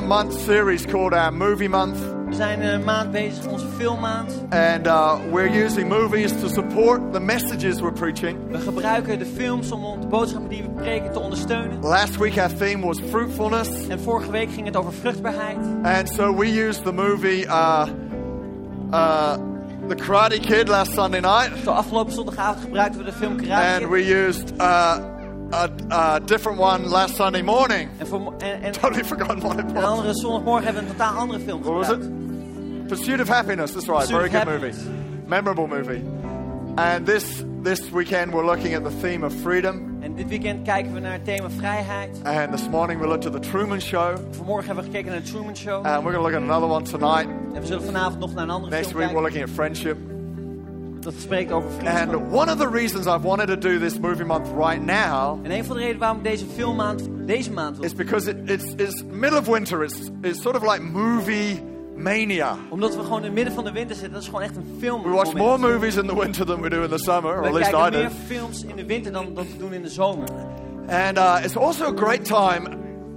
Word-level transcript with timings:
a 0.00 0.06
month 0.06 0.32
series 0.32 0.86
called 0.86 1.12
our 1.12 1.30
Movie 1.32 1.68
Month. 1.68 1.98
We 2.26 2.34
zijn 2.34 2.62
een 2.62 2.84
maand 2.84 3.10
bezig, 3.10 3.46
onze 3.46 3.66
filmmaand. 3.76 4.32
And 4.50 4.86
uh, 4.86 5.14
we're 5.32 5.64
using 5.64 5.88
movies 5.88 6.32
to 6.40 6.48
support 6.48 7.12
the 7.12 7.20
messages 7.20 7.80
we're 7.80 7.92
preaching. 7.92 8.38
We 8.50 8.58
gebruiken 8.58 9.18
de 9.18 9.26
films 9.26 9.70
om 9.70 10.00
de 10.00 10.06
boodschappen 10.06 10.48
die 10.48 10.62
we 10.62 10.68
preken 10.68 11.12
te 11.12 11.18
ondersteunen. 11.18 11.80
Last 11.82 12.16
week 12.16 12.38
our 12.38 12.54
theme 12.54 12.86
was 12.86 12.98
fruitfulness. 13.10 13.68
En 13.88 14.00
vorige 14.00 14.30
week 14.30 14.50
ging 14.52 14.66
het 14.66 14.76
over 14.76 14.92
vruchtbaarheid. 14.92 15.56
And 15.82 16.08
so 16.08 16.36
we 16.36 16.66
used 16.66 16.84
the 16.84 16.92
movie 16.92 17.44
uh, 17.46 17.86
uh, 18.92 19.32
The 19.88 19.94
Karate 19.94 20.40
Kid 20.40 20.68
last 20.68 20.92
Sunday 20.92 21.20
night. 21.20 21.50
Zo 21.64 21.70
afgelopen 21.70 22.12
zondagavond 22.12 22.60
gebruikten 22.64 22.98
we 22.98 23.04
de 23.04 23.12
film 23.12 23.36
Karate 23.36 23.66
And 23.72 23.78
Kid. 23.78 23.88
we 23.88 24.26
used 24.26 24.52
uh, 24.60 24.96
a, 25.52 25.68
a 25.90 26.20
different 26.20 26.58
one 26.58 26.88
last 26.88 27.16
Sunday 27.16 27.42
morning. 27.42 27.88
En, 27.98 28.06
voor, 28.06 28.34
en, 28.38 28.62
en, 28.62 28.72
Totally 28.72 29.04
forgotten 29.04 29.40
what 29.40 29.58
it 29.58 29.64
en 29.66 29.72
was. 29.74 29.84
andere 29.84 30.14
zondagmorgen 30.14 30.64
hebben 30.64 30.82
we 30.82 30.88
een 30.90 30.96
totaal 30.96 31.16
andere 31.18 31.40
film 31.40 31.62
What 31.62 31.74
was 31.74 31.90
it? 31.90 32.86
Pursuit 32.86 33.20
of 33.20 33.28
Happiness. 33.28 33.72
That's 33.72 33.86
right. 33.86 33.98
Pursuit 34.08 34.18
Very 34.18 34.30
good 34.30 34.48
Happiness. 34.48 34.76
movie. 34.76 35.26
Memorable 35.26 35.66
movie. 35.66 36.02
And 36.76 37.06
this 37.06 37.44
this 37.62 37.90
weekend 37.90 38.32
we're 38.32 38.44
looking 38.44 38.74
at 38.74 38.84
the 38.84 38.90
theme 39.00 39.26
of 39.26 39.32
freedom. 39.34 39.88
En 40.00 40.14
dit 40.14 40.28
weekend 40.28 40.62
kijken 40.64 40.92
we 40.92 41.00
naar 41.00 41.12
het 41.12 41.24
thema 41.24 41.50
vrijheid. 41.50 42.20
And 42.24 42.52
this 42.52 42.68
morning 42.68 43.00
we 43.00 43.06
looked 43.06 43.26
at 43.26 43.42
the 43.42 43.48
Truman 43.50 43.80
Show. 43.80 44.16
Vanmorgen 44.30 44.66
hebben 44.66 44.84
we 44.84 44.90
gekeken 44.90 45.12
naar 45.12 45.22
de 45.22 45.28
Truman 45.30 45.56
Show. 45.56 45.84
And 45.86 46.02
we're 46.04 46.12
going 46.12 46.14
to 46.14 46.22
look 46.22 46.34
at 46.34 46.42
another 46.42 46.68
one 46.68 46.82
tonight. 46.82 47.26
en 47.54 47.60
we 47.60 47.66
zullen 47.66 47.82
vanavond 47.84 48.18
nog 48.18 48.34
naar 48.34 48.42
een 48.44 48.50
andere 48.50 48.70
Next 48.74 48.88
film 48.90 49.00
week 49.00 49.10
we're 49.10 49.22
looking 49.22 49.42
at 49.44 49.50
friendship. 49.50 49.96
Dat 51.00 51.14
spreekt 51.18 51.52
over 51.52 51.70
vriendschap. 51.70 52.14
And 52.14 52.32
one 52.32 52.52
of 52.52 52.58
the 52.58 52.68
reasons 52.68 53.06
I've 53.06 53.22
wanted 53.22 53.46
to 53.46 53.56
do 53.56 53.78
this 53.78 53.98
movie 53.98 54.24
month 54.24 54.46
right 54.46 54.84
now 54.84 55.38
En 55.42 55.50
een 55.50 55.64
van 55.64 55.76
de 55.76 55.80
redenen 55.80 56.00
waarom 56.00 56.18
ik 56.18 56.24
deze 56.24 56.44
filmmaand 56.54 57.08
deze 57.26 57.52
maand 57.52 57.76
wil 57.76 57.84
is 57.84 57.94
because 57.94 58.30
it, 58.30 58.36
it's, 58.50 58.64
it's 58.76 59.04
middle 59.10 59.38
of 59.38 59.46
winter. 59.46 59.84
It's, 59.84 60.10
it's 60.22 60.42
sort 60.42 60.56
of 60.56 60.62
like 60.62 60.82
movie 60.82 61.62
mania. 61.96 62.56
Omdat 62.68 62.96
we 62.96 63.02
gewoon 63.02 63.18
in 63.18 63.24
het 63.24 63.32
midden 63.32 63.54
van 63.54 63.64
de 63.64 63.72
winter 63.72 63.94
zitten. 63.94 64.12
Dat 64.12 64.22
is 64.22 64.28
gewoon 64.28 64.42
echt 64.42 64.56
een 64.56 64.76
film. 64.78 65.02
We 65.02 65.08
watch 65.08 65.34
more 65.34 65.58
movies 65.58 65.96
in 65.96 66.06
the 66.06 66.18
winter 66.18 66.46
than 66.46 66.60
we 66.60 66.70
do 66.70 66.82
in 66.82 66.90
the 66.90 66.98
summer, 66.98 67.38
or 67.38 67.46
at 67.46 67.52
least 67.52 67.68
I 67.68 67.72
do. 67.72 67.78
kijken 67.78 67.92
do. 67.92 67.98
meer 67.98 68.10
films 68.26 68.64
in 68.64 68.76
de 68.76 68.84
winter 68.84 69.12
dan 69.12 69.34
dat 69.34 69.44
we 69.44 69.56
doen 69.58 69.72
in 69.72 69.82
de 69.82 69.88
zomer. 69.88 70.28
And 70.88 71.18
uh, 71.18 71.44
it's 71.44 71.56
also 71.56 71.84
a 71.84 71.96
great 71.96 72.24
time 72.24 72.68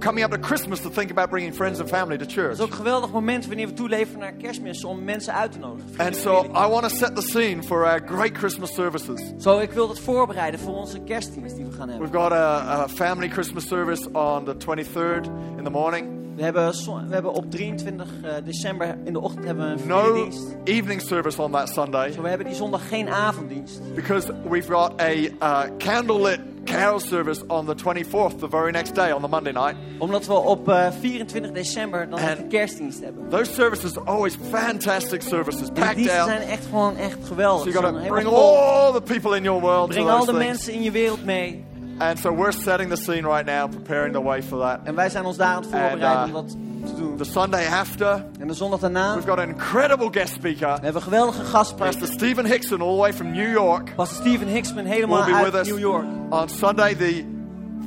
coming 0.04 0.24
up 0.24 0.30
to 0.30 0.38
Christmas 0.38 0.80
to 0.80 0.90
think 0.90 1.10
about 1.10 1.30
bringing 1.30 1.54
friends 1.54 1.80
and 1.80 1.88
family 1.88 2.16
to 2.18 2.24
Het 2.24 2.32
church. 2.32 2.52
is 2.52 2.60
ook 2.60 2.70
een 2.70 2.76
geweldig 2.76 3.10
moment 3.12 3.46
wanneer 3.46 3.66
we 3.66 3.72
toeleven 3.72 4.18
naar 4.18 4.32
kerstmis 4.32 4.84
om 4.84 5.04
mensen 5.04 5.34
uit 5.34 5.52
te 5.52 5.58
nodigen. 5.58 5.90
And 5.98 6.16
so. 6.16 6.44
I 6.44 6.68
want 6.68 6.82
to 6.88 6.88
set 6.88 7.16
the 7.16 7.22
scene 7.22 7.62
for 7.62 7.84
our 7.84 8.00
great 8.06 8.36
Christmas 8.36 8.74
services. 8.74 9.32
Zo, 9.38 9.58
ik 9.58 9.70
wil 9.72 9.86
dat 9.86 9.98
voorbereiden 10.00 10.60
voor 10.60 10.74
onze 10.74 11.00
kerstdienst 11.00 11.56
die 11.56 11.64
we 11.64 11.72
gaan 11.72 11.88
hebben. 11.88 12.10
We've 12.10 12.22
got 12.22 12.32
a, 12.32 12.82
a 12.82 12.88
family 12.88 13.28
Christmas 13.28 13.66
service 13.66 14.08
on 14.12 14.44
the 14.44 14.56
23rd 14.56 15.26
in 15.58 15.64
the 15.64 15.70
morning. 15.70 16.23
We 16.36 16.42
hebben, 16.42 16.72
we 17.08 17.14
hebben 17.14 17.32
op 17.32 17.50
23 17.50 18.08
eh, 18.22 18.32
december 18.44 18.96
in 19.04 19.12
de 19.12 19.20
ochtend 19.20 19.44
hebben 19.44 19.74
we 19.74 19.82
een 19.82 19.88
No 19.88 20.28
evening 20.64 21.00
service 21.00 21.42
on 21.42 21.50
that 21.50 21.68
Sunday 21.68 22.12
Zo, 22.12 22.22
we 22.22 22.28
hebben 22.28 22.46
die 22.46 22.56
zondag 22.56 22.88
geen 22.88 23.08
avonddienst. 23.08 23.94
because 23.94 24.32
we've 24.48 24.72
got 24.72 25.00
a 25.00 25.12
uh, 25.12 25.62
candlelit 25.78 26.40
carol 26.64 27.00
service 27.00 27.42
on 27.46 27.66
the 27.66 27.74
24th, 27.74 28.38
the 28.38 28.48
very 28.48 28.70
next 28.70 28.94
day 28.94 29.12
on 29.12 29.22
the 29.22 29.28
Monday 29.28 29.52
night. 29.52 29.76
Omdat 29.98 30.26
we 30.26 30.32
op 30.32 30.68
eh, 30.68 30.90
24 31.00 31.52
december 31.52 32.10
dan 32.10 32.18
een 32.18 32.48
kerstdienst 32.48 33.00
hebben. 33.00 33.28
Those 33.28 33.52
services 33.52 33.96
are 33.96 34.06
always 34.06 34.36
fantastic 34.50 35.22
services, 35.22 35.68
packed 35.74 35.96
diensten 35.96 36.18
out. 36.20 36.28
zijn 36.28 36.42
echt 36.42 36.66
gewoon 36.66 36.96
echt 36.96 37.18
geweldig. 37.26 37.72
So 37.72 37.80
you 37.80 37.84
got 37.84 38.02
to 38.02 38.08
bring 38.08 38.28
all 38.28 38.92
the 38.92 39.02
people 39.02 39.36
in 39.36 39.42
your 39.42 39.60
world 39.60 39.90
to 39.90 39.94
Breng 39.94 40.08
al 40.08 40.24
de 40.24 40.32
mensen 40.32 40.72
in 40.72 40.82
je 40.82 40.90
wereld 40.90 41.24
mee. 41.24 41.64
And 41.98 42.18
so 42.18 42.32
we're 42.32 42.52
setting 42.52 42.88
the 42.90 42.96
scene 42.96 43.26
right 43.26 43.46
now, 43.46 43.68
preparing 43.68 44.12
the 44.12 44.22
way 44.22 44.42
for 44.42 44.58
that. 44.58 44.80
En 44.84 44.94
wij 44.94 45.08
zijn 45.10 45.24
ons 45.24 45.36
daar 45.36 45.46
aan 45.46 45.62
het 45.62 45.70
voorbereiden 45.70 46.10
En, 46.10 46.28
uh, 46.28 46.34
om 46.34 46.46
dat 46.46 46.56
te 46.86 46.94
doen. 46.96 47.16
The 47.16 47.24
Sunday 47.24 47.66
after, 47.66 48.24
En 48.40 48.48
de 48.48 48.54
zondag 48.54 48.80
daarna, 48.80 49.14
we've 49.14 49.28
got 49.28 49.38
an 49.38 49.48
incredible 49.48 50.08
guest 50.10 50.32
speaker, 50.32 50.66
we 50.66 50.84
hebben 50.84 50.94
een 50.94 51.02
geweldige 51.02 51.42
Pastor. 51.76 52.06
Stephen 52.06 52.46
Hickson, 52.46 52.80
all 52.80 52.94
the 52.94 53.00
way 53.00 53.12
from 53.12 53.32
New 53.32 53.52
York, 53.52 53.94
Pastor 53.94 54.16
Stephen 54.26 54.48
Hicksman 54.48 54.84
helemaal 54.84 55.24
with 55.24 55.34
uit 55.34 55.54
us 55.54 55.68
New 55.68 55.78
York. 55.78 56.04
on 56.30 56.48
Sunday, 56.48 56.94
the 56.94 57.24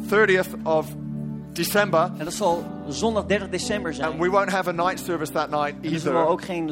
30th 0.09 0.63
of 0.63 0.85
December. 1.57 2.11
En 2.17 2.23
dat 2.25 2.33
zal 2.33 2.63
zondag 2.87 3.25
30 3.25 3.49
december 3.49 3.93
zijn. 3.93 4.11
And 4.11 4.19
we 4.21 4.29
won't 4.29 4.49
have 4.49 4.69
a 4.69 4.71
night 4.71 4.99
service 4.99 5.31
that 5.31 5.49
night 5.49 5.67
En 5.67 5.81
dan 5.81 5.91
we 5.91 5.95
either 5.97 6.25
ook 6.27 6.43
geen 6.43 6.71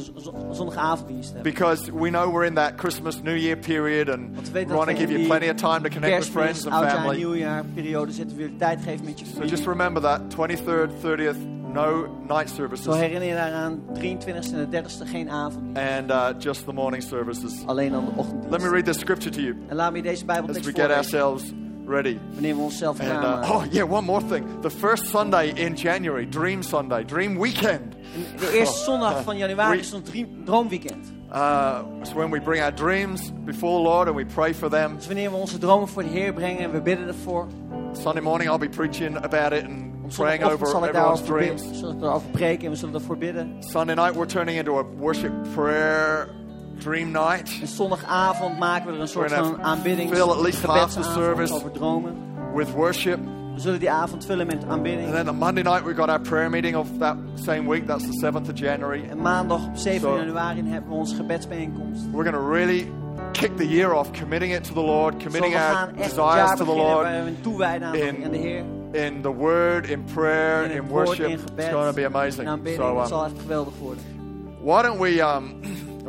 zondagavonddienst 0.51 1.33
hebben. 1.33 1.51
because 1.51 1.91
we 1.91 2.09
know 2.09 2.31
we're 2.33 2.45
in 2.45 2.53
that 2.53 2.71
Christmas 2.77 3.21
New 3.21 3.37
Year 3.37 3.57
period 3.57 4.09
and 4.09 4.19
Want 4.35 4.35
we 4.35 4.41
we 4.47 4.51
weten 4.51 4.67
dat 4.67 4.77
want 4.85 4.89
to 4.89 4.95
give 5.05 5.11
you 5.11 5.25
plenty 5.27 5.49
of 5.49 5.55
time 5.55 5.81
to 5.81 5.89
connect 5.89 6.17
with 6.17 6.29
friends 6.29 6.65
and 6.67 6.89
family. 6.91 7.15
nieuwjaar 7.17 7.63
periode 7.73 8.11
zitten 8.11 8.37
we 8.37 8.43
weer 8.43 8.57
tijd 8.57 8.79
geven 8.83 9.05
met 9.05 9.19
je 9.19 9.25
So 9.25 9.31
familie. 9.31 9.49
just 9.55 9.65
remember 9.67 10.01
that 10.01 10.21
23rd, 10.37 10.91
30th, 11.01 11.37
no 11.73 12.05
night 12.27 12.49
services. 12.49 12.85
Zo 12.85 12.91
herinner 12.91 13.27
je 13.27 13.33
daaraan, 13.33 13.79
23e 13.93 14.53
en 14.53 14.69
de 14.69 14.81
30e 14.83 15.09
geen 15.09 15.29
avonddienst. 15.29 15.81
and 15.99 16.09
uh, 16.11 16.27
just 16.39 16.65
the 16.65 16.73
morning 16.73 17.03
services. 17.03 17.53
Alleen 17.65 17.91
dan 17.91 18.05
de 18.05 18.11
Let 18.11 18.15
me 18.15 18.21
ochtenddienst. 18.21 18.67
read 18.71 18.85
this 18.85 18.99
scripture 18.99 19.31
to 19.35 19.41
you 19.41 19.55
En 19.67 19.75
laat 19.75 19.91
me 19.91 20.01
deze 20.01 20.13
as 20.15 20.25
Bijbeltekst 20.25 20.65
we 20.65 20.71
get 20.71 20.85
voorlezen. 20.85 21.21
ourselves 21.21 21.53
ready. 21.85 22.17
Wanneer 22.33 22.55
we 22.55 22.61
onszelf 22.61 22.97
klaarmaken. 22.97 23.43
uh, 23.49 23.55
oh 23.55 23.63
yeah, 23.71 23.91
one 23.91 24.05
more 24.05 24.21
thing. 24.27 24.61
The 24.61 24.69
first 24.69 25.05
Sunday 25.05 25.51
in 25.55 25.75
January, 25.75 26.25
Dream 26.29 26.63
Sunday, 26.63 27.03
Dream 27.03 27.39
Weekend. 27.39 27.95
En 28.31 28.39
de 28.39 28.51
eerste 28.57 28.83
zondag 28.89 29.23
van 29.23 29.37
januari 29.37 29.71
We- 29.77 29.81
is 29.83 29.91
een 29.91 30.03
drie- 30.03 30.41
droomweekend. 30.45 31.13
Uh, 31.33 31.79
it's 31.99 32.13
when 32.13 32.29
we 32.31 32.41
bring 32.41 32.61
our 32.63 32.73
dreams 32.73 33.31
before 33.45 33.77
the 33.77 33.81
Lord 33.89 34.07
and 34.07 34.15
we 34.15 34.25
pray 34.25 34.53
for 34.53 34.69
them. 34.69 34.95
Dus 34.95 35.05
wanneer 35.07 35.29
we 35.29 35.35
onze 35.35 35.57
dromen 35.57 35.87
voor 35.87 36.03
de 36.03 36.09
Heer 36.09 36.33
brengen 36.33 36.59
en 36.63 36.71
we 36.71 36.81
bidden 36.81 37.07
ervoor. 37.07 37.47
Sunday 37.91 38.21
morning, 38.21 38.49
I'll 38.51 38.59
be 38.59 38.69
preaching 38.69 39.17
about 39.17 39.51
it 39.53 39.63
and 39.63 39.93
praying 40.15 40.43
over 40.43 40.67
zal 40.67 40.83
ik 40.83 40.89
everyone's 40.89 41.21
dreams. 41.23 41.61
bidden. 41.61 41.79
Zal 41.79 41.95
erover 42.01 42.29
preken 42.31 42.65
en 42.65 42.71
we 42.71 42.77
zullen 42.77 42.93
ervoor 42.95 43.17
bidden. 43.17 43.55
Sunday 43.59 43.95
night, 43.95 44.13
we're 44.15 44.27
turning 44.27 44.57
into 44.57 44.77
a 44.79 44.83
worship 44.99 45.31
prayer 45.53 46.29
dream 46.77 47.11
night 47.11 47.59
En 47.61 47.67
zondagavond 47.67 48.59
maken 48.59 48.87
we 48.87 48.93
er 48.95 48.99
een 49.01 49.07
soort 49.07 49.31
van 49.31 49.63
aanbidding. 49.63 50.09
fill 50.15 50.29
at 50.29 50.41
least 50.41 50.63
half 50.63 50.93
the 50.93 51.03
service. 51.03 51.53
over 51.53 51.71
dromen. 51.71 52.15
with 52.53 52.71
worship. 52.71 53.19
We 53.53 53.61
zullen 53.61 53.79
die 53.79 53.89
avond 53.91 54.25
vullen 54.25 54.47
met 54.47 54.65
aanbidding. 54.67 55.05
And 55.07 55.15
then 55.15 55.29
on 55.29 55.35
Monday 55.37 55.63
night, 55.63 55.83
we've 55.83 55.95
got 55.97 56.09
our 56.09 56.19
prayer 56.21 56.49
meeting 56.49 56.75
of 56.75 56.87
that 56.99 57.15
same 57.35 57.67
week. 57.69 57.87
That's 57.87 58.03
the 58.05 58.17
7th 58.31 58.49
of 58.49 58.59
January. 58.59 59.05
En 59.09 59.17
maandag 59.21 59.65
op 59.67 59.75
7 59.77 59.99
Zo. 60.01 60.15
januari 60.17 60.63
hebben 60.69 60.89
we 60.89 60.95
onze 60.95 61.15
gebedsbijeenkomst. 61.15 62.01
We're 62.11 62.23
going 62.31 62.35
to 62.43 62.49
really 62.51 62.91
kick 63.31 63.57
the 63.57 63.67
year 63.67 63.93
off, 63.93 64.09
committing 64.19 64.53
it 64.53 64.63
to 64.63 64.73
the 64.73 64.81
Lord, 64.81 65.13
we 65.15 65.23
committing 65.23 65.53
our 65.55 65.73
gaan 65.73 65.87
echt 65.87 65.97
het 65.97 66.15
desires 66.15 66.49
to 66.57 66.65
the 66.65 66.75
Lord 66.75 67.03
waar 67.03 67.23
we 67.23 67.29
een 67.29 67.41
toewijden 67.41 67.87
aan, 67.87 67.93
in- 67.95 68.23
aan 68.25 68.31
de 68.31 68.37
Heer. 68.37 68.63
in 68.91 69.21
the 69.21 69.33
Word, 69.33 69.89
in 69.89 70.03
prayer, 70.13 70.63
In 70.63 70.71
in, 70.71 70.87
worship. 70.87 71.25
in 71.25 71.31
It's 71.31 71.41
gebed, 71.47 71.69
going 71.71 71.87
to 71.87 71.93
be 71.93 72.01
in 72.01 72.07
amazing. 72.15 72.49
So, 72.75 72.99
um, 72.99 73.05
zal 73.07 73.23
echt 73.25 73.33
geweldig 73.41 73.73
worden. 73.81 74.03
why 74.63 74.81
don't 74.81 74.99
we 74.99 75.21
um, 75.21 75.53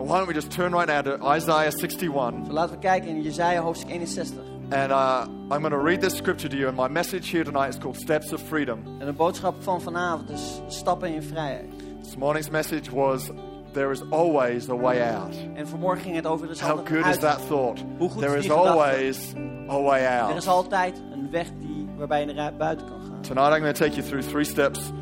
why 0.07 0.19
don't 0.19 0.29
we 0.29 0.35
just 0.35 0.53
turn 0.53 0.73
right 0.73 0.87
now 0.87 1.03
to 1.03 1.23
Isaiah 1.23 1.73
61? 1.73 2.47
Zo, 2.47 2.53
laten 2.53 2.77
we 2.77 2.83
kijken 2.83 3.09
in 3.09 3.23
Jezaja 3.25 3.63
hoofdstuk 3.63 4.07
61. 4.07 4.73
And 4.73 4.93
uh, 4.93 5.27
I'm 5.51 5.61
going 5.61 5.71
to 5.71 5.79
read 5.79 6.01
this 6.01 6.15
scripture 6.15 6.49
to 6.49 6.57
you. 6.57 6.69
And 6.69 6.77
my 6.77 6.89
message 6.89 7.29
here 7.29 7.45
tonight 7.45 7.69
is 7.69 7.79
called 7.79 7.97
Steps 7.97 8.33
of 8.33 8.41
Freedom. 8.41 8.85
En 9.01 9.07
de 9.07 9.13
boodschap 9.13 9.55
van 9.63 9.81
vanavond 9.81 10.31
is 10.31 10.61
stappen 10.69 11.15
in 11.15 11.23
vrijheid. 11.23 11.71
This 12.03 12.17
morning's 12.17 12.51
message 12.51 12.91
was 12.91 13.31
There 13.73 13.93
is 13.93 14.03
always 14.11 14.69
a 14.69 14.77
way 14.77 15.03
out. 15.03 15.35
En 15.55 15.69
vanmorgen 15.69 16.03
ging 16.03 16.17
het 16.17 16.27
over 16.27 16.47
er 16.47 16.53
is 16.53 16.61
How 16.61 16.87
good 16.87 17.07
is 17.07 17.19
that 17.19 17.47
thought? 17.47 17.85
Hoe 17.99 18.09
goed 18.09 18.23
There 18.23 18.39
is 18.39 18.45
is 18.45 18.51
always 18.51 19.35
a 19.69 19.81
way 19.83 20.07
out. 20.07 20.31
Er 20.31 20.37
is 20.37 20.49
altijd 20.49 21.03
een 21.13 21.31
weg 21.31 21.47
die, 21.61 21.89
waarbij 21.97 22.27
je 22.27 22.33
naar 22.33 22.57
buiten 22.57 22.87
kan 22.87 23.01
gaan. 23.01 23.23
Tonight 23.23 23.53
I'm 23.53 23.61
going 23.61 23.77
to 23.77 23.85
take 23.85 23.97
you 23.97 24.09
through 24.09 24.29
three 24.29 24.45
steps 24.45 24.93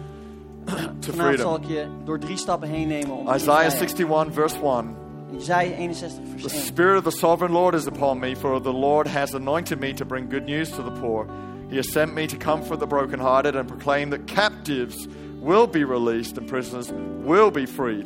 Vanavond 1.01 1.41
zal 1.41 1.55
freedom. 1.55 1.63
ik 1.63 1.69
je 1.69 1.87
door 2.05 2.19
drie 2.19 2.37
stappen 2.37 2.69
heen 2.69 2.89
nemen. 2.89 3.17
Om 3.17 3.35
Isaiah 3.35 3.71
vrijheid. 3.71 3.81
61, 3.81 4.33
verse 4.33 4.57
1. 4.57 5.03
Jezaja 5.31 5.77
61 5.77 6.15
The 6.25 6.39
vers 6.39 6.53
1. 6.53 6.61
Spirit 6.65 6.97
of 6.99 7.13
the 7.13 7.19
Sovereign 7.19 7.53
Lord 7.53 7.75
is 7.75 7.87
upon 7.87 8.19
me, 8.19 8.37
for 8.37 8.61
the 8.61 8.73
Lord 8.73 9.07
has 9.07 9.35
anointed 9.35 9.81
me 9.81 9.93
to 9.93 10.05
bring 10.05 10.31
good 10.31 10.47
news 10.47 10.71
to 10.71 10.83
the 10.83 11.01
poor. 11.01 11.27
He 11.69 11.77
has 11.77 11.91
sent 11.91 12.15
me 12.15 12.27
to 12.27 12.37
comfort 12.37 12.79
the 12.79 12.87
brokenhearted 12.87 13.57
and 13.57 13.67
proclaim 13.67 14.11
that 14.11 14.25
captives 14.25 15.07
will 15.41 15.67
be 15.67 15.85
released 15.85 16.39
and 16.39 16.47
prisoners 16.47 16.91
will 17.25 17.51
be 17.51 17.67
freed. 17.67 18.05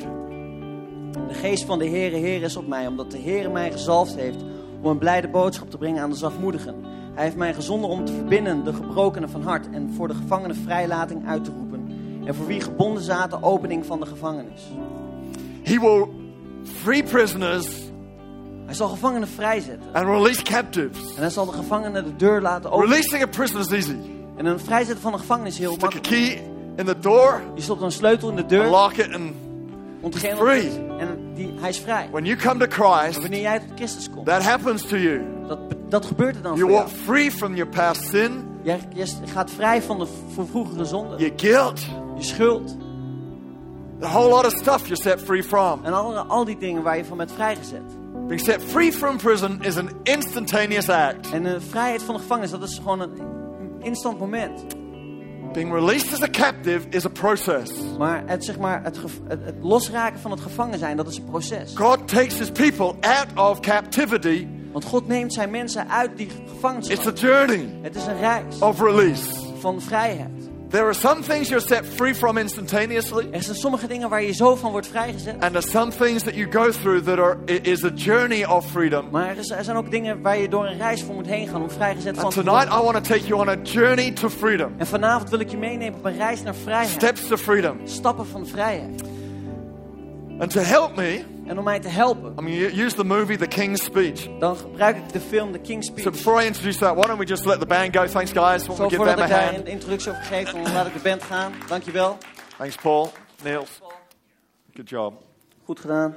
De 1.27 1.33
geest 1.33 1.65
van 1.65 1.79
de 1.79 1.87
Heere 1.87 2.15
Heer 2.15 2.41
is 2.41 2.55
op 2.55 2.67
mij, 2.67 2.87
omdat 2.87 3.11
de 3.11 3.19
Heere 3.19 3.49
mij 3.49 3.71
gezalfd 3.71 4.15
heeft 4.15 4.43
om 4.81 4.89
een 4.89 4.97
blijde 4.97 5.27
boodschap 5.27 5.69
te 5.69 5.77
brengen 5.77 6.01
aan 6.01 6.09
de 6.09 6.15
zachtmoedigen. 6.15 6.75
Hij 7.13 7.23
heeft 7.23 7.35
mij 7.35 7.53
gezonden 7.53 7.89
om 7.89 8.05
te 8.05 8.13
verbinden 8.13 8.63
de 8.63 8.73
gebrokenen 8.73 9.29
van 9.29 9.41
hart 9.41 9.69
en 9.69 9.93
voor 9.95 10.07
de 10.07 10.13
gevangenen 10.13 10.55
vrijlating 10.55 11.27
uit 11.27 11.43
te 11.43 11.51
roepen. 11.51 11.68
En 12.29 12.35
voor 12.35 12.45
wie 12.45 12.61
gebonden 12.61 13.03
zaten, 13.03 13.43
opening 13.43 13.85
van 13.85 13.99
de 13.99 14.05
gevangenis. 14.05 14.61
He 15.63 15.79
will 15.79 16.05
free 16.83 17.03
prisoners 17.03 17.67
Hij 18.65 18.73
zal 18.73 18.87
gevangenen 18.87 19.27
vrijzetten. 19.27 19.89
and 19.93 20.05
release 20.07 20.41
captives. 20.43 21.15
En 21.15 21.21
hij 21.21 21.29
zal 21.29 21.45
de 21.45 21.51
gevangenen 21.51 22.03
de 22.03 22.15
deur 22.15 22.41
laten 22.41 22.71
openen. 22.71 22.89
Releasing 22.89 23.23
a 23.23 23.27
prisoner 23.27 23.61
is 23.61 23.71
easy. 23.71 23.97
En 24.35 24.45
een 24.45 24.59
vrijzetten 24.59 25.01
van 25.01 25.13
een 25.13 25.19
gevangenis 25.19 25.53
is 25.53 25.59
heel 25.59 25.71
Stick 25.73 25.83
a 25.83 25.93
makkelijk. 25.93 26.07
key 26.33 26.43
in 26.77 26.85
the 26.85 26.99
door, 26.99 27.41
Je 27.55 27.61
stopt 27.61 27.81
een 27.81 27.91
sleutel 27.91 28.29
in 28.29 28.35
de 28.35 28.45
deur, 28.45 28.65
lock 28.69 28.93
it, 28.93 29.13
and 29.13 30.15
free. 30.37 30.69
en 30.99 31.31
die, 31.35 31.53
hij 31.59 31.69
is 31.69 31.79
vrij. 31.79 32.07
when 32.11 32.25
you 32.25 32.37
come 32.37 32.67
to 32.67 32.83
Christ, 32.83 33.21
wanneer 33.21 33.41
jij 33.41 33.59
tot 33.59 33.67
Christus 33.75 34.09
komt, 34.09 34.25
that 34.25 34.43
happens 34.43 34.81
to 34.85 34.97
you. 34.97 35.21
dat, 35.47 35.59
dat 35.89 36.05
gebeurt 36.05 36.35
er 36.35 36.41
dan 36.41 36.55
You 36.55 36.61
voor 36.69 36.71
jou. 36.77 36.83
walk 36.85 36.97
free 37.03 37.31
from 37.31 37.55
your 37.55 37.71
past 37.71 38.01
sin, 38.09 38.47
Jij 38.61 38.79
je 38.93 39.05
gaat 39.25 39.51
vrij 39.51 39.81
van 39.81 39.99
de 39.99 40.07
vroegere 40.51 40.85
zonde, 40.85 41.17
your 41.17 41.33
guilt, 41.35 41.79
je 42.17 42.23
schuld, 42.23 42.77
A 44.01 44.07
whole 44.07 44.29
lot 44.29 44.45
of 44.45 44.53
stuff 44.53 44.87
you're 44.87 44.95
set 44.95 45.19
free 45.21 45.43
from. 45.43 45.85
En 45.85 45.93
andere, 45.93 46.21
al 46.21 46.45
die 46.45 46.57
dingen 46.57 46.83
waar 46.83 46.97
je 46.97 47.05
van 47.05 47.17
bent 47.17 47.31
vrijgezet. 47.31 47.81
Being 48.27 48.41
set 48.41 48.63
free 48.63 48.91
from 48.91 49.17
prison 49.17 49.63
is 49.63 49.77
an 49.77 49.89
instantaneous 50.03 50.89
act. 50.89 51.31
En 51.31 51.43
de 51.43 51.61
vrijheid 51.61 52.03
van 52.03 52.15
de 52.15 52.21
gevangenis, 52.21 52.51
dat 52.51 52.63
is 52.63 52.75
gewoon 52.75 52.99
een 52.99 53.21
instant 53.79 54.19
moment. 54.19 54.65
Being 55.53 55.73
released 55.73 56.13
as 56.13 56.21
a 56.21 56.29
captive 56.29 56.87
is 56.89 57.05
a 57.05 57.09
process. 57.09 57.71
Maar 57.97 58.23
het, 58.25 58.45
zeg 58.45 58.59
maar, 58.59 58.83
het, 58.83 58.97
het, 59.27 59.39
het 59.43 59.55
losraken 59.61 60.19
van 60.19 60.31
het 60.31 60.39
gevangen 60.39 60.79
zijn, 60.79 60.97
dat 60.97 61.07
is 61.07 61.17
een 61.17 61.23
proces. 61.23 61.75
God 61.75 62.07
takes 62.07 62.37
his 62.37 62.51
people 62.51 62.93
out 62.99 63.27
of 63.35 63.59
captivity. 63.59 64.47
Want 64.71 64.85
God 64.85 65.07
neemt 65.07 65.33
zijn 65.33 65.49
mensen 65.49 65.89
uit 65.89 66.11
die 66.17 66.27
It's 66.27 66.35
a 66.39 66.53
gevangenschap. 66.53 67.17
journey 67.17 67.69
Het 67.81 67.95
is 67.95 68.05
een 68.05 68.19
reis 68.19 68.59
of 68.59 68.81
release. 68.81 69.23
van 69.59 69.81
vrijheid. 69.81 70.29
There 70.69 70.83
are 70.83 70.93
some 70.93 71.21
things 71.21 71.47
you're 71.49 71.65
set 71.67 71.85
free 71.95 72.15
from 72.15 72.37
instantaneously, 72.37 73.27
Er 73.31 73.43
zijn 73.43 73.55
sommige 73.57 73.87
dingen 73.87 74.09
waar 74.09 74.23
je 74.23 74.31
zo 74.33 74.55
van 74.55 74.71
wordt 74.71 74.87
vrijgezet. 74.87 75.35
and 75.39 75.51
there's 75.51 75.69
some 75.71 75.91
things 75.91 76.23
that 76.23 76.35
you 76.35 76.51
go 76.51 76.71
through 76.71 77.05
that 77.05 77.19
are 77.19 77.37
is 77.61 77.83
a 77.83 77.89
journey 77.95 78.45
of 78.45 78.65
freedom. 78.71 79.05
Maar 79.11 79.37
er, 79.37 79.63
zijn 79.63 79.77
ook 79.77 79.91
dingen 79.91 80.21
waar 80.21 80.37
je 80.37 80.49
door 80.49 80.65
een 80.65 80.77
reis 80.77 81.03
voor 81.03 81.15
moet 81.15 81.25
heen 81.27 81.47
gaan 81.47 81.61
om 81.61 81.69
vrijgezet 81.69 82.15
van 82.15 82.23
And 82.23 82.33
te 82.33 82.43
tonight 82.43 82.67
worden. 82.69 82.89
I 82.89 82.91
want 82.93 83.05
to 83.05 83.13
take 83.13 83.27
you 83.27 83.41
on 83.41 83.49
a 83.49 83.55
journey 83.63 84.11
to 84.11 84.29
freedom. 84.29 84.73
En 84.77 84.87
vanavond 84.87 85.29
wil 85.29 85.39
ik 85.39 85.49
je 85.49 85.57
meenemen 85.57 85.99
op 85.99 86.05
een 86.05 86.17
reis 86.17 86.43
naar 86.43 86.55
vrijheid. 86.55 86.89
Steps 86.89 87.27
to 87.27 87.37
freedom. 87.37 87.77
Stappen 87.83 88.25
van 88.27 88.47
vrijheid. 88.47 89.01
And 90.39 90.51
to 90.51 90.59
help 90.61 90.95
me, 90.95 91.23
En 91.49 91.57
om 91.57 91.63
mij 91.63 91.79
te 91.79 91.87
helpen, 91.87 92.33
going 92.35 92.69
to 92.69 92.75
use 92.75 92.95
the 92.95 93.03
movie 93.03 93.37
The 93.37 93.47
King's 93.47 93.83
Speech. 93.83 94.27
dan 94.39 94.55
gebruik 94.57 94.97
ik 94.97 95.13
de 95.13 95.19
film 95.19 95.51
The 95.51 95.59
King's 95.59 95.85
Speech. 95.85 96.03
So 96.03 96.11
before 96.11 96.43
I 96.43 96.45
introduce 96.45 96.77
that, 96.79 96.95
why 96.95 97.05
don't 97.07 97.19
we 97.19 97.25
just 97.25 97.45
let 97.45 97.59
the 97.59 97.65
band 97.65 97.95
go? 97.95 98.07
Thanks, 98.07 98.31
guys. 98.31 98.67
Why 98.67 98.67
don't 98.67 98.77
Zo 98.77 98.83
we 98.83 98.89
give 98.89 98.95
voordat 98.95 99.15
them 99.17 99.25
ik 99.25 99.31
a 99.31 99.35
daar 99.37 99.47
een 99.47 99.53
hand? 99.55 99.67
introductie 99.67 100.11
over 100.11 100.23
geef, 100.23 100.51
dan 100.51 100.61
laat 100.73 100.87
ik 100.87 100.93
de 100.93 100.99
band 100.99 101.23
gaan. 101.23 101.53
Dankjewel. 101.67 102.17
Thanks, 102.57 102.75
Paul. 102.75 103.11
Niels. 103.43 103.69
Good 104.75 104.89
job. 104.89 105.13
Goed 105.65 105.79
gedaan. 105.79 106.15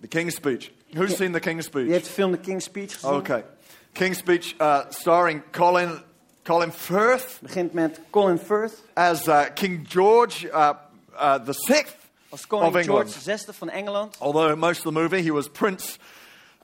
The 0.00 0.08
King's 0.08 0.34
Speech. 0.34 0.70
Who's 0.90 1.16
seen 1.16 1.32
The 1.32 1.40
King's 1.40 1.64
Speech? 1.64 1.88
heeft 1.88 2.04
de 2.06 2.10
film 2.12 2.30
The 2.32 2.38
King's 2.38 2.64
Speech 2.64 2.92
gezien? 2.94 3.14
Okay. 3.14 3.44
King's 3.92 4.18
Speech, 4.18 4.54
uh, 4.60 4.78
starring 4.88 5.42
Colin 5.50 6.02
Colin 6.42 6.72
Firth 6.72 7.38
begint 7.40 7.72
met 7.72 8.00
Colin 8.10 8.38
Firth 8.38 8.82
as 8.94 9.28
uh, 9.28 9.40
King 9.54 9.86
George 9.88 10.46
uh, 10.52 10.70
uh, 11.20 11.34
the 11.44 11.52
Sixth 11.52 11.96
als 12.34 12.42
of 12.42 12.48
koning 12.48 12.76
England. 12.76 13.12
George 13.24 13.38
VI 13.46 13.52
van 13.52 13.68
Engeland. 13.70 14.16
Although 14.20 14.52
in 14.52 14.58
most 14.58 14.78
of 14.86 14.92
the 14.94 15.00
movie 15.00 15.22
he 15.22 15.32
was 15.32 15.48
Prince 15.48 15.98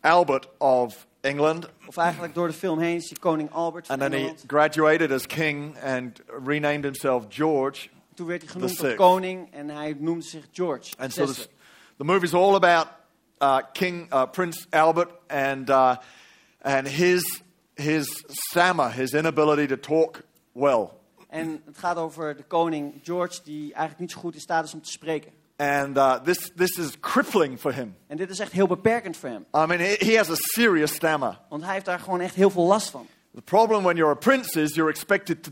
Albert 0.00 0.49
of 0.58 1.06
England, 1.20 1.69
Of 1.87 1.96
eigenlijk 1.96 2.34
door 2.34 2.46
de 2.46 2.52
film 2.55 2.78
heen 2.78 2.96
is 2.96 3.08
hij 3.08 3.19
koning 3.19 3.50
Albert 3.52 3.87
van 3.87 3.94
and 4.00 4.11
then 4.11 4.20
he 4.20 4.26
Engeland. 4.26 4.44
graduated 4.46 5.12
as 5.12 5.26
king 5.26 5.76
and 5.82 6.20
renamed 6.44 6.84
himself 6.84 7.25
George. 7.28 7.88
Toen 8.14 8.26
werd 8.26 8.43
hij 8.43 8.50
genoemd 8.50 8.76
tot 8.76 8.94
koning 8.94 9.52
en 9.52 9.69
hij 9.69 9.96
noemde 9.99 10.25
zich 10.25 10.44
George. 10.52 10.93
And 10.99 11.12
so 11.12 11.25
this, 11.26 11.49
the 11.96 12.05
movie's 12.05 12.34
all 12.34 12.55
about 12.55 12.87
uh, 13.43 13.58
King 13.73 14.12
uh, 14.12 14.23
Prince 14.31 14.66
Albert 14.70 15.11
and 15.28 15.69
uh, 15.70 15.96
and 16.62 16.88
his 16.88 17.43
his 17.75 18.25
stammer, 18.26 18.93
his 18.93 19.12
inability 19.12 19.66
to 19.66 19.76
talk 19.76 20.23
well. 20.52 20.88
En 21.28 21.62
het 21.64 21.78
gaat 21.78 21.96
over 21.96 22.37
de 22.37 22.43
koning 22.43 22.94
George 23.02 23.40
die 23.44 23.62
eigenlijk 23.62 23.99
niet 23.99 24.11
zo 24.11 24.19
goed 24.19 24.34
in 24.34 24.40
staat 24.40 24.64
is 24.64 24.75
om 24.75 24.82
te 24.82 24.90
spreken. 24.90 25.32
And 25.60 25.96
uh, 25.96 26.14
this 26.22 26.50
this 26.56 26.78
is 26.78 27.00
crippling 27.00 27.58
for 27.58 27.72
him. 27.72 27.96
En 28.06 28.16
dit 28.16 28.30
is 28.30 28.38
echt 28.38 28.52
heel 28.52 28.66
beperkend 28.66 29.16
voor 29.16 29.28
hem. 29.28 29.46
I 29.54 29.66
mean, 29.66 29.78
he, 29.80 29.94
he 29.98 30.16
has 30.16 30.30
a 30.30 30.34
serious 30.36 30.94
stammer. 30.94 31.38
Want 31.48 31.64
hij 31.64 31.72
heeft 31.72 31.84
daar 31.84 31.98
gewoon 31.98 32.20
echt 32.20 32.34
heel 32.34 32.50
veel 32.50 32.66
last 32.66 32.90
van. 32.90 33.06
The 33.34 33.42
problem 33.42 33.82
when 33.82 33.96
you're 33.96 34.12
a 34.12 34.18
prince 34.18 34.60
is 34.60 34.74
you're 34.74 34.90
expected 34.90 35.42
to 35.42 35.50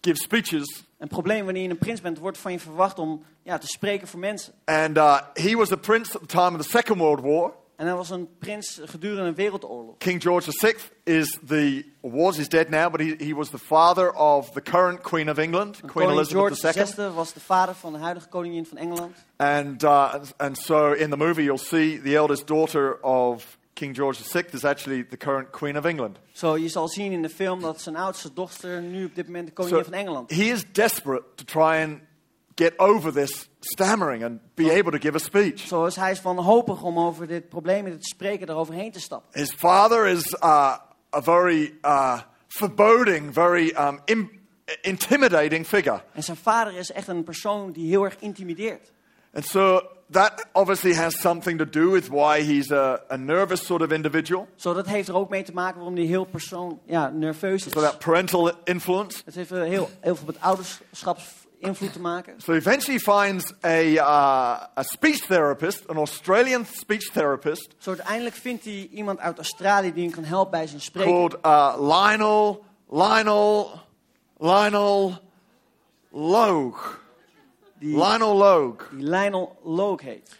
give 0.00 0.16
speeches, 0.16 0.84
Een 0.98 1.08
probleem 1.08 1.44
wanneer 1.44 1.62
je 1.62 1.68
een 1.68 1.78
prins 1.78 2.00
bent, 2.00 2.18
wordt 2.18 2.38
van 2.38 2.52
je 2.52 2.58
verwacht 2.60 2.98
om 2.98 3.24
ja, 3.42 3.58
te 3.58 3.66
spreken 3.66 4.08
voor 4.08 4.20
mensen. 4.20 4.52
and 4.64 4.96
uh, 4.96 5.20
he 5.34 5.56
was 5.56 5.72
a 5.72 5.76
prince 5.76 6.14
at 6.14 6.20
the 6.20 6.26
time 6.36 6.56
of 6.56 6.62
the 6.62 6.68
Second 6.68 6.98
World 6.98 7.20
War. 7.20 7.52
En 7.80 7.86
hij 7.86 7.94
was 7.94 8.10
een 8.10 8.28
prins 8.38 8.80
gedurende 8.84 9.22
een 9.22 9.34
wereldoorlog. 9.34 9.96
King 9.98 10.22
George 10.22 10.50
VI 10.52 10.74
is 11.04 11.38
the 11.46 11.84
was 12.00 12.36
he's 12.36 12.48
dead 12.48 12.68
now, 12.68 12.90
but 12.90 13.00
he, 13.00 13.14
he 13.18 13.34
was 13.34 13.50
the 13.50 13.58
father 13.58 14.12
of 14.12 14.50
the 14.50 14.60
current 14.60 15.00
Queen 15.00 15.30
of 15.30 15.38
England, 15.38 15.76
Queen 15.76 15.92
Koning 15.92 16.10
Elizabeth 16.10 16.58
George 16.60 16.78
II. 16.78 16.86
VI 16.86 17.14
was 17.14 17.32
de 17.32 17.40
vader 17.40 17.74
van 17.74 17.92
de 17.92 17.98
huidige 17.98 18.28
koningin 18.28 18.66
van 18.66 18.76
Engeland. 18.78 19.16
And 19.36 19.82
uh, 19.82 20.14
and 20.36 20.58
so 20.58 20.92
in 20.92 21.10
the 21.10 21.16
movie 21.16 21.44
you'll 21.44 21.58
see 21.58 22.00
the 22.02 22.16
eldest 22.16 22.46
daughter 22.46 22.98
of 23.02 23.58
King 23.72 23.94
George 23.94 24.22
VI 24.22 24.44
is 24.50 24.64
actually 24.64 25.04
the 25.04 25.16
current 25.16 25.50
Queen 25.50 25.76
of 25.76 25.84
England. 25.84 26.18
Zo, 26.32 26.56
je 26.56 26.68
zal 26.68 26.88
zien 26.88 27.12
in 27.12 27.22
de 27.22 27.30
film 27.30 27.60
dat 27.60 27.80
zijn 27.80 27.96
oudste 27.96 28.32
dochter 28.32 28.82
nu 28.82 29.04
op 29.04 29.14
dit 29.14 29.26
moment 29.26 29.46
de 29.46 29.52
koningin 29.52 29.78
So 29.78 29.90
van 29.90 29.98
Engeland 29.98 30.30
is. 30.30 30.36
he 30.36 30.44
is 30.44 30.64
desperate 30.72 31.24
to 31.34 31.44
try 31.44 31.82
and 31.82 32.00
get 32.60 32.78
over 32.78 33.12
this 33.12 33.48
stammering 33.60 34.24
and 34.24 34.40
be 34.54 34.70
able 34.70 34.90
to 34.90 34.98
give 34.98 35.14
a 35.14 35.18
speech. 35.18 35.60
Zoals 35.60 35.96
hij 35.96 36.10
is 36.10 36.22
wanhopig 36.22 36.82
om 36.82 36.98
over 36.98 37.26
dit 37.26 37.48
probleem 37.48 37.84
met 37.84 37.92
het 37.92 38.06
spreken 38.06 38.48
eroverheen 38.48 38.92
te 38.92 39.00
stappen. 39.00 39.40
His 39.40 39.52
father 39.52 40.06
is 40.06 40.34
uh, 40.42 40.76
a 41.14 41.22
very 41.22 41.78
uh, 41.82 42.20
foreboding, 42.48 43.32
very 43.32 43.74
um, 43.78 44.00
im- 44.04 44.40
intimidating 44.82 45.66
figure. 45.66 46.02
En 46.12 46.22
zijn 46.22 46.36
vader 46.36 46.76
is 46.76 46.92
echt 46.92 47.08
een 47.08 47.24
persoon 47.24 47.72
die 47.72 47.88
heel 47.88 48.04
erg 48.04 48.16
intimideert. 48.20 48.92
And 49.34 49.46
so 49.46 49.82
that 50.10 50.46
obviously 50.52 50.94
has 50.94 51.20
something 51.20 51.58
to 51.58 51.64
do 51.64 51.90
with 51.90 52.08
why 52.08 52.42
he's 52.42 52.70
a, 52.72 53.00
a 53.10 53.16
nervous 53.16 53.64
sort 53.64 53.82
of 53.82 53.92
individual. 53.92 54.48
Zo, 54.54 54.74
dat 54.74 54.86
heeft 54.86 55.08
er 55.08 55.14
ook 55.14 55.30
mee 55.30 55.42
te 55.42 55.52
maken 55.52 55.76
waarom 55.76 55.96
hij 55.96 56.04
heel 56.04 56.24
persoon, 56.24 56.80
ja, 56.86 57.08
nerveus 57.08 57.66
is. 57.66 57.72
So 57.72 57.80
that 57.80 57.98
parental 57.98 58.52
influence. 58.64 59.22
Het 59.24 59.34
heeft 59.34 59.52
eh, 59.52 59.62
heel, 59.62 59.90
heel 60.00 60.16
veel 60.16 60.26
met 60.26 60.40
ouderschapsinvloed 61.60 61.92
te 61.92 62.00
maken. 62.00 62.40
So 62.40 62.52
he 62.52 62.58
eventually 62.58 62.98
finds 62.98 63.52
a, 63.64 63.82
uh, 63.82 64.66
a 64.76 64.82
speech 64.82 65.26
therapist, 65.26 65.88
an 65.88 65.96
Australian 65.96 66.64
speech 66.66 67.10
therapist 67.12 67.74
Zo, 67.78 67.90
uiteindelijk 67.90 68.34
vindt 68.34 68.64
hij 68.64 68.88
iemand 68.92 69.18
uit 69.18 69.36
Australië 69.36 69.92
die 69.92 70.02
hem 70.02 70.12
kan 70.12 70.24
helpen 70.24 70.50
bij 70.50 70.66
zijn 70.66 70.80
spreken. 70.80 71.12
called 71.12 71.36
uh, 71.44 71.74
Lionel, 71.78 72.64
Lionel, 72.88 73.80
Lionel 74.38 75.18
Logue. 76.10 76.98
Die, 77.78 77.96
Lionel 77.96 78.36
Logue. 78.36 78.88
die 78.90 79.08
Lionel 79.08 79.58
Logue 79.62 80.08
heet. 80.08 80.38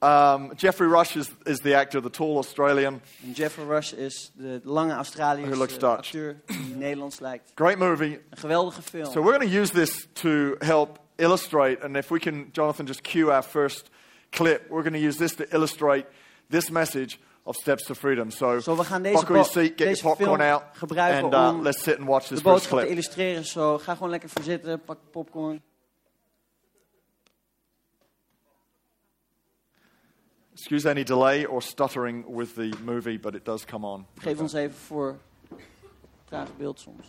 Um, 0.00 0.52
Jeffrey 0.56 0.86
Rush 0.86 1.16
is, 1.16 1.28
is 1.44 1.58
the 1.60 1.74
actor, 1.74 2.00
the 2.00 2.10
tall 2.10 2.36
Australian. 2.36 3.00
En 3.24 3.32
Jeffrey 3.32 3.66
Rush 3.66 3.92
is 3.92 4.30
de 4.36 4.60
lange 4.64 4.92
Who 4.92 4.96
Australische 4.98 5.56
looks 5.56 5.74
eh, 5.74 5.80
Dutch. 5.80 5.98
acteur 5.98 6.36
die 6.46 6.74
Nederlands 6.76 7.20
lijkt. 7.20 7.52
Great 7.54 7.78
movie. 7.78 8.20
Een 8.30 8.38
geweldige 8.38 8.82
film. 8.82 9.04
So 9.12 9.20
we're 9.22 9.36
going 9.38 9.50
to 9.50 9.58
use 9.60 9.72
this 9.72 10.06
to 10.12 10.54
help 10.58 10.98
illustrate, 11.16 11.82
and 11.84 11.96
if 11.96 12.08
we 12.10 12.18
can, 12.18 12.48
Jonathan, 12.52 12.86
just 12.86 13.02
cue 13.02 13.32
our 13.32 13.42
first 13.42 13.90
clip. 14.30 14.70
We're 14.70 14.82
going 14.82 15.00
to 15.02 15.06
use 15.08 15.16
this 15.18 15.34
to 15.34 15.44
illustrate 15.52 16.06
this 16.48 16.70
message 16.70 17.18
of 17.42 17.56
Steps 17.56 17.84
to 17.86 17.94
Freedom. 17.94 18.30
So, 18.30 18.60
Zo, 18.60 18.76
we 18.76 18.84
gaan 18.84 19.02
deze, 19.02 19.14
buckle 19.16 19.34
your 19.34 19.48
seat, 19.48 19.72
get 19.76 20.00
your 20.00 20.16
popcorn 20.16 20.40
out, 20.40 20.62
gebruiken 20.72 21.24
and 21.24 21.34
uh, 21.34 21.62
let's 21.62 21.82
sit 21.82 21.98
and 21.98 22.06
watch 22.06 22.28
de 22.28 22.34
this 22.34 22.42
first 22.42 22.44
boodschap 22.44 22.78
te 22.78 22.84
clip. 22.84 22.90
illustreren. 22.90 23.44
Zo, 23.44 23.78
ga 23.78 23.94
gewoon 23.94 24.10
lekker 24.10 24.28
voor 24.28 24.42
zitten, 24.42 24.80
pak 24.80 24.98
popcorn. 25.10 25.62
Excuse 30.58 30.86
any 30.86 31.04
delay 31.04 31.44
or 31.44 31.62
stuttering 31.62 32.24
with 32.26 32.56
the 32.56 32.76
movie, 32.82 33.16
but 33.16 33.36
it 33.36 33.44
does 33.44 33.64
come 33.64 33.84
on. 33.84 34.04
Geef 34.20 34.40
ons 34.40 34.54
even 34.54 34.72
voor 34.72 35.16
traag 36.24 36.48
beeld 36.56 36.80
soms. 36.80 37.06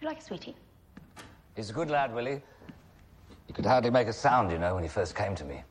You 0.00 0.08
like 0.08 0.18
a 0.18 0.22
sweetie? 0.22 0.56
He's 1.54 1.70
a 1.70 1.72
good 1.72 1.88
lad, 1.88 2.12
Willie. 2.12 2.42
He 3.46 3.52
could 3.52 3.64
hardly 3.64 3.90
make 3.90 4.08
a 4.08 4.12
sound, 4.12 4.50
you 4.50 4.58
know, 4.58 4.74
when 4.74 4.82
he 4.82 4.88
first 4.88 5.14
came 5.14 5.36
to 5.36 5.44
me. 5.44 5.62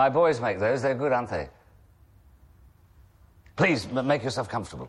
My 0.00 0.08
boys 0.08 0.40
make 0.40 0.58
those. 0.58 0.80
They're 0.80 0.94
good, 0.94 1.12
aren't 1.12 1.28
they? 1.28 1.50
Please, 3.54 3.86
make 3.92 4.24
yourself 4.24 4.48
comfortable. 4.48 4.88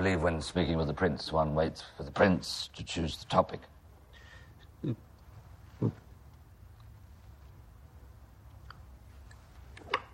believe 0.00 0.22
when 0.22 0.40
speaking 0.40 0.78
with 0.78 0.86
the 0.86 0.94
prince, 0.94 1.30
one 1.30 1.54
waits 1.54 1.82
for 1.94 2.04
the 2.04 2.10
prince 2.10 2.70
to 2.74 2.82
choose 2.82 3.18
the 3.18 3.26
topic. 3.26 3.60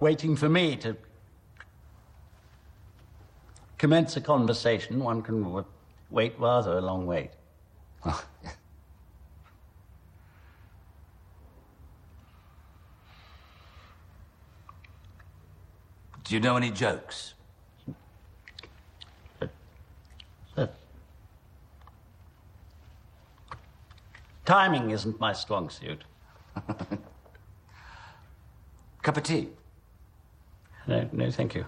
Waiting 0.01 0.35
for 0.35 0.49
me 0.49 0.75
to 0.79 0.97
commence 3.79 4.17
a 4.17 4.21
conversation, 4.21 4.99
one 4.99 5.23
can 5.23 5.65
wait 6.11 6.35
rather 6.37 6.79
a 6.79 6.81
long 6.81 7.07
wait. 7.07 7.31
Do 8.05 8.15
you 16.31 16.41
know 16.41 16.57
any 16.57 16.73
jokes? 16.73 17.35
Timing 24.47 24.91
isn't 24.93 25.21
my 25.21 25.33
strong 25.33 25.69
suit. 25.69 26.05
Cup 29.03 29.17
of 29.17 29.23
tea? 29.23 29.49
No, 30.87 31.09
no, 31.13 31.31
thank 31.31 31.55
you. 31.55 31.67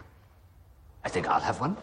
I 1.05 1.09
think 1.09 1.29
I'll 1.29 1.41
have 1.41 1.61
one. 1.61 1.77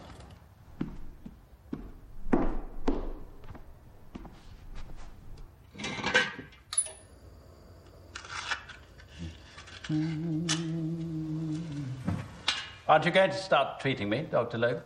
Aren't 12.88 13.04
you 13.04 13.10
going 13.12 13.30
to 13.30 13.36
start 13.36 13.80
treating 13.80 14.08
me, 14.08 14.26
Dr. 14.30 14.58
Loeb? 14.58 14.82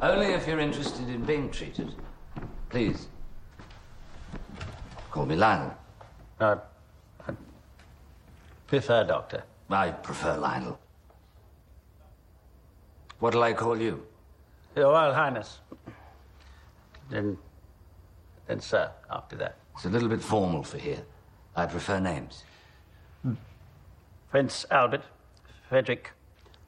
Only 0.00 0.26
if 0.26 0.46
you're 0.46 0.60
interested 0.60 1.08
in 1.08 1.24
being 1.24 1.50
treated. 1.50 1.92
Please. 2.68 3.08
Call 5.24 5.30
me 5.30 5.36
Lionel. 5.36 5.74
Uh, 6.38 6.56
I 7.26 7.32
prefer 8.66 9.04
doctor. 9.04 9.42
I 9.70 9.90
prefer 9.90 10.36
Lionel. 10.36 10.78
What'll 13.20 13.42
I 13.42 13.54
call 13.54 13.80
you? 13.80 14.04
Your 14.76 14.92
Royal 14.92 15.14
Highness. 15.14 15.60
Then, 17.08 17.38
then 18.46 18.60
sir, 18.60 18.90
after 19.10 19.34
that. 19.36 19.56
It's 19.76 19.86
a 19.86 19.88
little 19.88 20.10
bit 20.10 20.20
formal 20.20 20.62
for 20.62 20.76
here. 20.76 21.02
I 21.56 21.64
prefer 21.64 22.00
names. 22.00 22.44
Prince 24.30 24.66
Albert, 24.70 25.04
Frederick, 25.70 26.10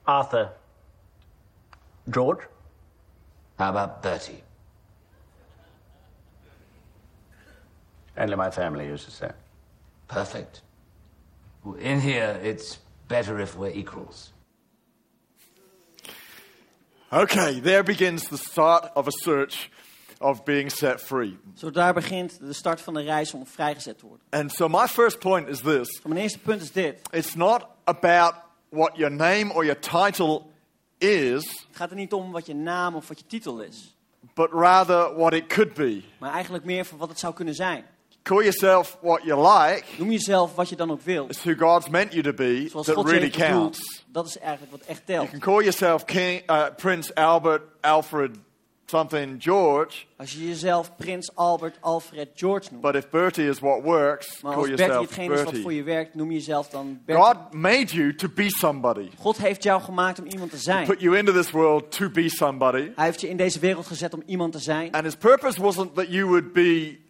Arthur, 0.07 0.49
George. 2.09 2.41
How 3.59 3.69
about 3.69 4.03
Bertie? 4.03 4.46
Only 8.19 8.37
my 8.37 8.51
family 8.51 8.87
uses 8.93 9.19
that. 9.19 9.35
Perfect. 10.07 10.63
In 11.79 12.01
here, 12.01 12.39
it's 12.43 12.79
better 13.09 13.41
if 13.41 13.57
we're 13.57 13.73
equals. 13.75 14.33
Okay, 17.13 17.61
there 17.61 17.83
begins 17.83 18.29
the 18.29 18.37
start 18.37 18.91
of 18.95 19.07
a 19.07 19.11
search 19.11 19.71
of 20.21 20.45
being 20.45 20.71
set 20.71 21.01
free. 21.01 21.39
Zo 21.57 21.71
daar 21.71 21.95
begint 21.95 22.39
de 22.41 22.53
start 22.53 22.81
van 22.81 22.95
de 22.95 23.03
reis 23.03 23.35
om 23.35 23.47
vrijgezet 23.47 23.99
te 23.99 24.07
worden. 24.07 24.27
And 24.31 24.53
so, 24.53 24.69
my 24.69 24.87
first 24.87 25.19
point 25.19 25.49
is 25.49 25.61
this 25.61 26.01
Zo, 26.03 26.09
Mijn 26.09 26.21
eerste 26.21 26.39
punt 26.39 26.63
is 26.63 26.73
dit. 26.73 27.01
it's 27.13 27.35
not 27.35 27.67
about 27.85 28.35
what 28.69 28.97
your 28.97 29.15
name 29.15 29.53
or 29.55 29.65
your 29.65 29.81
title 29.81 30.43
is, 30.99 31.45
Het 31.69 31.77
gaat 31.77 31.91
er 31.91 31.97
niet 31.97 32.13
om 32.13 32.33
wat 32.33 32.47
je 32.47 32.55
naam 32.55 32.95
of 32.95 33.09
wat 33.09 33.19
je 33.19 33.27
titel 33.27 33.61
is. 33.61 33.97
but 34.35 34.51
rather 34.53 35.15
what 35.17 35.33
it 35.33 35.47
could 35.47 35.75
be. 35.75 36.03
Maar 36.19 36.33
eigenlijk 36.33 36.65
meer 36.65 36.85
voor 36.85 36.99
wat 36.99 37.09
het 37.09 37.19
zou 37.19 37.35
kunnen 37.35 37.55
zijn. 37.55 37.85
Call 38.27 38.43
yourself 38.43 38.99
what 39.01 39.23
you 39.25 39.37
like, 39.41 39.85
Noem 39.99 40.11
jezelf 40.11 40.55
wat 40.55 40.69
je 40.69 40.77
dan 40.77 40.91
ook 40.91 41.01
wil. 41.03 41.27
it's 41.29 41.45
who 41.45 41.55
God's 41.55 41.89
meant 41.89 42.13
you 42.13 42.23
to 42.23 42.33
be 42.33 42.69
Zoals 42.69 42.87
that 42.87 42.97
God 42.97 43.09
really 43.11 43.31
counts. 43.31 44.05
Dat 44.07 44.27
is 44.27 44.39
eigenlijk 44.39 44.71
wat 44.73 44.81
echt 44.81 45.03
You 45.07 45.19
telt. 45.19 45.31
can 45.31 45.41
call 45.41 45.61
yourself 45.61 46.05
King, 46.05 46.43
uh, 46.51 46.65
Prince 46.77 47.15
Albert 47.15 47.63
Alfred 47.81 48.31
something 48.87 49.43
George, 49.43 50.05
Als 50.17 50.33
je 50.33 50.49
jezelf 50.49 50.97
Prins 50.97 51.35
Albert 51.35 51.77
Alfred 51.81 52.29
George 52.35 52.69
noemt. 52.71 52.83
but 52.83 52.95
if 52.95 53.11
Bertie 53.11 53.49
is 53.49 53.59
what 53.59 53.83
works, 53.83 54.43
Maar 54.43 54.53
call 54.53 54.61
als 54.61 54.69
Bertie 54.71 54.85
yourself 54.87 55.07
hetgeen 55.07 55.33
is 55.33 55.37
wat 55.43 55.45
voor 55.45 55.53
Bertie. 55.53 55.77
je 55.77 55.83
werkt, 55.83 56.15
noem 56.15 56.31
je 56.31 56.37
jezelf 56.37 56.69
dan 56.69 57.01
Bertie. 57.05 57.25
God 57.25 57.53
made 57.53 57.87
you 57.95 58.15
to 58.15 58.29
be 58.35 58.49
somebody. 58.49 59.09
God 59.19 59.37
heeft 59.39 59.63
jou 59.63 59.83
gemaakt 59.83 60.19
om 60.19 60.27
iemand 60.27 60.51
te 60.51 60.57
zijn. 60.57 60.87
Put 60.87 61.01
you 61.01 61.17
into 61.19 61.33
this 61.33 61.51
world 61.51 61.91
to 61.97 62.11
be 62.11 62.29
somebody. 62.29 62.91
Hij 62.95 63.05
heeft 63.05 63.21
je 63.21 63.29
in 63.29 63.37
deze 63.37 63.59
wereld 63.59 63.87
gezet 63.87 64.15
om 64.15 64.23
iemand 64.27 64.53
te 64.53 64.59
zijn. 64.59 64.93
And 64.93 65.05
his 65.05 65.17
purpose 65.17 65.63
wasn't 65.63 65.95
that 65.95 66.07
you 66.09 66.27
would 66.27 66.53
be 66.53 67.05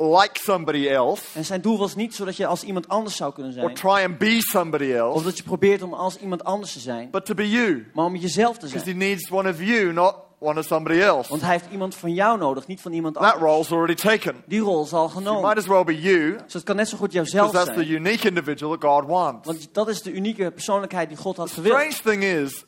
like 0.00 0.40
somebody 0.42 0.88
else 0.88 1.22
En 1.34 1.44
zijn 1.44 1.60
doel 1.60 1.78
was 1.78 1.94
niet 1.94 2.14
zodat 2.14 2.36
je 2.36 2.46
als 2.46 2.62
iemand 2.64 2.88
anders 2.88 3.16
zou 3.16 3.32
kunnen 3.32 3.52
or 3.52 3.58
zijn. 3.60 3.74
try 3.74 4.04
and 4.10 4.18
be 4.18 4.36
somebody 4.38 4.92
Of 4.92 4.96
else, 4.98 5.24
dat 5.24 5.36
je 5.36 5.42
probeert 5.42 5.82
om 5.82 5.94
als 5.94 6.16
iemand 6.16 6.44
anders 6.44 6.72
te 6.72 6.80
zijn. 6.80 7.10
but 7.10 7.26
to 7.26 7.34
be 7.34 7.48
you. 7.50 7.86
Maar 7.94 8.04
om 8.04 8.16
jezelf 8.16 8.52
te 8.58 8.60
Because 8.66 8.78
he 8.78 8.84
zijn. 8.84 8.96
needs 8.98 9.30
one 9.30 9.50
of 9.50 9.62
you, 9.62 9.92
not 9.92 10.14
one 10.38 10.58
of 10.58 10.64
somebody 10.66 11.00
else. 11.00 11.28
Want 11.30 11.42
hij 11.42 11.50
heeft 11.50 11.66
iemand 11.72 11.94
van 11.94 12.14
jou 12.14 12.38
nodig, 12.38 12.66
niet 12.66 12.80
van 12.80 12.92
iemand 12.92 13.14
That 13.14 13.24
anders. 13.24 13.42
role's 13.52 13.70
already 13.72 13.94
taken. 13.94 14.34
Die 14.46 14.60
rol 14.60 14.82
is 14.84 14.92
al 14.92 14.98
You 15.08 15.14
might 15.20 15.28
genomen. 15.28 15.56
as 15.56 15.66
well 15.66 15.84
be 15.84 16.00
you, 16.00 16.36
Dus 16.44 16.52
het 16.52 16.62
kan 16.62 16.76
net 16.76 16.88
zo 16.88 16.96
goed 16.96 17.08
because 17.10 17.30
jouzelf 17.32 17.64
that's 17.64 17.76
the 17.78 17.84
zijn. 17.84 17.94
unique 18.00 18.28
individual 18.28 18.76
that 18.78 18.90
God 18.90 19.04
wants. 19.06 19.46
Want 19.46 19.68
dat 19.74 19.88
is 19.88 20.02
de 20.02 20.12
unieke 20.12 20.50
persoonlijkheid 20.50 21.08
die 21.08 21.16
God 21.16 21.36
had 21.36 21.46
The 21.48 21.54
gewild. 21.54 21.92
strange 21.92 22.18
thing 22.18 22.22
is, 22.24 22.64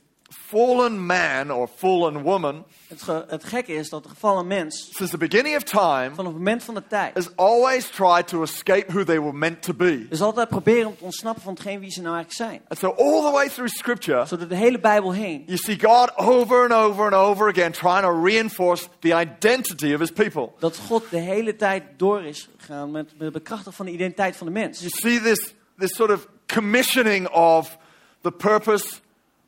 fallen 0.52 1.06
man 1.06 1.50
or 1.52 1.68
fallen 1.76 2.22
woman, 2.22 2.64
Het, 2.88 3.02
ge- 3.02 3.24
het 3.28 3.44
gekke 3.44 3.72
is 3.74 3.88
dat 3.88 4.02
de 4.02 4.08
gevallen 4.08 4.46
mens 4.46 4.88
since 4.92 5.12
the 5.12 5.18
beginning 5.28 5.56
of 5.56 5.62
time, 5.62 6.10
van 6.14 6.24
het 6.24 6.34
moment 6.34 6.62
van 6.64 6.74
de 6.74 6.82
tijd 6.86 7.14
has 7.14 7.28
always 7.36 7.86
tried 7.88 8.28
to 8.28 8.42
escape 8.42 8.84
who 8.92 9.04
they 9.04 9.20
were 9.20 9.32
meant 9.32 9.62
to 9.62 9.74
be. 9.74 10.06
dus 10.08 10.20
altijd 10.20 10.48
proberen 10.48 10.86
om 10.88 10.96
te 10.96 11.04
ontsnappen 11.04 11.42
van 11.42 11.52
hetgeen 11.52 11.80
wie 11.80 11.90
ze 11.90 12.00
nou 12.02 12.14
eigenlijk 12.16 12.50
zijn. 12.50 12.62
And 12.68 12.78
so, 12.78 12.88
all 13.04 13.22
the 13.26 13.30
way 13.32 13.48
through 13.48 13.72
Scripture, 13.74 14.26
Zo 14.26 14.36
door 14.36 14.48
de 14.48 14.54
hele 14.56 14.78
Bijbel 14.80 15.12
heen 15.12 15.42
you 15.46 15.58
see 15.58 15.78
God 15.80 16.16
over 16.16 16.62
and 16.62 16.72
over 16.72 17.04
and 17.04 17.14
over 17.14 17.48
again 17.48 17.72
trying 17.72 18.00
to 18.02 18.22
reinforce 18.24 18.86
the 19.00 19.14
identity 19.20 19.92
of 19.94 20.00
his 20.00 20.10
people. 20.12 20.50
dat 20.58 20.76
God 20.76 21.04
de 21.10 21.18
hele 21.18 21.56
tijd 21.56 21.82
door 21.96 22.22
is 22.24 22.48
gegaan 22.56 22.90
met 22.90 23.04
met 23.12 23.20
het 23.22 23.32
bekrachtigen 23.32 23.72
van 23.72 23.86
de 23.86 23.92
identiteit 23.92 24.36
van 24.36 24.46
de 24.46 24.52
mens. 24.52 24.78
You 24.78 24.90
see 24.90 25.20
this, 25.20 25.54
this 25.78 25.94
sort 25.96 26.10
of 26.12 26.26
commissioning 26.54 27.28
of 27.28 27.76
the 28.20 28.30
purpose 28.32 28.86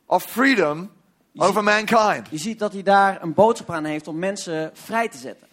of 0.07 0.25
freedom 0.25 0.91
over 1.37 1.63
mankind. 1.65 2.27
Je 2.31 2.39
ziet 2.39 2.59
dat 2.59 2.73
hij 2.73 2.83
daar 2.83 3.23
een 3.23 3.35
boodschap 3.35 3.71
aan 3.71 3.85
heeft 3.85 4.09
om 4.09 4.19
mensen 4.19 4.71
vrij 4.75 5.09
te 5.09 5.19
zetten. 5.19 5.47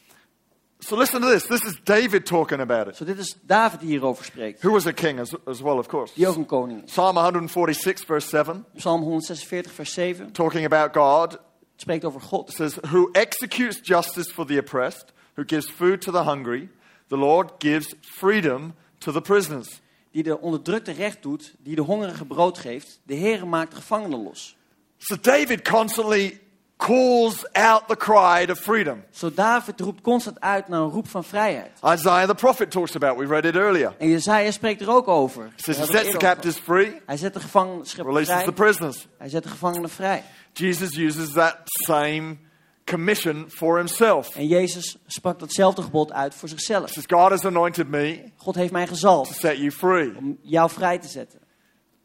So, 0.84 0.98
listen 0.98 1.22
to 1.22 1.28
this. 1.32 1.46
This 1.46 1.62
is 1.64 1.80
David 1.84 2.26
talking 2.26 2.60
about 2.62 2.88
it, 2.88 2.96
Zo 2.96 3.06
dit 3.06 3.18
is 3.18 3.38
David 3.42 3.80
die 3.80 3.90
hierover 3.90 4.26
spreekt. 4.26 4.62
who 4.62 4.72
was 4.72 4.86
a 4.86 4.92
king 4.92 5.20
as, 5.20 5.34
as 5.46 5.62
well, 5.62 5.78
of 5.78 5.88
course. 5.88 6.14
Die 6.16 6.28
ook 6.28 6.36
een 6.36 6.46
koning 6.46 6.84
is. 6.84 6.92
Psalm 6.92 7.18
146, 7.18 8.06
verse 8.06 8.28
7, 8.30 8.66
Psalm 8.76 9.02
146 9.02 9.72
vers 9.72 9.94
7 9.94 10.32
talking 10.32 10.66
about 10.66 10.96
God, 10.96 11.40
spreekt 11.76 12.06
over 12.06 12.22
God. 12.22 12.52
says, 12.52 12.78
Who 12.92 13.10
executes 13.12 13.80
justice 13.84 14.32
for 14.34 14.46
the 14.46 14.58
oppressed, 14.58 15.14
who 15.36 15.46
gives 15.46 15.70
food 15.70 16.02
to 16.02 16.12
the 16.12 16.24
hungry. 16.24 16.70
The 17.08 17.18
Lord 17.18 17.50
gives 17.60 17.94
freedom 18.02 18.74
to 18.98 19.12
the 19.12 19.22
prisoners. 19.22 19.82
Die 20.12 20.24
de 20.24 20.40
onderdrukte 20.40 20.92
recht 20.92 21.22
doet, 21.22 21.54
die 21.60 21.76
de 21.76 21.82
hongerige 21.82 22.26
brood 22.26 22.58
geeft. 22.58 23.00
De 23.04 23.16
Heere 23.16 23.46
maakt 23.46 23.70
de 23.72 23.76
gevangenen 23.76 24.24
los. 24.24 24.58
So 24.98 25.16
David 25.22 25.70
constantly 25.70 26.40
calls 26.78 27.46
out 27.54 27.88
the 27.88 27.96
cry 27.98 28.46
to 28.46 28.56
freedom. 28.56 29.04
Zo 29.12 29.34
David 29.34 29.80
roept 29.80 30.02
constant 30.02 30.40
uit 30.40 30.68
naar 30.68 30.80
een 30.82 30.90
roep 30.90 31.08
van 31.08 31.24
vrijheid. 31.24 31.72
Isaiah 31.86 32.28
the 32.28 32.36
prophet 32.36 32.72
talks 32.72 32.96
about, 32.96 33.18
we 33.18 33.26
read 33.26 33.46
it 33.46 33.56
earlier. 33.56 33.96
En 33.98 34.10
Jezaja 34.10 34.52
spreekt 34.52 34.82
er 34.82 34.90
ook 34.90 35.08
over. 35.08 35.44
He 35.44 35.74
says 35.74 35.90
sets 35.90 36.12
the 36.12 36.18
captives 36.18 36.58
free, 36.58 37.02
Hij 37.06 37.18
zet 37.18 37.34
de 37.34 37.40
gevangenen 37.40 37.86
releases 37.96 38.28
vrij. 38.34 38.44
the 38.44 38.52
prisoners. 38.54 39.08
Hij 39.18 39.30
zet 39.30 39.44
de 39.44 39.50
gevangenen 39.50 39.90
vrij. 39.90 40.24
Jesus 40.54 40.98
uses 40.98 41.32
that 41.32 41.58
same 41.64 42.38
commission 42.86 43.46
for 43.50 43.78
himself. 43.78 44.36
En 44.36 44.48
Jezus 44.48 44.98
sprak 45.06 45.40
datzelfde 45.40 45.82
gebod 45.82 46.12
uit 46.12 46.36
voor 46.36 46.50
zichzelf. 46.50 46.90
says, 46.90 47.06
God 47.08 47.30
has 47.30 47.46
anointed 47.46 47.88
me 47.88 48.32
God 48.36 48.56
heeft 48.56 48.72
mij 48.72 48.86
to 48.86 48.92
gezalfd 48.92 49.40
set 49.40 49.58
you 49.58 49.72
free. 49.72 50.18
om 50.18 50.38
jou 50.42 50.70
vrij 50.70 51.00
te 51.00 51.08
zetten. 51.08 51.40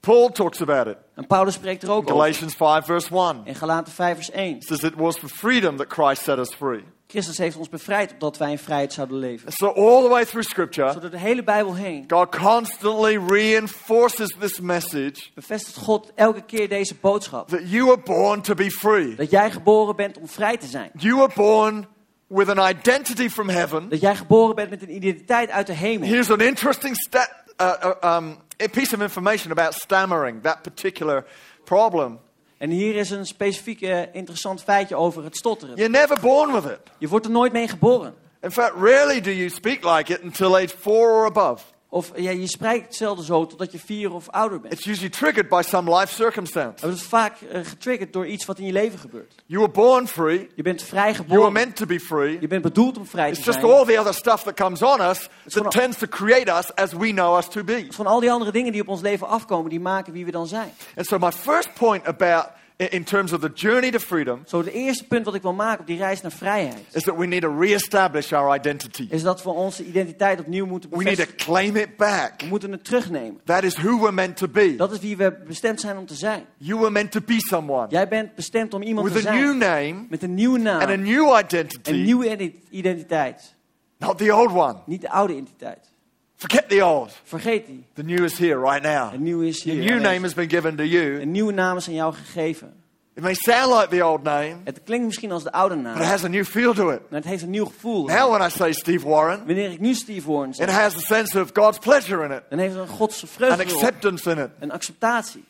Paul 0.00 0.28
talks 0.30 0.61
about 0.61 0.87
it. 0.87 0.97
En 1.14 1.26
Paulus 1.26 1.54
spreekt 1.54 1.83
er 1.83 1.90
ook 1.90 2.02
over. 2.02 2.11
Galatians 2.11 2.54
5, 2.54 2.85
verse 2.85 3.14
1. 3.14 3.40
In 3.45 3.54
Galaten 3.54 3.92
5 3.92 4.14
vers 4.14 4.30
1. 4.30 4.56
It 4.56 4.64
says, 4.64 4.83
It 4.83 4.95
was 4.95 5.18
for 5.18 5.28
freedom 5.28 5.76
that 5.76 5.92
Christ 5.92 6.23
set 6.23 6.38
us 6.38 6.54
free. 6.54 6.85
Christus 7.08 7.38
heeft 7.38 7.56
ons 7.56 7.68
bevrijd 7.68 8.12
opdat 8.12 8.36
wij 8.36 8.50
in 8.50 8.58
vrijheid 8.58 8.92
zouden 8.92 9.18
leven. 9.18 9.52
So, 9.52 9.66
all 9.66 10.02
the 10.02 10.08
way 10.08 10.25
through 10.25 10.48
Scripture, 10.48 11.00
door 11.00 11.10
de 11.10 11.18
hele 11.18 11.42
Bijbel 11.42 11.75
heen 11.75 12.04
God 12.08 12.36
constantly 12.36 13.18
reinforces 13.28 14.34
this 14.38 14.60
message 14.60 15.14
bevestigt 15.34 15.76
God 15.76 16.12
elke 16.14 16.42
keer 16.44 16.68
deze 16.68 16.94
boodschap. 17.00 17.48
that 17.48 17.70
you 17.70 17.84
were 17.84 18.00
born 18.04 18.40
to 18.40 18.54
be 18.54 18.70
free. 18.70 19.14
Dat 19.14 19.30
jij 19.30 19.50
geboren 19.50 19.96
bent 19.96 20.18
om 20.18 20.28
vrij 20.28 20.56
te 20.56 20.66
zijn. 20.66 20.90
You 20.94 21.16
were 21.16 21.32
born 21.34 21.86
with 22.26 22.48
an 22.48 22.68
identity 22.68 23.28
from 23.28 23.48
heaven. 23.48 23.88
Dat 23.88 24.00
jij 24.00 24.16
geboren 24.16 24.54
bent 24.54 24.70
met 24.70 24.82
een 24.82 24.94
identiteit 24.94 25.50
uit 25.50 25.66
de 25.66 25.72
hemel. 25.72 26.08
Here's 26.08 26.30
an 26.30 26.40
interesting 26.40 26.96
uh, 27.14 27.20
uh, 27.60 28.16
um, 28.16 28.36
a 28.62 28.68
piece 28.68 28.94
of 28.94 29.00
information 29.00 29.50
about 29.50 29.75
stammering, 29.75 30.42
that 30.42 30.62
particular 30.62 31.25
problem. 31.64 32.18
En 32.58 32.70
hier 32.70 32.94
is 32.94 33.10
een 33.10 33.26
specifiek 33.26 33.80
eh, 33.80 34.14
interessant 34.14 34.62
feitje 34.62 34.96
over 34.96 35.25
het 35.25 35.36
stotteren. 35.36 35.76
You're 35.76 35.90
never 35.90 36.20
born 36.20 36.52
with 36.52 36.64
it. 36.64 36.80
Je 36.98 37.08
wordt 37.08 37.25
er 37.25 37.30
nooit 37.30 37.52
mee 37.52 37.68
geboren. 37.68 38.14
In 38.42 38.50
fact, 38.50 38.75
rarely 38.76 39.20
do 39.20 39.30
you 39.30 39.48
speak 39.48 39.84
like 39.84 40.12
it 40.12 40.22
until 40.22 40.56
age 40.56 40.75
four 40.80 41.10
or 41.10 41.26
above. 41.26 41.62
Of 41.96 42.10
ja, 42.16 42.30
je 42.30 42.46
spreekt 42.46 42.94
zelden 42.94 43.24
zo 43.24 43.46
totdat 43.46 43.72
je 43.72 43.78
vier 43.78 44.12
of 44.12 44.28
ouder 44.28 44.60
bent. 44.60 44.74
It's 44.74 44.84
usually 44.86 45.10
triggered 45.10 45.48
by 45.48 45.62
some 45.64 45.96
life 45.98 46.14
circumstance. 46.14 46.86
Dat 46.86 46.94
is 46.94 47.02
vaak 47.02 47.40
eh, 47.40 47.60
getriggerd 47.64 48.12
door 48.12 48.26
iets 48.26 48.44
wat 48.44 48.58
in 48.58 48.66
je 48.66 48.72
leven 48.72 48.98
gebeurt. 48.98 49.34
You 49.46 49.60
were 49.60 49.72
born 49.72 50.08
free. 50.08 50.48
Je 50.54 50.62
bent 50.62 50.82
vrij 50.82 51.02
You 51.12 51.16
were 51.16 51.28
geboren. 51.28 51.52
meant 51.52 51.76
to 51.76 51.86
be 51.86 52.00
free. 52.00 52.40
Je 52.40 52.46
bent 52.46 52.62
bedoeld 52.62 52.98
om 52.98 53.06
vrij 53.06 53.30
te 53.32 53.36
It's 53.36 53.44
just 53.46 53.60
zijn. 53.60 53.72
all 53.72 53.84
the 53.84 53.98
other 53.98 54.14
stuff 54.14 54.42
that 54.42 54.54
comes 54.54 54.82
on 54.82 55.00
us 55.00 55.28
that 55.48 55.70
tends 55.70 55.98
to 55.98 56.06
create 56.06 56.50
us 56.52 56.74
as 56.74 56.92
we 56.92 57.10
know 57.10 57.36
us 57.38 57.48
to 57.48 57.64
be. 57.64 57.72
Het 57.72 57.88
is 57.88 57.96
van 57.96 58.06
al 58.06 58.20
die 58.20 58.30
andere 58.32 58.52
dingen 58.52 58.72
die 58.72 58.80
op 58.80 58.88
ons 58.88 59.00
leven 59.00 59.28
afkomen, 59.28 59.70
die 59.70 59.80
maken 59.80 60.12
wie 60.12 60.24
we 60.24 60.30
dan 60.30 60.46
zijn. 60.46 60.72
And 60.96 61.06
so 61.06 61.18
my 61.18 61.32
first 61.32 61.74
point 61.74 62.04
about 62.06 62.46
in- 62.76 63.04
terms 63.04 63.33
of 63.33 63.40
the 63.40 63.50
journey 63.54 63.90
to 63.90 63.99
freedom 63.99 64.42
Zo, 64.47 64.59
het 64.59 64.66
eerste 64.66 65.04
punt 65.06 65.25
wat 65.25 65.35
ik 65.35 65.42
wil 65.42 65.52
maken 65.52 65.80
op 65.80 65.87
die 65.87 65.97
reis 65.99 66.21
naar 66.21 66.33
vrijheid, 66.33 66.78
is 66.92 67.02
that 67.02 67.16
we 67.16 67.26
need 67.26 67.42
to 67.42 67.59
reestablish 67.61 68.33
our 68.33 68.56
identity. 68.56 69.06
is 69.11 69.23
dat 69.23 69.42
we 69.42 69.50
onze 69.50 69.85
identiteit 69.85 70.40
opnieuw 70.40 70.66
moeten 70.66 70.90
We 70.90 70.97
need 70.97 71.06
to 71.16 71.23
bevestigen. 71.23 71.52
claim 71.52 71.76
it 71.76 71.97
back. 71.97 72.33
We 72.40 72.47
moeten 72.47 72.73
het 72.73 72.85
terugnemen. 72.85 73.40
That 73.45 73.62
is 73.64 73.75
who 73.76 73.99
we're 73.99 74.12
meant 74.12 74.37
to 74.37 74.49
be. 74.49 74.76
Dat 74.76 74.92
is 74.92 74.99
wie 74.99 75.16
we 75.16 75.33
bestemd 75.47 75.80
zijn 75.80 75.97
om 75.97 76.06
te 76.06 76.14
zijn. 76.14 76.45
You 76.56 76.78
were 76.78 76.90
meant 76.90 77.11
to 77.12 77.21
be 77.26 77.37
someone 77.38 77.87
Jij 77.88 78.09
bent 78.09 78.35
bestemd 78.35 78.75
om 78.75 78.83
iemand 78.83 79.06
te 79.06 79.12
with 79.12 79.26
a 79.26 79.33
new 79.33 79.45
zijn. 79.47 79.59
name 79.59 80.06
Met 80.09 80.23
een 80.23 80.35
nieuwe 80.35 80.59
naam. 80.59 80.80
and 80.80 80.90
a 80.90 80.95
new 80.97 81.28
Een 81.33 81.38
identity, 81.45 81.90
nieuwe 81.92 82.30
ide- 82.30 82.52
identiteit. 82.71 83.54
not 83.99 84.18
the 84.18 84.35
old 84.35 84.50
one. 84.52 84.75
Niet 84.87 85.00
de 85.00 85.11
oude 85.11 85.33
identiteit. 85.33 85.95
Forget 86.36 86.68
the 86.68 86.84
old. 86.84 87.12
Vergeet 87.24 87.66
die. 87.66 87.84
The 87.94 88.02
new 88.02 88.24
is 88.24 88.38
here 88.38 88.58
right 88.60 88.82
now. 88.82 89.12
Een 89.14 89.22
nieuwe 89.22 89.46
is 89.46 89.62
hier. 89.62 89.74
new 89.74 89.82
aanwezig. 89.82 90.02
name 90.12 90.20
has 90.22 90.34
been 90.34 90.48
given 90.50 90.76
to 90.76 90.82
you. 90.84 91.20
Een 91.20 91.30
nieuwe 91.30 91.52
naam 91.52 91.76
is 91.76 91.88
aan 91.88 91.94
jou 91.94 92.14
gegeven. 92.14 92.72
It 93.14 93.22
may 93.22 93.34
sound 93.34 93.72
like 93.74 93.88
the 93.96 94.04
old 94.04 94.22
name, 94.22 94.56
Het 94.64 94.80
klinkt 94.84 95.06
misschien 95.06 95.32
als 95.32 95.42
de 95.42 95.52
oude 95.52 95.74
naam. 95.74 95.94
but 95.94 96.02
it 96.02 96.08
has 96.08 96.24
a 96.24 96.28
new 96.28 96.44
feel 96.44 96.74
to 96.74 96.90
it. 96.90 97.00
Maar 97.10 97.18
het 97.20 97.28
heeft 97.28 97.42
een 97.42 97.50
nieuw 97.50 97.64
gevoel. 97.64 98.04
Now, 98.06 98.30
when 98.30 98.46
I 98.46 98.50
say 98.50 98.72
Steve 98.72 99.08
Warren, 99.08 99.38
Wanneer 99.46 99.70
ik 99.70 99.80
nu 99.80 99.94
Steve 99.94 100.30
Warren 100.30 100.48
it 100.50 100.56
zeg, 100.56 100.70
has 100.70 100.96
a 100.96 100.98
sense 101.00 101.40
of 101.40 101.50
God's 101.52 101.78
pleasure 101.78 102.24
in 102.24 102.30
it, 102.30 102.42
dan 102.50 102.58
heeft 102.58 102.74
het 102.74 102.82
een 102.82 102.94
Godse 102.94 103.26
vreugde 103.26 103.62
erop. 103.64 103.74
acceptance 103.74 104.30
in 104.30 104.38
it, 104.38 104.50
Een 104.58 104.70
acceptatie. 104.72 105.44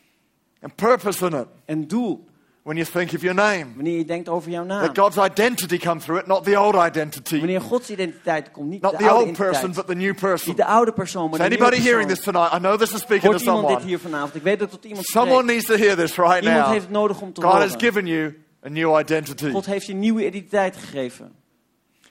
and 0.61 0.75
purpose 0.75 1.25
in 1.25 1.33
it. 1.33 1.45
Een 1.65 1.87
doel. 1.87 2.25
When 2.67 2.77
you 2.77 2.89
think 2.91 3.13
of 3.13 3.21
your 3.21 3.35
name, 3.35 3.65
Wanneer 3.75 3.97
je 3.97 4.05
denkt 4.05 4.29
over 4.29 4.51
jouw 4.51 4.63
naam. 4.63 4.81
that 4.81 4.97
God's 4.97 5.17
identity 5.17 5.77
comes 5.77 6.03
through 6.03 6.21
it, 6.21 6.27
not 6.27 6.43
the 6.43 6.59
old 6.59 6.75
identity, 6.75 7.37
Wanneer 7.37 7.61
Gods 7.61 7.89
identiteit 7.89 8.51
komt. 8.51 8.69
Niet 8.69 8.81
not 8.81 8.91
de 8.91 8.97
the 8.97 9.09
oude 9.09 9.25
old 9.25 9.37
person, 9.37 9.71
but 9.73 9.87
the 9.87 9.95
new 9.95 10.13
person. 10.15 10.47
Niet 10.47 10.57
de 10.57 10.65
oude 10.65 10.91
persoon, 10.91 11.29
maar 11.29 11.39
de 11.39 11.47
nieuwe 11.47 11.63
anybody 11.63 11.81
hearing 11.89 12.07
persoon. 12.07 12.33
this 12.33 12.33
tonight? 12.33 12.53
I 12.53 12.57
know 12.57 12.77
this 12.79 12.93
is 12.93 12.99
speaking 13.01 13.21
to 13.21 13.27
Hoort 13.29 13.41
iemand 13.41 13.61
dit 13.61 13.69
someone. 13.69 13.87
hier 13.89 13.99
vanavond? 13.99 14.35
Ik 14.35 14.41
weet 14.41 14.59
dat 14.59 14.69
tot 14.69 14.83
iemand 14.85 15.05
Someone 15.05 15.41
spreekt. 15.41 15.47
needs 15.53 15.65
to 15.65 15.75
hear 15.85 15.95
this 15.95 16.15
right 16.17 16.41
Iemand 16.43 16.59
now. 16.61 16.69
heeft 16.71 16.83
het 16.83 16.91
nodig 16.93 17.21
om 17.21 17.33
te 17.33 17.41
God 17.41 17.51
has 17.51 17.63
horen. 17.63 17.79
given 17.79 18.05
you 18.07 18.33
a 18.65 18.69
new 18.69 18.99
identity. 18.99 19.51
God 19.51 19.65
heeft 19.65 19.85
je 19.85 19.93
nieuwe 19.93 20.25
identiteit 20.25 20.75
gegeven. 20.77 21.31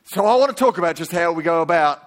So 0.03 0.21
I 0.21 0.39
want 0.39 0.47
to 0.57 0.65
talk 0.65 0.77
about 0.79 0.97
just 0.99 1.13
how 1.13 1.37
we 1.37 1.43
go 1.43 1.61
about 1.61 1.99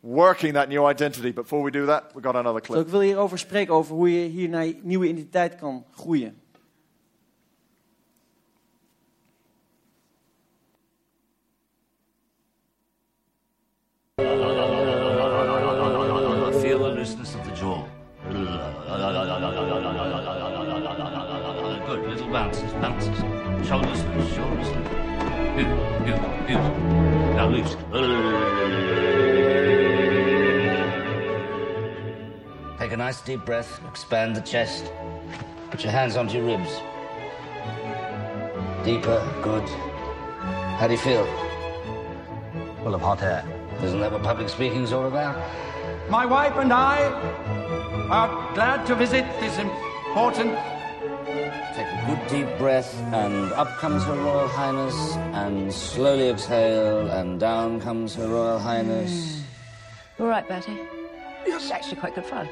working 0.00 0.54
that 0.54 0.68
new 0.68 0.88
identity. 0.90 1.32
Before 1.32 1.62
we 1.64 1.70
do 1.70 1.86
that, 1.86 2.02
we've 2.14 2.26
got 2.26 2.34
another 2.36 2.60
clip. 2.60 2.80
ik 2.80 2.88
wil 2.88 3.00
hierover 3.00 3.38
spreken, 3.38 3.74
over 3.74 3.94
hoe 3.94 4.20
je 4.22 4.28
hier 4.28 4.48
naar 4.48 4.64
je 4.66 4.78
nieuwe 4.82 5.08
identiteit 5.08 5.56
kan 5.56 5.84
groeien. 5.96 6.39
Nice 33.10 33.20
deep 33.22 33.44
breath, 33.44 33.80
expand 33.88 34.36
the 34.36 34.40
chest. 34.40 34.92
Put 35.72 35.82
your 35.82 35.90
hands 35.90 36.14
onto 36.16 36.38
your 36.38 36.46
ribs. 36.46 36.70
Deeper, 38.84 39.18
good. 39.42 39.68
How 40.78 40.86
do 40.86 40.92
you 40.92 40.98
feel? 40.98 41.26
Full 42.84 42.94
of 42.94 43.00
hot 43.00 43.20
air. 43.20 43.42
Isn't 43.82 43.98
that 43.98 44.12
what 44.12 44.22
public 44.22 44.48
speaking's 44.48 44.92
all 44.92 45.08
about? 45.08 45.34
My 46.08 46.24
wife 46.24 46.54
and 46.54 46.72
I 46.72 46.98
are 48.12 48.54
glad 48.54 48.86
to 48.86 48.94
visit 48.94 49.24
this 49.40 49.58
important. 49.58 50.56
Take 51.74 51.90
a 51.90 52.04
good 52.06 52.22
deep 52.28 52.58
breath, 52.58 52.94
and 53.12 53.52
up 53.54 53.76
comes 53.78 54.04
Her 54.04 54.14
Royal 54.14 54.46
Highness, 54.46 55.16
and 55.34 55.72
slowly 55.72 56.28
exhale, 56.28 57.08
and 57.08 57.40
down 57.40 57.80
comes 57.80 58.14
Her 58.14 58.28
Royal 58.28 58.60
Highness. 58.60 59.42
All 60.20 60.28
right, 60.28 60.46
Bertie. 60.46 60.78
It's 61.44 61.72
actually 61.72 61.96
quite 61.96 62.14
good 62.14 62.26
fun. 62.26 62.48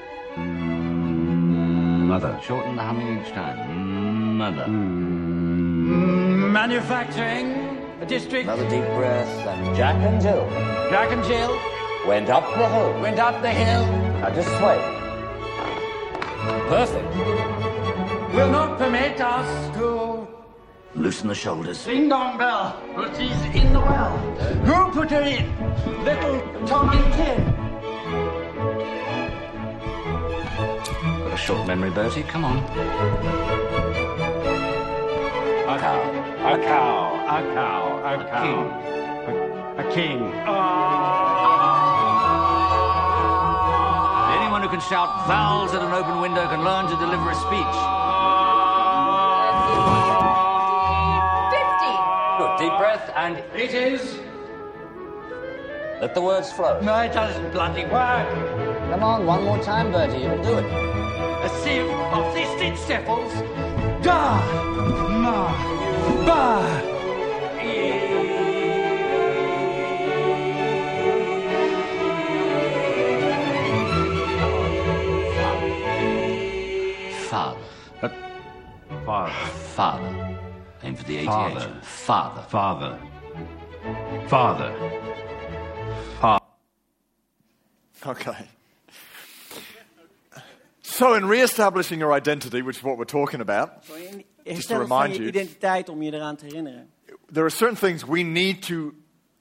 Mother. 2.08 2.40
Shorten 2.42 2.76
the 2.76 2.82
humming 2.82 3.20
each 3.20 3.32
time. 3.32 4.36
Mother. 4.38 4.66
Manufacturing 6.52 7.68
district. 8.08 8.44
Another 8.44 8.68
deep 8.70 8.84
breath, 8.96 9.28
and 9.46 9.76
Jack 9.76 9.96
and 9.96 10.20
Jill 10.20 10.48
Jack 10.90 11.12
and 11.12 11.22
Jill 11.24 11.60
went 12.06 12.30
up 12.30 12.44
the 12.54 12.66
hill. 12.68 13.00
went 13.02 13.18
up 13.18 13.42
the 13.42 13.50
hill. 13.50 13.84
Now 14.20 14.30
just 14.30 14.48
sway. 14.58 14.78
Perfect. 16.68 17.14
Will 18.34 18.50
not 18.50 18.78
permit 18.78 19.20
us 19.20 19.76
to. 19.76 20.26
Loosen 20.94 21.28
the 21.28 21.34
shoulders. 21.34 21.84
Ding 21.84 22.08
dong 22.08 22.38
bell, 22.38 22.82
but 22.96 23.14
she's 23.14 23.42
in 23.54 23.72
the 23.74 23.80
well. 23.80 24.16
Who 24.64 24.90
put 24.92 25.10
her 25.10 25.20
in? 25.20 25.46
Little 26.04 26.66
Tommy 26.66 27.02
Tin. 27.16 27.40
Got 31.38 31.44
a 31.44 31.46
short 31.46 31.66
memory, 31.68 31.90
Bertie. 31.90 32.24
Come 32.24 32.44
on. 32.44 32.56
A 35.68 35.78
cow. 35.78 36.00
A 36.42 36.58
cow. 36.58 37.14
A 37.26 37.54
cow. 37.54 38.02
A, 38.04 38.24
cow. 38.24 38.42
king. 38.42 38.66
A, 39.28 39.78
a 39.78 39.94
king. 39.94 40.20
Anyone 44.36 44.62
who 44.62 44.68
can 44.68 44.80
shout 44.80 45.28
vowels 45.28 45.74
at 45.74 45.82
an 45.82 45.92
open 45.92 46.20
window 46.20 46.48
can 46.48 46.64
learn 46.64 46.86
to 46.86 46.96
deliver 46.96 47.30
a 47.30 47.34
speech. 47.36 47.76
Fifty. 51.54 51.94
Good. 52.38 52.58
Deep 52.58 52.74
breath, 52.78 53.12
and 53.14 53.36
It 53.54 53.74
is. 53.74 54.18
let 56.00 56.14
the 56.14 56.20
words 56.20 56.50
flow. 56.50 56.80
No, 56.80 56.98
it 56.98 57.12
doesn't 57.12 57.52
bloody 57.52 57.84
work. 57.84 58.28
Come 58.90 59.04
on, 59.04 59.24
one 59.24 59.44
more 59.44 59.62
time, 59.62 59.92
Bertie. 59.92 60.18
You 60.18 60.30
can 60.30 60.42
do 60.42 60.58
it. 60.58 60.97
A 61.68 61.70
sieve 61.70 61.90
of 61.90 62.24
cystic 62.34 62.78
cephals. 62.78 63.32
Da. 64.02 64.40
Ma. 65.20 65.52
Ba. 66.24 66.88
Father. 77.28 77.58
Father. 79.04 79.32
Father. 79.76 80.38
Aim 80.84 80.96
for 80.96 81.04
the 81.04 81.16
88. 81.18 81.26
Father. 81.26 82.42
Father. 82.48 82.98
Father. 84.28 84.72
Father. 86.20 86.40
Okay. 88.06 88.48
So, 90.98 91.14
in 91.14 91.28
re-establishing 91.28 92.00
your 92.00 92.12
identity, 92.12 92.60
which 92.62 92.76
is 92.76 92.82
what 92.82 92.96
we're 92.96 93.04
talking 93.04 93.40
about, 93.40 93.68
in- 94.44 94.60
to 94.60 94.78
remind 94.78 95.14
je 95.14 95.18
you. 95.22 95.28
identiteit 95.28 95.88
om 95.88 96.02
je 96.02 96.12
eraan 96.12 96.36
te 96.36 96.44
herinneren. 96.44 96.88
there 97.32 97.44
are 97.44 97.50
certain 97.50 97.76
things 97.76 98.04
we 98.04 98.22
need 98.22 98.62
to 98.62 98.92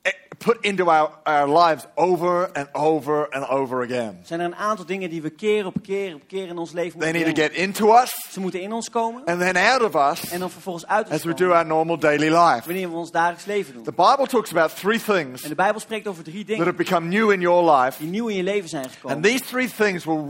eh, 0.04 0.12
put 0.38 0.58
into 0.62 0.89
our, 0.89 1.10
our 1.24 1.48
lives 1.48 1.86
over 1.96 2.50
and 2.54 2.67
over 2.74 3.28
and 3.34 3.50
over 3.50 3.82
again. 3.84 4.20
Zijn 4.24 4.39
er 4.39 4.46
een 4.46 4.56
aantal 4.56 4.86
dingen 4.86 5.10
die 5.10 5.22
we 5.22 5.30
keer 5.30 5.65
op 5.65 5.76
keer 5.82 6.13
op 6.15 6.22
keer 6.28 6.48
in 6.48 6.58
ons 6.58 6.72
leven 6.72 7.00
They 7.00 7.12
moeten 7.12 7.34
need 7.34 7.36
to 7.36 7.41
get 7.41 7.52
into 7.54 7.93
us 8.02 8.28
Ze 8.32 8.39
moeten 8.39 8.62
in 8.62 8.74
ons 8.74 8.89
komen 8.89 9.26
and 9.26 9.39
then 9.39 9.56
out 9.56 9.82
of 9.82 10.12
us 10.12 10.30
en 10.30 10.39
dan 10.39 10.50
vervolgens 10.50 10.88
uit 10.88 11.06
ons 11.06 11.15
as 11.15 11.24
we 11.24 11.34
do 11.34 11.52
our 11.52 11.65
normal 11.65 11.98
daily 12.00 12.30
life. 12.30 12.62
Wanneer 12.65 12.89
we 12.89 12.96
ons 12.96 13.12
dagelijks 13.12 13.46
leven 13.46 13.74
doen. 13.74 13.84
The 13.84 13.91
Bible 13.91 14.28
talks 14.28 14.52
about 14.52 14.76
three 14.80 15.00
things 15.00 15.43
En 15.43 15.50
de 15.50 15.56
Bijbel 15.56 15.80
spreekt 15.80 16.08
over 16.08 16.24
drie 16.24 16.46
that 16.46 16.58
have 16.58 16.74
become 16.74 17.08
new 17.08 17.32
in 17.32 17.41
your 17.41 17.72
life, 17.72 17.98
die 18.00 18.10
nieuw 18.10 18.28
in 18.28 18.36
je 18.36 18.43
leven 18.43 18.70
zijn 18.70 18.89
gekomen. 18.89 19.15
and 19.15 19.26
these 19.26 19.43
three 19.43 19.67
things 19.67 20.06
will 20.06 20.26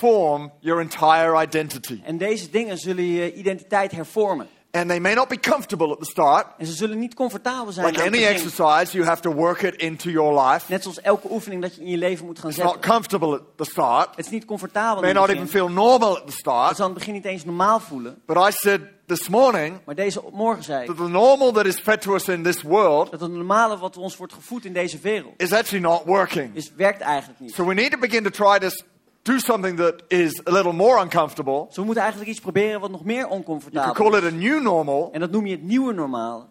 reform 0.00 0.50
your 0.60 0.80
entire 0.80 1.34
identity. 1.42 2.00
En 2.04 2.18
deze 2.18 2.50
dingen 2.50 2.78
zullen 2.78 3.04
je 3.04 3.34
identiteit 3.34 3.92
hervormen. 3.92 4.46
And 4.70 4.88
they 4.88 5.00
may 5.00 5.14
not 5.14 5.28
be 5.28 5.40
comfortable 5.40 5.90
at 5.92 5.98
the 5.98 6.04
start. 6.04 6.46
En 6.58 6.66
ze 6.66 6.72
zullen 6.72 6.98
niet 6.98 7.14
comfortabel 7.14 7.72
zijn 7.72 7.86
Like 7.86 7.98
aan 7.98 8.04
het 8.04 8.14
any 8.14 8.22
begin. 8.22 8.36
exercise, 8.46 8.96
you 8.96 9.04
have 9.08 9.20
to 9.22 9.32
work 9.32 9.62
it 9.62 9.74
into 9.74 10.10
your 10.10 10.40
life. 10.48 10.64
Net 10.68 10.82
zoals 10.82 11.00
elke 11.00 11.30
oefening 11.30 11.62
dat 11.62 11.74
je 11.74 11.80
in 11.80 11.86
je 11.90 11.96
leven 11.96 12.26
moet 12.26 12.38
gaan 12.38 12.50
It's 12.50 12.58
not 12.58 12.72
zetten. 12.72 12.90
comfortable 12.90 13.32
at 13.34 13.42
the 13.56 13.64
start. 13.64 14.08
Het 14.16 14.24
is 14.24 14.30
niet 14.30 14.44
comfortabel 14.44 15.02
May 15.02 15.12
not 15.12 15.22
het 15.26 15.30
even 15.36 15.44
begin. 15.44 15.58
feel 15.60 15.70
normal 15.74 16.08
at 16.10 16.16
the 16.16 16.22
Het 16.24 16.32
start. 16.34 16.76
zal 16.76 16.86
in 16.86 16.90
het 16.90 16.98
begin 16.98 17.14
niet 17.14 17.24
eens 17.24 17.44
normaal 17.44 17.80
voelen. 17.80 18.22
But 18.26 18.36
I 18.36 18.50
said 18.50 18.80
this 19.06 19.28
morning 19.28 19.78
Maar 19.84 19.94
deze 19.94 20.22
morgen 20.32 20.64
zei 20.64 20.80
ik 20.80 20.86
that 20.86 20.96
the 20.96 21.08
normal 21.08 21.52
that 21.52 21.66
is 21.66 21.78
fed 21.80 22.00
to 22.02 22.14
us 22.14 22.28
in 22.28 22.42
this 22.42 22.62
world 22.62 23.10
dat 23.10 23.20
het 23.20 23.30
normale 23.30 23.78
wat 23.78 23.96
ons 23.96 24.16
wordt 24.16 24.32
gevoed 24.32 24.64
in 24.64 24.72
deze 24.72 24.98
wereld 24.98 25.32
is 25.36 25.52
actually 25.52 25.84
not 25.84 26.02
working. 26.04 26.54
is, 26.54 26.72
werkt 26.76 27.00
eigenlijk 27.00 27.40
niet. 27.40 27.54
So 27.54 27.64
we 27.66 27.74
need 27.74 27.90
to 27.90 27.98
begin 27.98 28.22
to 28.22 28.30
try 28.30 28.58
to 28.58 28.68
s- 28.68 28.82
do 29.26 29.38
something 29.38 29.76
that 29.76 29.94
is 30.08 30.40
a 30.46 30.50
little 30.52 30.72
more 30.72 31.02
uncomfortable. 31.02 31.64
Dus 31.66 31.76
we 31.76 31.82
moeten 31.84 32.02
eigenlijk 32.02 32.30
iets 32.32 32.40
proberen 32.40 32.80
wat 32.80 32.90
nog 32.90 33.04
meer 33.04 33.16
You 33.16 33.28
could 33.28 33.40
oncomfortabel 33.46 33.92
call 33.92 34.18
is. 34.18 34.24
it 34.24 34.32
a 34.32 34.36
new 34.36 34.62
normal. 34.62 35.08
En 35.12 35.20
dat 35.20 35.30
noem 35.30 35.46
je 35.46 35.52
het 35.52 35.62
nieuwe 35.62 35.92
normale. 35.92 36.44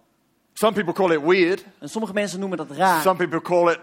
Some 0.54 0.74
people 0.74 0.94
call 0.94 1.12
it 1.12 1.22
weird. 1.22 1.66
En 1.80 1.90
sommige 1.90 2.14
mensen 2.14 2.40
noemen 2.40 2.58
dat 2.58 2.72
raar. 2.72 3.02
Some 3.02 3.16
people 3.16 3.42
call 3.42 3.72
it 3.72 3.80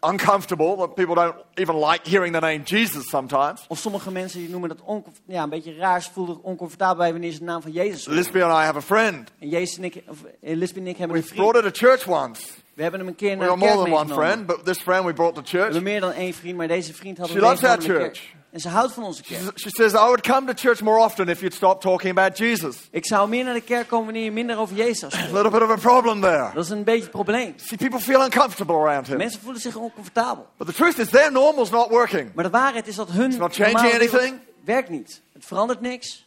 uncomfortable. 0.00 0.88
People 0.88 1.14
don't 1.14 1.34
even 1.54 1.78
like 1.78 2.08
hearing 2.10 2.32
the 2.32 2.40
name 2.40 2.62
Jesus 2.64 3.08
sometimes. 3.08 3.64
Of 3.68 3.78
sommige 3.78 4.10
mensen 4.10 4.38
die 4.38 4.48
noemen 4.48 4.68
dat 4.68 4.78
ja, 5.26 5.42
een 5.42 5.48
beetje 5.48 5.74
raar. 5.74 6.02
Ze 6.02 6.10
voelen 6.12 6.42
oncomfortabel 6.42 6.96
bij 6.96 7.12
wanneer 7.12 7.32
ze 7.32 7.38
de 7.38 7.44
naam 7.44 7.62
van 7.62 7.72
Jezus. 7.72 8.06
Lisby 8.06 8.40
and 8.40 8.52
I 8.52 8.64
have 8.64 8.76
a 8.76 8.82
friend. 8.82 9.32
En 9.38 9.48
Jezus 9.48 9.76
en 9.76 9.84
ik, 9.84 10.02
of 10.08 10.18
eh, 10.40 10.56
Lisbeth 10.56 10.82
en 10.82 10.88
ik 10.88 10.96
hebben 10.96 11.16
een 11.16 11.22
We've 11.22 11.34
vriend. 11.34 11.50
brought 11.50 11.62
her 11.62 11.72
to 11.72 11.86
church 11.86 12.08
once. 12.26 12.42
We 12.74 12.82
hebben 12.82 13.00
hem 13.00 13.08
een 13.08 13.14
keer 13.14 13.36
naar 13.36 13.48
de 13.48 13.58
kerk 13.58 13.60
more 13.60 13.72
than 13.72 13.92
one 13.92 14.04
meegenomen. 14.04 14.26
friend, 14.26 14.46
but 14.46 14.64
this 14.64 14.78
friend 14.78 15.04
we 15.04 15.12
brought 15.12 15.34
to 15.34 15.40
We 15.42 15.48
church. 15.48 15.62
hebben 15.64 15.82
meer 15.82 16.00
dan 16.00 16.12
één 16.12 16.34
vriend, 16.34 16.56
maar 16.56 16.68
deze 16.68 16.94
vriend 16.94 17.18
had 17.18 17.28
She 17.28 17.34
een 17.34 17.40
meegenomen. 17.40 18.12
En 18.50 18.60
ze 18.60 18.68
houdt 18.68 18.92
van 18.92 19.04
onze 19.04 19.22
kerk. 19.22 19.58
She 19.58 19.70
says, 19.70 19.92
I 19.92 19.96
would 19.96 20.20
come 20.20 20.46
to 20.46 20.52
church 20.54 20.80
more 20.80 20.98
often 20.98 21.28
if 21.28 21.40
you'd 21.40 21.54
stop 21.54 21.80
talking 21.80 22.18
about 22.18 22.38
Jesus. 22.38 22.76
Ik 22.90 23.06
zou 23.06 23.28
meer 23.28 23.44
naar 23.44 23.54
de 23.54 23.60
kerk 23.60 23.88
komen 23.88 24.04
wanneer 24.04 24.24
je 24.24 24.32
minder 24.32 24.58
over 24.58 24.76
Jezus 24.76 25.14
A 25.30 25.32
little 25.32 25.50
bit 25.50 25.62
of 25.62 25.70
a 25.70 25.76
problem 25.76 26.20
there. 26.20 26.50
Dat 26.54 26.64
is 26.64 26.70
een 26.70 26.84
beetje 26.84 27.02
het 27.02 27.10
probleem. 27.10 27.54
See, 27.56 27.78
people 27.78 28.00
feel 28.00 28.24
uncomfortable 28.24 28.74
around 28.76 29.06
him. 29.06 29.16
Mensen 29.16 29.40
voelen 29.40 29.60
zich 29.60 29.76
oncomfortabel. 29.76 30.46
But 30.56 30.66
the 30.66 30.72
truth 30.72 30.98
is, 30.98 31.08
their 31.08 31.32
normal's 31.32 31.70
not 31.70 31.88
working. 31.90 32.30
Maar 32.34 32.44
de 32.44 32.50
waarheid 32.50 32.86
is 32.86 32.94
dat 32.94 33.10
hun 33.10 33.36
not 33.38 33.54
changing 33.54 33.94
anything. 33.94 34.38
werkt 34.64 34.88
niet. 34.88 35.22
Het 35.32 35.44
verandert 35.44 35.80
niks. 35.80 36.26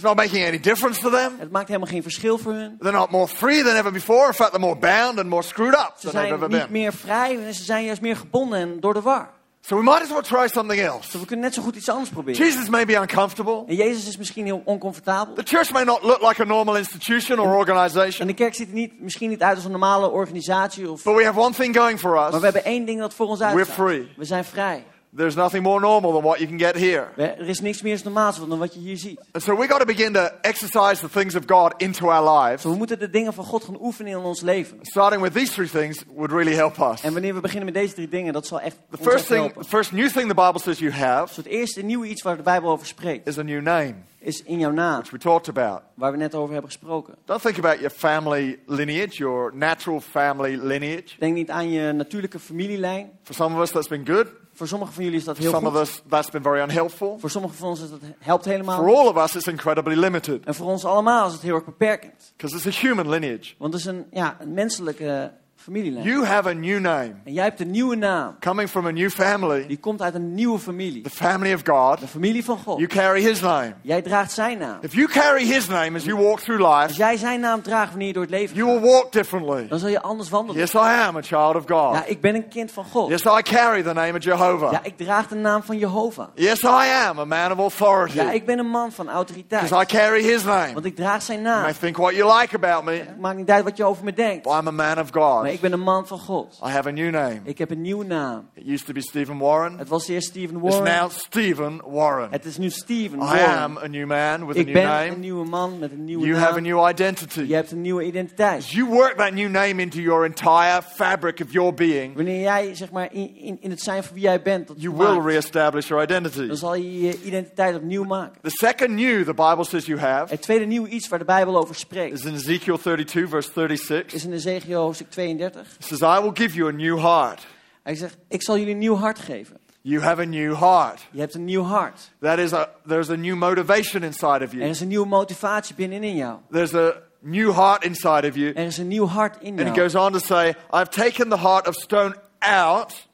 It's 0.00 0.08
not 0.08 0.16
making 0.16 0.46
any 0.46 0.58
difference 0.60 1.00
to 1.00 1.10
them. 1.10 1.32
Het 1.38 1.50
maakt 1.50 1.66
helemaal 1.68 1.88
geen 1.88 2.02
verschil 2.02 2.38
voor 2.38 2.52
hun. 2.52 2.76
They're 2.80 2.96
not 2.96 3.10
more 3.10 3.28
free 3.28 3.62
than 3.62 3.74
ever 3.76 3.92
before. 3.92 4.26
In 4.26 4.32
fact, 4.34 4.50
they're 4.50 4.66
more 4.66 4.78
bound 4.78 5.18
and 5.18 5.28
more 5.28 5.42
screwed 5.42 5.74
up 5.74 5.92
Ze 5.96 6.10
than 6.10 6.10
they've 6.10 6.10
zijn 6.28 6.32
ever 6.34 6.48
niet 6.48 6.58
been. 6.62 6.72
meer 6.72 6.92
vrij 6.92 7.38
en 7.46 7.54
ze 7.54 7.64
zijn 7.64 7.84
juist 7.84 8.00
meer 8.00 8.16
gebonden 8.16 8.58
en 8.58 8.80
door 8.80 8.94
de 8.94 9.00
war. 9.00 9.30
So 9.60 9.76
we 9.76 9.82
might 9.82 10.02
as 10.02 10.08
well 10.08 10.22
try 10.22 10.48
something 10.48 10.80
else. 10.82 11.10
Dus 11.10 11.20
we 11.20 11.26
kunnen 11.26 11.44
net 11.44 11.54
zo 11.54 11.62
goed 11.62 11.76
iets 11.76 11.88
anders 11.88 12.08
proberen. 12.10 12.44
Jesus 12.46 12.68
may 12.68 12.84
be 12.86 12.94
uncomfortable. 12.94 13.64
En 13.66 13.74
Jezus 13.74 14.08
is 14.08 14.16
misschien 14.16 14.44
heel 14.44 14.62
oncomfortabel. 14.64 15.34
The 15.34 15.42
church 15.44 15.72
may 15.72 15.84
not 15.84 16.02
look 16.02 16.22
like 16.28 16.42
a 16.42 16.44
normal 16.44 16.76
institution 16.76 17.38
or 17.38 17.46
En 17.46 17.52
organization. 17.54 18.26
de 18.26 18.34
kerk 18.34 18.54
ziet 18.54 18.68
er 18.68 18.74
niet, 18.74 19.00
misschien 19.00 19.28
niet 19.30 19.42
uit 19.42 19.54
als 19.56 19.64
een 19.64 19.70
normale 19.70 20.10
organisatie. 20.10 20.90
Of, 20.90 21.02
But 21.02 21.14
we 21.16 21.24
have 21.24 21.38
one 21.40 21.54
thing 21.54 21.76
going 21.76 21.98
for 22.00 22.10
maar 22.14 22.30
we 22.30 22.36
us. 22.36 22.42
hebben 22.42 22.64
één 22.64 22.84
ding 22.84 23.00
dat 23.00 23.14
voor 23.14 23.26
ons 23.26 23.38
We're 23.38 23.50
uitstaat. 23.56 23.74
free. 23.76 24.12
We 24.16 24.24
zijn 24.24 24.44
vrij. 24.44 24.84
There's 25.16 25.34
nothing 25.34 25.62
more 25.62 25.80
normal 25.80 26.12
than 26.12 26.22
what 26.22 26.38
you 26.38 26.48
can 26.48 26.58
get 26.58 26.76
here. 26.76 27.08
Er 27.16 27.48
is 27.48 27.60
niks 27.60 27.82
meer 27.82 28.00
normaals 28.04 28.38
dan 28.48 28.58
wat 28.58 28.74
je 28.74 28.80
hier 28.80 28.96
ziet. 28.96 29.20
And 29.32 29.42
so 29.42 29.56
we 29.56 29.66
got 29.66 29.78
to 29.78 29.84
begin 29.84 30.12
to 30.12 30.28
exercise 30.40 31.00
the 31.00 31.08
things 31.08 31.34
of 31.34 31.42
God 31.46 31.74
into 31.76 32.08
our 32.10 32.38
lives. 32.40 32.62
Dus 32.62 32.72
we 32.72 32.78
moeten 32.78 32.98
de 32.98 33.10
dingen 33.10 33.32
van 33.32 33.44
God 33.44 33.64
gaan 33.64 33.76
oefenen 33.80 34.12
in 34.12 34.18
ons 34.18 34.40
leven. 34.40 34.78
Starting 34.82 35.22
with 35.22 35.32
these 35.32 35.52
three 35.52 35.68
things 35.68 36.02
would 36.14 36.30
really 36.32 36.54
help 36.54 36.78
us. 36.92 37.00
En 37.02 37.12
wanneer 37.12 37.34
we 37.34 37.40
beginnen 37.40 37.64
met 37.64 37.74
deze 37.74 37.94
drie 37.94 38.08
dingen, 38.08 38.32
dat 38.32 38.46
zal 38.46 38.60
echt 38.60 38.76
The 38.90 38.96
ons 38.98 39.08
first 39.08 39.26
thing, 39.26 39.40
helpen. 39.40 39.62
the 39.62 39.68
first 39.68 39.92
new 39.92 40.08
thing 40.08 40.28
the 40.28 40.34
Bible 40.34 40.58
says 40.60 40.78
you 40.78 40.92
have 40.92 41.26
Dus 41.26 41.36
het 41.36 41.46
eerste 41.46 41.82
nieuwe 41.82 42.06
iets 42.06 42.22
waar 42.22 42.36
de 42.36 42.42
Bijbel 42.42 42.70
over 42.70 42.86
spreekt, 42.86 43.26
is 43.26 43.38
a 43.38 43.42
new 43.42 43.62
name, 43.62 43.94
is 44.18 44.42
in 44.42 44.58
jouw 44.58 44.70
naam, 44.70 44.98
which 44.98 45.10
we 45.10 45.18
talked 45.18 45.48
about. 45.48 45.80
waar 45.94 46.10
we 46.12 46.16
net 46.18 46.34
over 46.34 46.52
hebben 46.52 46.70
gesproken. 46.70 47.14
Don't 47.24 47.42
think 47.42 47.58
about 47.58 47.78
your 47.78 47.90
family 47.90 48.58
lineage, 48.66 49.16
your 49.16 49.50
natural 49.56 50.00
family 50.00 50.58
lineage. 50.62 51.08
Denk 51.18 51.34
niet 51.34 51.50
aan 51.50 51.70
je 51.70 51.92
natuurlijke 51.92 52.38
familielijn. 52.38 53.10
For 53.22 53.34
some 53.34 53.54
of 53.56 53.62
us, 53.62 53.70
that's 53.70 53.88
been 53.88 54.06
good. 54.06 54.26
Voor 54.52 54.68
sommigen 54.68 54.94
van 54.94 55.04
jullie 55.04 55.18
is 55.18 55.24
dat 55.24 55.36
heel 55.36 55.50
some 55.50 55.68
of 55.68 55.74
us, 55.76 56.02
that's 56.08 56.30
been 56.30 56.42
very 56.42 56.62
unhelpful. 56.62 57.18
Voor 57.20 57.30
sommigen 57.30 57.56
van 57.56 57.68
ons 57.68 57.80
is 57.82 57.90
dat, 57.90 58.00
helpt 58.18 58.44
helemaal. 58.44 58.76
For 58.76 58.96
all 58.96 59.06
of 59.06 59.16
us, 59.16 59.34
it's 59.34 59.46
incredibly 59.46 59.94
limited 59.94 60.44
En 60.44 60.54
voor 60.54 60.66
ons 60.66 60.84
allemaal 60.84 61.26
is 61.26 61.32
het 61.32 61.42
heel 61.42 61.54
erg 61.54 61.64
beperkend. 61.64 62.32
because 62.36 62.56
it's 62.68 62.76
a 62.76 62.86
human 62.86 63.08
lineage. 63.08 63.54
Want 63.58 63.72
het 63.72 63.82
is 63.82 63.88
een, 63.88 64.06
ja, 64.10 64.36
een 64.40 64.52
menselijke 64.54 65.32
familielijn. 65.60 66.04
You 66.06 66.24
have 66.24 66.48
a 66.48 66.52
new 66.52 66.78
name 66.80 67.12
En 67.24 67.32
jij 67.32 67.44
hebt 67.44 67.60
een 67.60 67.70
nieuwe 67.70 67.96
naam. 67.96 68.36
coming 68.40 68.68
from 68.68 68.86
a 68.86 68.90
new 68.90 69.10
family, 69.10 69.66
Die 69.66 69.78
komt 69.78 70.02
uit 70.02 70.14
een 70.14 70.34
nieuwe 70.34 70.58
familie. 70.58 71.02
the 71.02 71.10
family 71.10 71.52
of 71.54 71.60
God. 71.64 72.00
De 72.00 72.06
familie 72.06 72.44
van 72.44 72.58
God. 72.58 72.76
You 72.78 72.86
carry 72.88 73.22
his 73.22 73.40
name. 73.40 73.72
Jij 73.82 74.02
draagt 74.02 74.32
zijn 74.32 74.58
naam. 74.58 74.78
If 74.80 74.94
you 74.94 75.06
carry 75.08 75.44
his 75.44 75.68
name 75.68 75.96
as 75.96 76.04
you 76.04 76.16
walk 76.22 76.40
through 76.40 76.64
Als 76.64 76.86
life, 76.88 76.98
jij 76.98 77.16
zijn 77.16 77.40
naam 77.40 77.62
draagt 77.62 77.88
wanneer 77.88 78.06
je 78.06 78.12
door 78.12 78.22
het 78.22 78.30
leven 78.32 78.56
you 78.56 78.70
gaat, 78.72 78.80
will 78.80 78.90
walk 78.90 79.12
differently. 79.12 79.68
dan 79.68 79.78
zal 79.78 79.88
je 79.88 80.00
anders 80.02 80.28
wandelen. 80.28 80.60
Yes, 80.60 80.72
I 80.74 80.76
am 80.78 81.16
a 81.16 81.22
child 81.22 81.54
of 81.54 81.68
Ja, 81.68 81.74
God. 81.96 82.02
ik 82.06 82.20
ben 82.20 82.34
een 82.34 82.48
kind 82.48 82.72
van 82.72 82.84
God. 82.84 83.08
Yes, 83.08 83.24
I 83.24 83.42
carry 83.42 83.82
the 83.82 83.92
name 83.92 84.12
of 84.16 84.24
Jehovah. 84.24 84.72
Ja, 84.72 84.80
ik 84.82 84.96
draag 84.96 85.28
de 85.28 85.34
naam 85.34 85.62
van 85.62 85.78
Jehovah. 85.78 86.26
Yes, 86.34 86.62
I 86.62 86.66
am 87.08 87.18
a 87.18 87.24
man 87.24 87.52
of 87.52 87.58
authority 87.58 88.16
Ja, 88.16 88.30
ik 88.30 88.46
ben 88.46 88.58
een 88.58 88.70
man 88.70 88.92
van 88.92 89.08
autoriteit. 89.08 89.62
because 89.62 89.82
I 89.82 89.96
carry 89.98 90.22
his 90.22 90.44
name. 90.44 90.72
Want 90.72 90.84
ik 90.84 90.96
draag 90.96 91.22
zijn 91.22 91.40
You 91.42 91.54
may 91.54 91.62
naam. 91.62 91.72
think 91.80 91.96
what 91.96 92.14
you 92.14 92.40
like 92.40 92.54
about 92.54 92.84
me, 92.84 92.92
Het 92.92 93.20
maakt 93.20 93.36
niet 93.36 93.50
uit 93.50 93.64
wat 93.64 93.76
je 93.76 93.84
over 93.84 94.04
me 94.04 94.12
denkt. 94.12 94.42
but 94.42 94.52
I'm 94.52 94.66
a 94.66 94.70
man 94.70 94.98
of 94.98 95.10
Maar 95.50 95.58
ik 95.64 95.70
ben 95.70 95.72
een 95.72 95.84
man 95.84 96.06
van 96.06 96.18
God. 96.18 96.60
I 96.66 96.68
have 96.68 96.88
a 96.88 96.92
new 96.92 97.10
name. 97.12 97.40
Ik 97.44 97.58
heb 97.58 97.70
een 97.70 97.80
nieuwe 97.80 98.04
naam. 98.04 98.48
It 98.54 98.66
used 98.68 98.86
to 98.86 98.92
be 98.92 99.00
Stephen 99.00 99.38
Warren. 99.38 99.78
Het 99.78 99.88
was 99.88 100.08
eerst 100.08 100.28
Stephen 100.28 100.56
It's 100.64 100.76
Warren. 100.76 100.98
now 101.00 101.10
Stephen 101.10 101.80
Warren. 101.86 102.28
Het 102.30 102.44
is 102.44 102.58
nu 102.58 102.70
Steven 102.70 103.18
I 103.18 103.22
Warren. 103.22 103.56
am 103.58 103.78
a 103.78 103.86
new 103.86 104.06
man 104.06 104.46
with 104.46 104.56
a 104.56 104.60
Ik 104.60 104.64
new 104.66 104.74
ben 104.74 104.82
een 104.82 104.88
name. 105.08 105.16
nieuwe 105.16 105.44
man 105.44 105.78
met 105.78 105.92
een 105.92 106.04
nieuwe 106.04 106.26
You 106.26 106.38
have 106.38 106.50
a 106.52 106.60
naam. 106.60 106.62
new 106.62 106.88
identity. 106.88 107.40
Je 107.40 107.54
hebt 107.54 107.70
een 107.70 107.80
nieuwe 107.80 108.04
identiteit. 108.04 108.58
As 108.62 108.70
you 108.72 108.88
work 108.88 109.16
that 109.16 109.32
new 109.32 109.48
name 109.50 109.82
into 109.82 110.00
your 110.00 110.24
entire 110.24 110.82
fabric 110.82 111.40
of 111.40 111.52
your 111.52 111.74
being, 111.74 112.14
Wanneer 112.14 112.40
jij 112.40 112.74
zeg 112.74 112.90
maar 112.90 113.08
in, 113.12 113.36
in, 113.36 113.58
in 113.60 113.70
het 113.70 113.80
zijn 113.80 114.02
van 114.02 114.14
wie 114.14 114.22
jij 114.22 114.42
bent, 114.42 114.68
dat 114.68 114.76
you 114.82 114.94
maakt, 114.94 115.10
will 115.12 115.32
reestablish 115.32 115.88
your 115.88 116.02
identity. 116.04 116.46
dan 116.46 116.56
zal 116.56 116.74
je 116.74 117.00
je 117.00 117.22
identiteit 117.22 117.76
opnieuw 117.76 118.04
maken. 118.04 118.38
The 118.42 118.50
second 118.50 118.90
new 118.90 119.24
the 119.24 119.34
Bible 119.34 119.64
says 119.64 119.86
you 119.86 119.98
have 119.98 120.32
Het 120.32 120.42
tweede 120.42 120.64
nieuwe 120.64 120.88
iets 120.88 121.08
waar 121.08 121.18
de 121.18 121.24
Bijbel 121.24 121.56
over 121.56 121.74
spreekt, 121.74 122.12
is 122.18 122.24
in 122.24 122.34
Ezekiel 122.34 122.78
32, 122.78 123.28
verse 123.28 123.50
36. 123.54 124.12
is 124.14 124.24
in 124.24 124.32
Ezekiel 124.32 124.80
hoofdstuk 124.82 125.10
32. 125.10 125.39
It 125.78 125.84
says, 125.84 126.02
I 126.02 126.20
will 126.22 126.32
give 126.34 126.54
you 126.54 126.68
a 126.68 126.72
new 126.72 126.98
heart. 126.98 127.46
Hij 127.82 127.94
zegt, 127.94 128.16
ik 128.28 128.42
zal 128.42 128.58
jullie 128.58 128.72
een 128.72 128.78
nieuw 128.78 128.96
hart 128.96 129.18
geven. 129.18 129.56
You 129.82 130.02
have 130.02 130.20
a 130.20 130.24
new 130.24 130.54
heart. 130.58 131.06
Je 131.10 131.20
hebt 131.20 131.34
een 131.34 131.44
nieuw 131.44 131.62
hart. 131.62 132.10
That 132.20 132.38
is 132.38 132.52
a, 132.52 132.68
there's 132.86 133.10
a 133.10 133.14
new 133.16 133.34
motivation 133.36 134.02
inside 134.02 134.44
of 134.44 134.52
Er 134.52 134.58
you. 134.58 134.68
is 134.68 134.80
een 134.80 134.88
nieuwe 134.88 135.06
motivatie 135.06 135.74
binnenin 135.74 136.16
jou. 136.16 136.38
There's 136.50 136.74
a 136.74 136.92
new 137.20 137.54
heart 137.54 137.84
inside 137.84 138.28
of 138.28 138.34
you. 138.34 138.52
Er 138.52 138.66
is 138.66 138.78
een 138.78 138.88
nieuw 138.88 139.06
hart 139.06 139.36
in 139.42 139.58
And 139.60 139.68
he 139.68 139.80
goes 139.80 139.94
on 139.94 140.12
to 140.12 140.18
say, 140.18 140.48
I've 140.72 140.88
taken 140.90 141.28
the 141.28 141.38
heart 141.38 141.68
of 141.68 141.74
stone 141.74 142.14
out 142.38 143.08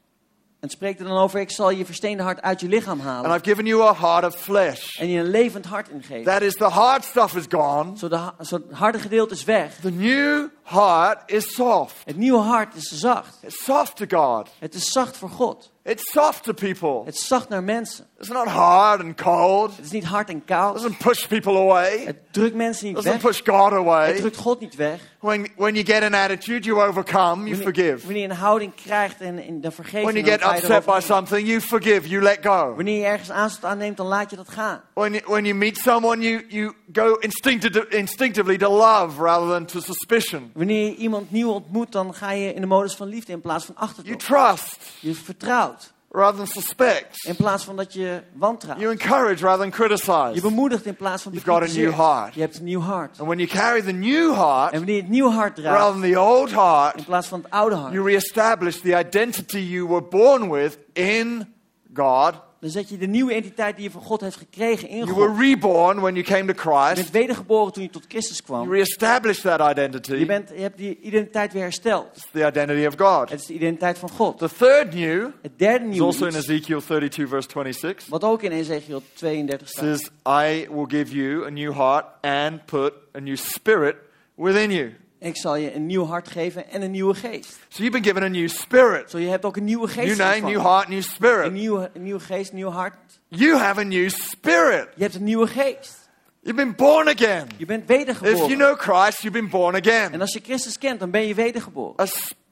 En 0.66 0.72
het 0.72 0.80
spreekt 0.80 1.00
er 1.00 1.06
dan 1.06 1.18
over, 1.18 1.40
ik 1.40 1.50
zal 1.50 1.70
je 1.70 1.84
versteende 1.84 2.22
hart 2.22 2.42
uit 2.42 2.60
je 2.60 2.68
lichaam 2.68 3.00
and 3.00 3.08
halen. 3.08 3.30
I've 3.30 3.44
given 3.44 3.66
you 3.66 3.82
a 3.82 3.94
heart 3.94 4.24
of 4.24 4.40
flesh. 4.40 4.98
En 4.98 5.08
je 5.08 5.18
een 5.18 5.30
levend 5.30 5.64
hart 5.64 5.88
ingeven. 5.88 6.24
That 6.24 6.42
is, 6.42 6.54
the 6.54 6.64
hard 6.64 7.04
stuff 7.04 7.36
is 7.36 7.44
gone. 7.48 7.98
Zo, 7.98 8.08
de, 8.08 8.32
zo 8.40 8.56
het 8.56 8.72
harde 8.72 8.98
gedeelte 8.98 9.34
is 9.34 9.44
weg. 9.44 9.74
The 9.80 9.90
new 9.90 10.48
heart 10.62 11.22
is 11.26 11.54
soft. 11.54 11.94
Het 12.04 12.16
nieuwe 12.16 12.38
hart 12.38 12.74
is 12.74 12.84
zacht. 12.84 13.38
It's 13.42 13.64
soft 13.64 13.96
to 13.96 14.04
God. 14.18 14.48
Het 14.58 14.74
is 14.74 14.92
zacht 14.92 15.16
voor 15.16 15.30
God. 15.30 15.72
It's 15.86 16.10
soft 16.12 16.42
to 16.44 16.52
people. 16.52 17.02
Het 17.04 17.14
is 17.14 17.26
zacht 17.26 17.48
naar 17.48 17.62
mensen. 17.62 18.06
It's 18.18 18.28
not 18.28 18.46
hard 18.46 19.00
and 19.00 19.14
cold. 19.22 19.76
Het 19.76 19.84
is 19.84 19.90
niet 19.90 20.04
hard 20.04 20.28
en 20.28 20.36
It 20.36 20.42
koud. 20.44 20.74
doesn't 20.74 20.98
push 20.98 21.26
people 21.26 21.52
away. 21.58 22.02
Het 22.04 22.16
drukt 22.30 22.54
mensen 22.54 22.86
niet 22.86 22.96
It 22.96 23.02
doesn't 23.04 23.22
weg. 23.22 23.30
push 23.32 23.54
God 23.54 23.70
Het 23.70 23.78
away. 23.78 24.14
drukt 24.14 24.36
God 24.36 24.60
niet 24.60 24.74
weg. 24.74 25.00
When, 25.20 25.48
when 25.56 25.74
you 25.74 25.86
get 25.86 26.02
an 26.02 26.14
attitude, 26.14 26.64
you 26.66 26.82
overcome, 26.88 27.24
you 27.48 27.56
Wanneer, 27.56 27.56
forgive. 27.62 28.04
wanneer 28.06 28.22
je 28.22 28.28
een 28.28 28.34
houding 28.36 28.74
krijgt 28.74 29.20
en, 29.20 29.38
en 29.38 29.60
dan 29.60 29.72
vergeef 29.72 30.02
When 30.02 30.14
je, 30.14 30.22
you 30.22 30.38
dan 30.38 30.48
get 30.50 30.58
upset 30.62 30.84
by 30.84 31.00
something, 31.00 31.46
you 31.48 31.60
forgive, 31.60 32.08
you 32.08 32.22
let 32.22 32.38
go. 32.42 32.74
Wanneer 32.74 32.98
je 32.98 33.04
ergens 33.04 33.30
aanstoot 33.30 33.70
aanneemt, 33.70 33.96
dan 33.96 34.06
laat 34.06 34.30
je 34.30 34.36
dat 34.36 34.48
gaan. 34.48 34.80
When 34.94 35.12
you, 35.12 35.24
when 35.26 35.44
you 35.44 35.56
meet 35.56 35.76
someone, 35.78 36.22
you, 36.22 36.44
you 36.48 36.72
go 36.92 37.14
instinctive, 37.14 37.88
instinctively 37.88 38.56
to 38.58 38.70
love 38.70 39.22
rather 39.22 39.48
than 39.48 39.64
to 39.64 39.80
suspicion. 39.80 40.50
Wanneer 40.54 40.84
je 40.84 40.94
iemand 40.96 41.30
nieuw 41.30 41.50
ontmoet, 41.50 41.92
dan 41.92 42.14
ga 42.14 42.30
je 42.30 42.52
in 42.54 42.60
de 42.60 42.66
modus 42.66 42.94
van 42.94 43.06
liefde 43.08 43.32
in 43.32 43.40
plaats 43.40 43.64
van 43.64 43.74
You 43.78 43.88
achterdocht. 43.88 44.24
trust 44.26 44.76
Je 45.00 45.14
vertrouwt 45.14 45.75
rather 46.16 46.36
than 46.36 46.46
suspect. 46.46 47.24
in 47.26 47.36
plaats 47.36 47.64
van 47.64 47.76
dat 47.76 47.92
je 47.92 48.22
wantrouwt. 48.32 48.80
You 48.80 48.92
encourage 48.92 49.42
rather 49.44 49.70
than 49.70 49.86
Je 49.86 49.88
criticize. 49.88 50.40
bemoedigt 50.40 50.86
in 50.86 50.96
plaats 50.96 51.22
van 51.22 51.32
You've 51.32 51.50
got 51.50 51.62
a 51.62 51.72
new 51.72 51.92
heart. 51.94 52.34
Je 52.34 52.40
hebt 52.40 52.58
een 52.58 52.64
nieuw 52.64 52.80
hart. 52.80 53.18
And 53.18 53.28
when 53.28 53.38
you 53.38 53.50
carry 53.50 53.82
the 53.82 53.92
new 53.92 54.34
heart 54.34 54.72
En 54.72 54.78
wanneer 54.78 54.94
je 54.94 55.00
het 55.00 55.10
nieuwe 55.10 55.30
hart 55.30 55.58
rather 55.58 56.00
than 56.00 56.10
the 56.12 56.20
old 56.20 56.50
heart, 56.50 56.96
in 56.96 57.04
plaats 57.04 57.26
van 57.26 57.40
het 57.42 57.50
oude 57.50 57.76
hart, 57.76 57.92
you 57.92 58.04
reestablish 58.04 58.76
the 58.80 58.98
identity 58.98 59.58
you 59.58 59.88
were 59.88 60.02
born 60.02 60.50
with 60.50 60.78
in 60.92 61.54
God. 61.94 62.34
Dan 62.72 62.82
zet 62.82 62.88
je 62.88 62.96
de 62.98 63.06
nieuwe 63.06 63.30
identiteit 63.36 63.74
die 63.76 63.84
je 63.84 63.90
van 63.90 64.02
God 64.02 64.20
heeft 64.20 64.36
gekregen 64.36 64.88
in 64.88 64.96
You 64.96 65.08
God. 65.08 65.16
were 65.18 65.34
reborn 65.48 66.00
when 66.00 66.14
you 66.14 66.24
came 66.26 66.40
to 66.40 66.46
Je 66.46 66.54
bent 66.54 66.94
Christ. 66.96 67.10
wedergeboren 67.10 67.72
toen 67.72 67.82
je 67.82 67.90
tot 67.90 68.04
Christus 68.08 68.36
You 68.46 68.60
kwam. 68.60 68.72
reestablish 68.72 69.40
that 69.40 69.60
Je, 69.60 69.70
identity. 69.70 70.26
bent, 70.26 70.48
je 70.54 70.60
hebt 70.60 70.78
die 70.78 70.98
identiteit 71.00 71.52
weer 71.52 71.62
hersteld. 71.62 72.06
It's 72.16 72.26
the 72.32 72.46
identity 72.46 72.86
of 72.86 72.94
God. 72.96 73.30
Het 73.30 73.40
is 73.40 73.46
de 73.46 73.54
identiteit 73.54 73.98
van 73.98 74.10
God. 74.10 74.38
The 74.38 74.48
third 74.58 74.94
new 74.94 75.28
Het 75.42 75.58
derde 75.58 75.84
is 75.84 75.90
nieuwe 75.90 76.06
also 76.06 76.26
in 76.26 76.34
Ezekiel 76.34 76.80
32, 76.80 77.28
verse 77.28 77.48
26. 77.52 78.06
wat 78.08 78.24
ook 78.24 78.42
in 78.42 78.52
Ezekiel 78.52 79.02
32 79.14 79.68
staat. 79.68 79.84
says, 79.84 80.10
I 80.26 80.68
will 80.70 80.86
give 80.88 81.14
you 81.16 81.44
a 81.46 81.50
new 81.50 81.72
heart 81.74 82.04
and 82.20 82.64
put 82.64 82.92
a 83.14 83.18
new 83.20 83.36
spirit 83.36 83.96
within 84.34 84.70
you. 84.70 84.92
Ik 85.18 85.36
zal 85.36 85.56
je 85.56 85.74
een 85.74 85.86
nieuw 85.86 86.06
hart 86.06 86.28
geven 86.28 86.70
en 86.70 86.82
een 86.82 86.90
nieuwe 86.90 87.14
geest. 87.14 87.58
So 87.68 87.82
you've 87.82 87.90
been 87.90 88.04
given 88.04 88.22
a 88.22 88.28
new 88.28 88.48
spirit. 88.48 89.10
Zo, 89.10 89.18
je 89.18 89.28
hebt 89.28 89.44
ook 89.44 89.56
een 89.56 89.64
nieuwe 89.64 89.88
geest 89.88 90.06
New 90.08 90.16
name, 90.16 90.32
ontvangen. 90.32 90.56
new 90.56 90.66
heart, 90.66 90.88
new 90.88 90.96
Een 90.96 91.02
spirit. 91.02 91.52
nieuwe, 91.52 91.90
een 91.94 92.02
nieuwe 92.02 92.20
geest, 92.20 92.50
een 92.50 92.56
nieuw 92.56 92.70
hart. 92.70 92.94
You 93.28 93.56
have 93.56 93.80
a 93.80 93.82
new 93.82 94.08
spirit. 94.10 94.88
Je 94.94 95.02
hebt 95.02 95.14
een 95.14 95.24
nieuwe 95.24 95.46
geest. 95.46 96.08
You've 96.42 96.62
been 96.64 96.74
born 96.76 97.08
again. 97.08 97.46
Je 97.56 97.66
bent 97.66 97.82
If 97.82 97.88
wedergeboren. 97.88 98.36
you 98.36 98.56
know 98.56 98.78
Christ, 98.78 99.22
you've 99.22 99.38
been 99.40 99.50
born 99.50 99.74
En 99.74 99.80
again. 99.80 100.20
als 100.20 100.32
je 100.32 100.40
Christus 100.44 100.78
kent, 100.78 101.00
dan 101.00 101.10
ben 101.10 101.26
je 101.26 101.34
wedergeboren. 101.34 102.06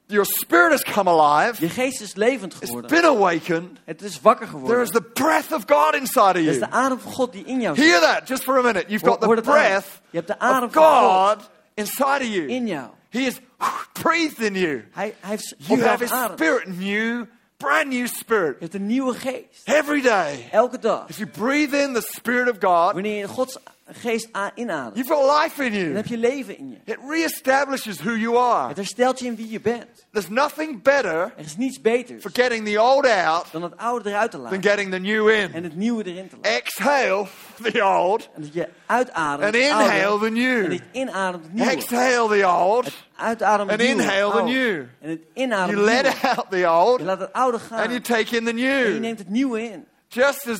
Your 0.06 0.26
spirit 0.26 0.70
has 0.70 0.82
come 0.94 1.10
alive. 1.10 1.60
Je 1.60 1.68
geest 1.68 2.00
is 2.00 2.14
levend 2.14 2.52
It's 2.54 2.64
geworden. 2.66 2.90
been 2.90 3.04
awakened. 3.10 3.78
Het 3.84 4.02
is 4.02 4.20
wakker 4.20 4.46
There 4.46 4.58
geworden. 4.58 4.82
is 4.82 4.90
the 4.90 5.02
breath 5.02 5.52
of 5.52 5.62
God 5.66 5.94
inside 5.94 6.20
of 6.20 6.32
Het 6.32 6.44
is 6.46 6.56
you. 6.56 6.58
de 6.58 6.70
adem 6.70 6.98
van 7.00 7.12
God 7.12 7.32
die 7.32 7.44
in 7.44 7.60
jou 7.60 7.76
zit. 7.76 7.84
Hear 7.84 8.00
that 8.00 8.28
just 8.28 8.42
for 8.42 8.58
a 8.58 8.62
minute. 8.62 8.84
You've 8.88 9.06
got 9.06 9.20
the 9.20 9.40
breath 9.42 9.86
Je 10.10 10.16
hebt 10.16 10.26
de 10.26 10.38
adem 10.38 10.68
of 10.68 10.72
van 10.72 10.82
God 11.28 11.50
inside 11.74 12.20
of 12.20 12.28
you. 12.28 12.48
in 12.48 12.66
jou. 12.66 12.90
He 13.10 13.20
is 13.20 13.40
breathed 13.92 14.40
in 14.40 14.54
you. 14.54 14.84
Hij, 14.92 15.14
hij 15.20 15.30
heeft 15.30 15.54
You 15.56 15.82
have 15.82 16.02
His 16.02 16.32
spirit, 16.32 16.78
new, 16.78 17.26
brand 17.56 17.88
new 17.88 18.06
spirit. 18.06 18.54
Je 18.58 18.60
hebt 18.60 18.74
een 18.74 18.86
nieuwe 18.86 19.14
geest. 19.14 19.62
Every 19.64 20.00
day. 20.00 20.48
Elke 20.50 20.78
dag. 20.78 21.08
If 21.08 21.16
you 21.16 21.30
breathe 21.30 21.82
in 21.82 21.92
the 21.92 22.00
spirit 22.00 22.48
of 22.48 22.56
God, 22.60 22.92
Wanneer 22.92 23.18
je 23.18 23.28
Gods 23.28 23.58
geest 23.92 24.28
inademt, 24.54 24.96
you've 24.96 25.14
got 25.14 25.42
life 25.42 25.64
in 25.64 25.72
dan 25.72 25.80
you. 25.80 25.94
heb 25.96 26.06
je 26.06 26.16
leven 26.18 26.58
in 26.58 26.70
je. 26.70 26.92
It 26.92 26.98
reestablishes 27.08 27.98
who 28.02 28.14
you 28.16 28.36
are. 28.38 28.68
Het 28.68 28.76
herstelt 28.76 29.18
je 29.18 29.26
in 29.26 29.36
wie 29.36 29.50
je 29.50 29.60
bent. 29.60 30.06
There's 30.12 30.28
nothing 30.28 30.82
better 30.82 31.32
Er 31.36 31.44
is 31.44 31.56
niets 31.56 31.80
beters 31.80 32.22
for 32.22 32.30
getting 32.34 32.66
the 32.66 32.80
old 32.82 33.06
out 33.06 33.46
dan 33.52 33.62
het 33.62 33.76
oude 33.76 34.08
eruit 34.10 34.30
te 34.30 34.36
than 34.36 34.46
laten 34.46 34.62
getting 34.62 34.90
the 34.92 34.98
new 34.98 35.28
in. 35.28 35.52
en 35.52 35.62
het 35.64 35.76
nieuwe 35.76 36.04
erin 36.04 36.28
te 36.28 36.36
laten. 36.42 36.52
Exhale 36.62 37.26
the 37.62 37.84
old 37.84 38.28
En 38.34 38.42
dat 38.42 38.52
je 38.54 38.68
uitademt 38.86 39.44
and 39.44 39.54
inhale 39.54 40.04
oude 40.06 40.24
the 40.26 40.30
new. 40.32 40.64
en 40.64 40.70
het 40.70 40.82
inademt 40.92 41.44
het 41.44 41.52
nieuwe. 41.52 41.70
Exhale 41.70 42.28
the 42.38 42.46
old 42.48 42.90
Uitademt 43.16 43.70
het 43.70 43.80
and 43.80 43.88
nieuwe. 43.88 44.02
inhale 44.02 44.30
the 44.30 44.36
oude. 44.38 44.52
new. 44.52 44.82
En 45.00 45.10
het 45.10 45.20
inademt 45.34 45.78
You 45.78 45.84
let 45.90 46.06
out 46.36 46.46
the 46.50 46.70
old 46.70 46.98
Je 46.98 47.04
laat 47.04 47.20
het 47.20 47.32
oude 47.32 47.58
gaan 47.58 47.78
and 47.78 47.88
you 47.88 48.00
take 48.00 48.36
in 48.36 48.44
the 48.44 48.50
en 48.50 48.56
je 48.58 48.84
new. 48.90 48.98
neemt 49.00 49.18
het 49.18 49.28
nieuwe 49.28 49.62
in. 49.62 49.84
Just 50.08 50.48
as 50.48 50.58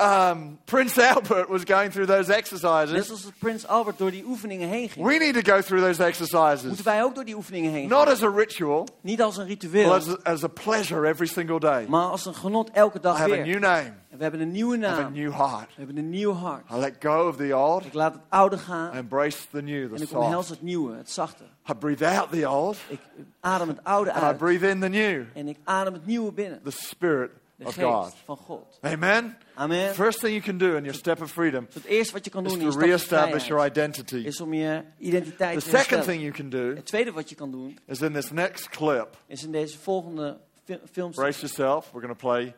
um, 0.00 0.58
Prince 0.64 0.98
Albert 1.14 1.48
was 1.48 1.62
going 1.64 1.90
through 1.92 2.06
those 2.08 2.28
Net 2.28 2.36
exercises, 2.38 3.06
zoals 3.06 3.26
Prins 3.38 3.66
Albert 3.66 3.98
door 3.98 4.10
die 4.10 4.24
oefeningen 4.26 4.68
heen 4.68 4.88
ging. 4.88 5.06
we 5.06 5.18
need 5.18 5.44
to 5.44 5.52
go 5.54 5.60
through 5.60 5.84
those 5.84 6.04
exercises. 6.04 6.62
Moeten 6.66 6.84
wij 6.84 7.02
ook 7.02 7.14
door 7.14 7.24
die 7.24 7.34
oefeningen 7.36 7.70
heen 7.72 7.88
Not 7.88 8.02
gaan. 8.02 8.12
as 8.12 8.22
a 8.22 8.28
ritual, 8.36 8.86
Niet 9.00 9.22
als 9.22 9.36
een 9.36 9.46
but 9.46 9.62
ritueel, 9.62 9.94
as 9.94 10.08
a, 10.08 10.16
as 10.22 10.44
a 10.44 10.48
pleasure 10.48 11.08
every 11.08 11.26
single 11.26 11.58
day. 11.60 11.86
maar 11.88 12.06
als 12.06 12.26
een 12.26 12.34
genot 12.34 12.70
elke 12.70 12.98
I 12.98 13.00
dag 13.00 13.18
have 13.18 13.30
a 13.30 13.34
weer. 13.34 13.46
new 13.46 13.58
name, 13.60 13.92
En 14.10 14.16
we 14.16 14.22
hebben 14.22 14.40
een 14.40 14.50
nieuwe 14.52 14.76
I 14.76 14.84
have 14.84 15.00
a 15.00 15.02
naam. 15.02 15.12
new 15.12 15.32
heart. 15.32 15.68
We 15.68 15.74
hebben 15.76 15.96
een 15.96 16.10
nieuw 16.10 16.32
hart. 16.32 16.64
I 16.72 16.76
let 16.76 16.94
go 17.00 17.28
of 17.28 17.36
the 17.36 17.56
old, 17.56 17.84
Ik 17.84 17.92
laat 17.94 18.12
het 18.12 18.22
oude 18.28 18.58
gaan 18.58 18.94
I 18.94 18.96
embrace 18.96 19.38
the 19.50 19.62
new, 19.62 19.90
en 19.92 19.96
the 19.96 20.02
ik 20.02 20.12
omhels 20.18 20.48
het 20.48 20.62
nieuwe, 20.62 20.96
het 20.96 21.10
zachte. 21.10 21.42
I 21.70 21.74
breathe 21.74 22.06
out 22.06 22.30
the 22.32 22.48
old 22.48 22.76
Ik 22.88 23.00
adem 23.40 23.68
het 23.68 23.78
oude 23.84 24.12
and 24.12 24.34
I 24.34 24.36
breathe 24.38 24.68
in 24.68 24.80
the 24.80 24.88
new, 24.88 25.22
en 25.34 25.48
ik 25.48 25.56
adem 25.64 25.92
het 25.92 26.06
nieuwe 26.06 26.32
binnen. 26.32 26.60
the 26.64 26.70
Spirit 26.70 27.30
De 27.60 27.66
of 27.66 27.74
God. 27.74 28.14
van 28.24 28.36
God. 28.36 28.78
Amen? 28.80 29.36
Amen. 29.54 29.94
First 29.94 30.20
thing 30.20 30.32
you 30.32 30.42
can 30.42 30.58
do 30.58 30.66
in 30.76 30.82
your 30.84 30.94
step 30.94 31.20
of 31.20 31.30
freedom 31.30 31.64
Dus 31.64 31.74
het 31.74 31.84
eerste 31.84 32.12
wat 32.12 32.24
je 32.24 32.30
kan 32.30 32.44
is 32.44 32.52
doen 32.52 32.60
in 32.60 32.70
to 32.70 32.84
je 32.86 32.98
stap 32.98 33.08
van 33.08 33.18
reestablish 33.18 33.46
your 33.46 33.66
identity. 33.66 34.16
is 34.16 34.40
om 34.40 34.54
je 34.54 34.84
identiteit 34.98 35.58
The 35.64 35.70
te 35.70 35.76
second 35.76 36.04
thing 36.04 36.20
you 36.20 36.32
can 36.32 36.48
do 36.50 36.74
Het 36.74 36.86
tweede 36.86 37.12
wat 37.12 37.28
je 37.28 37.34
kan 37.34 37.50
doen 37.50 37.78
is 37.86 38.00
in 38.00 38.12
this 38.12 38.30
next 38.30 38.68
clip. 38.68 39.16
is 39.26 39.44
in 39.44 39.52
deze 39.52 39.78
volgende 39.78 40.40
fi- 40.64 40.78
films. 40.92 41.16
Brace 41.16 41.38
yourself. 41.40 41.90
We're 41.92 42.06
going 42.06 42.18
to 42.18 42.26
play 42.28 42.54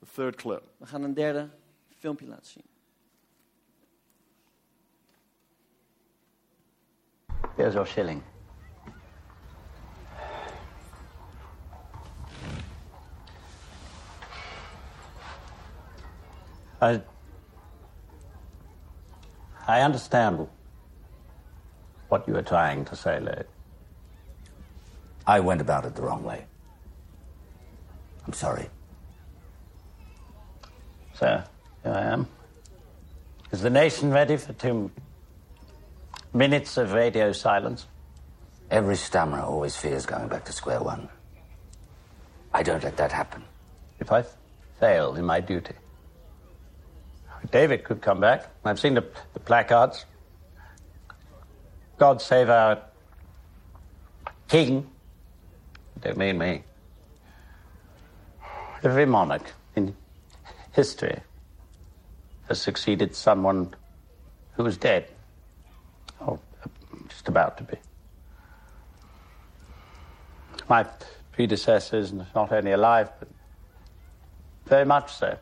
the 0.00 0.06
third 0.14 0.34
clip. 0.36 0.62
We 0.76 0.86
gaan 0.86 1.02
een 1.02 1.14
derde 1.14 1.48
filmpje 1.98 2.26
laten 2.26 2.46
zien. 2.46 2.64
Here's 7.56 7.72
your 7.72 7.86
shilling. 7.88 8.22
I, 16.80 17.00
I 19.66 19.80
understand 19.80 20.46
what 22.08 22.26
you 22.28 22.34
were 22.34 22.42
trying 22.42 22.84
to 22.86 22.96
say, 22.96 23.18
Lade. 23.18 23.46
I 25.26 25.40
went 25.40 25.60
about 25.60 25.84
it 25.86 25.94
the 25.94 26.02
wrong 26.02 26.22
way. 26.22 26.44
I'm 28.26 28.32
sorry. 28.32 28.68
So, 31.14 31.42
here 31.82 31.92
I 31.92 32.02
am. 32.02 32.28
Is 33.50 33.62
the 33.62 33.70
nation 33.70 34.10
ready 34.10 34.36
for 34.36 34.52
two 34.52 34.90
minutes 36.34 36.76
of 36.76 36.92
radio 36.92 37.32
silence? 37.32 37.86
Every 38.70 38.96
stammerer 38.96 39.40
always 39.40 39.76
fears 39.76 40.06
going 40.06 40.28
back 40.28 40.44
to 40.44 40.52
square 40.52 40.82
one. 40.82 41.08
I 42.52 42.62
don't 42.62 42.82
let 42.82 42.96
that 42.98 43.12
happen. 43.12 43.44
If 43.98 44.12
I 44.12 44.24
fail 44.78 45.14
in 45.14 45.24
my 45.24 45.40
duty, 45.40 45.74
David 47.50 47.84
could 47.84 48.02
come 48.02 48.20
back. 48.20 48.48
I've 48.64 48.80
seen 48.80 48.94
the, 48.94 49.04
the 49.34 49.40
placards. 49.40 50.04
God 51.98 52.20
save 52.20 52.50
our 52.50 52.82
king. 54.48 54.90
Don't 56.00 56.18
mean 56.18 56.38
me. 56.38 56.62
Every 58.82 59.06
monarch 59.06 59.52
in 59.74 59.96
history 60.72 61.20
has 62.48 62.60
succeeded 62.60 63.14
someone 63.14 63.74
who 64.54 64.64
was 64.64 64.76
dead. 64.76 65.08
Or 66.20 66.38
just 67.08 67.28
about 67.28 67.58
to 67.58 67.64
be. 67.64 67.76
My 70.68 70.86
predecessor 71.32 71.98
is 71.98 72.12
not 72.12 72.52
only 72.52 72.72
alive, 72.72 73.10
but 73.18 73.28
very 74.66 74.84
much 74.84 75.12
so. 75.12 75.38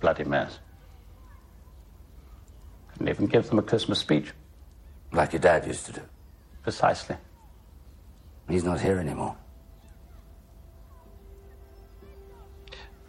Bloody 0.00 0.24
mess. 0.24 0.58
Couldn't 2.92 3.08
even 3.08 3.26
give 3.26 3.48
them 3.48 3.58
a 3.58 3.62
Christmas 3.62 3.98
speech. 3.98 4.32
Like 5.12 5.32
your 5.32 5.40
dad 5.40 5.66
used 5.66 5.86
to 5.86 5.92
do. 5.92 6.02
Precisely. 6.62 7.16
He's 8.48 8.64
not 8.64 8.80
here 8.80 8.98
anymore. 8.98 9.36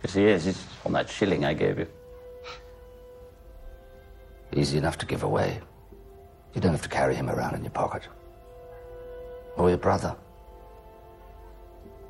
Yes, 0.04 0.14
he 0.14 0.26
is. 0.26 0.46
He's 0.46 0.66
on 0.86 0.94
that 0.94 1.10
shilling 1.10 1.46
I 1.46 1.54
gave 1.54 1.80
you. 1.80 1.88
Easy 4.54 4.78
enough 4.78 4.98
to 5.00 5.06
give 5.06 5.24
away. 5.24 5.60
You 6.54 6.62
don't 6.62 6.72
have 6.72 6.82
to 6.82 6.90
carry 6.90 7.16
him 7.16 7.30
around 7.30 7.56
in 7.56 7.64
your 7.64 7.72
pocket. 7.72 8.04
Or 9.56 9.70
your 9.70 9.78
brother. 9.78 10.16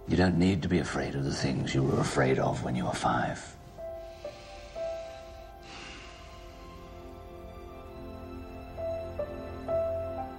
You 0.07 0.17
don't 0.17 0.37
need 0.37 0.61
to 0.63 0.67
be 0.67 0.79
afraid 0.79 1.15
of 1.15 1.23
the 1.23 1.33
things 1.33 1.75
you 1.75 1.83
were 1.83 1.99
afraid 1.99 2.39
of 2.39 2.63
when 2.63 2.75
you 2.75 2.85
were 2.85 2.93
five. 2.93 3.55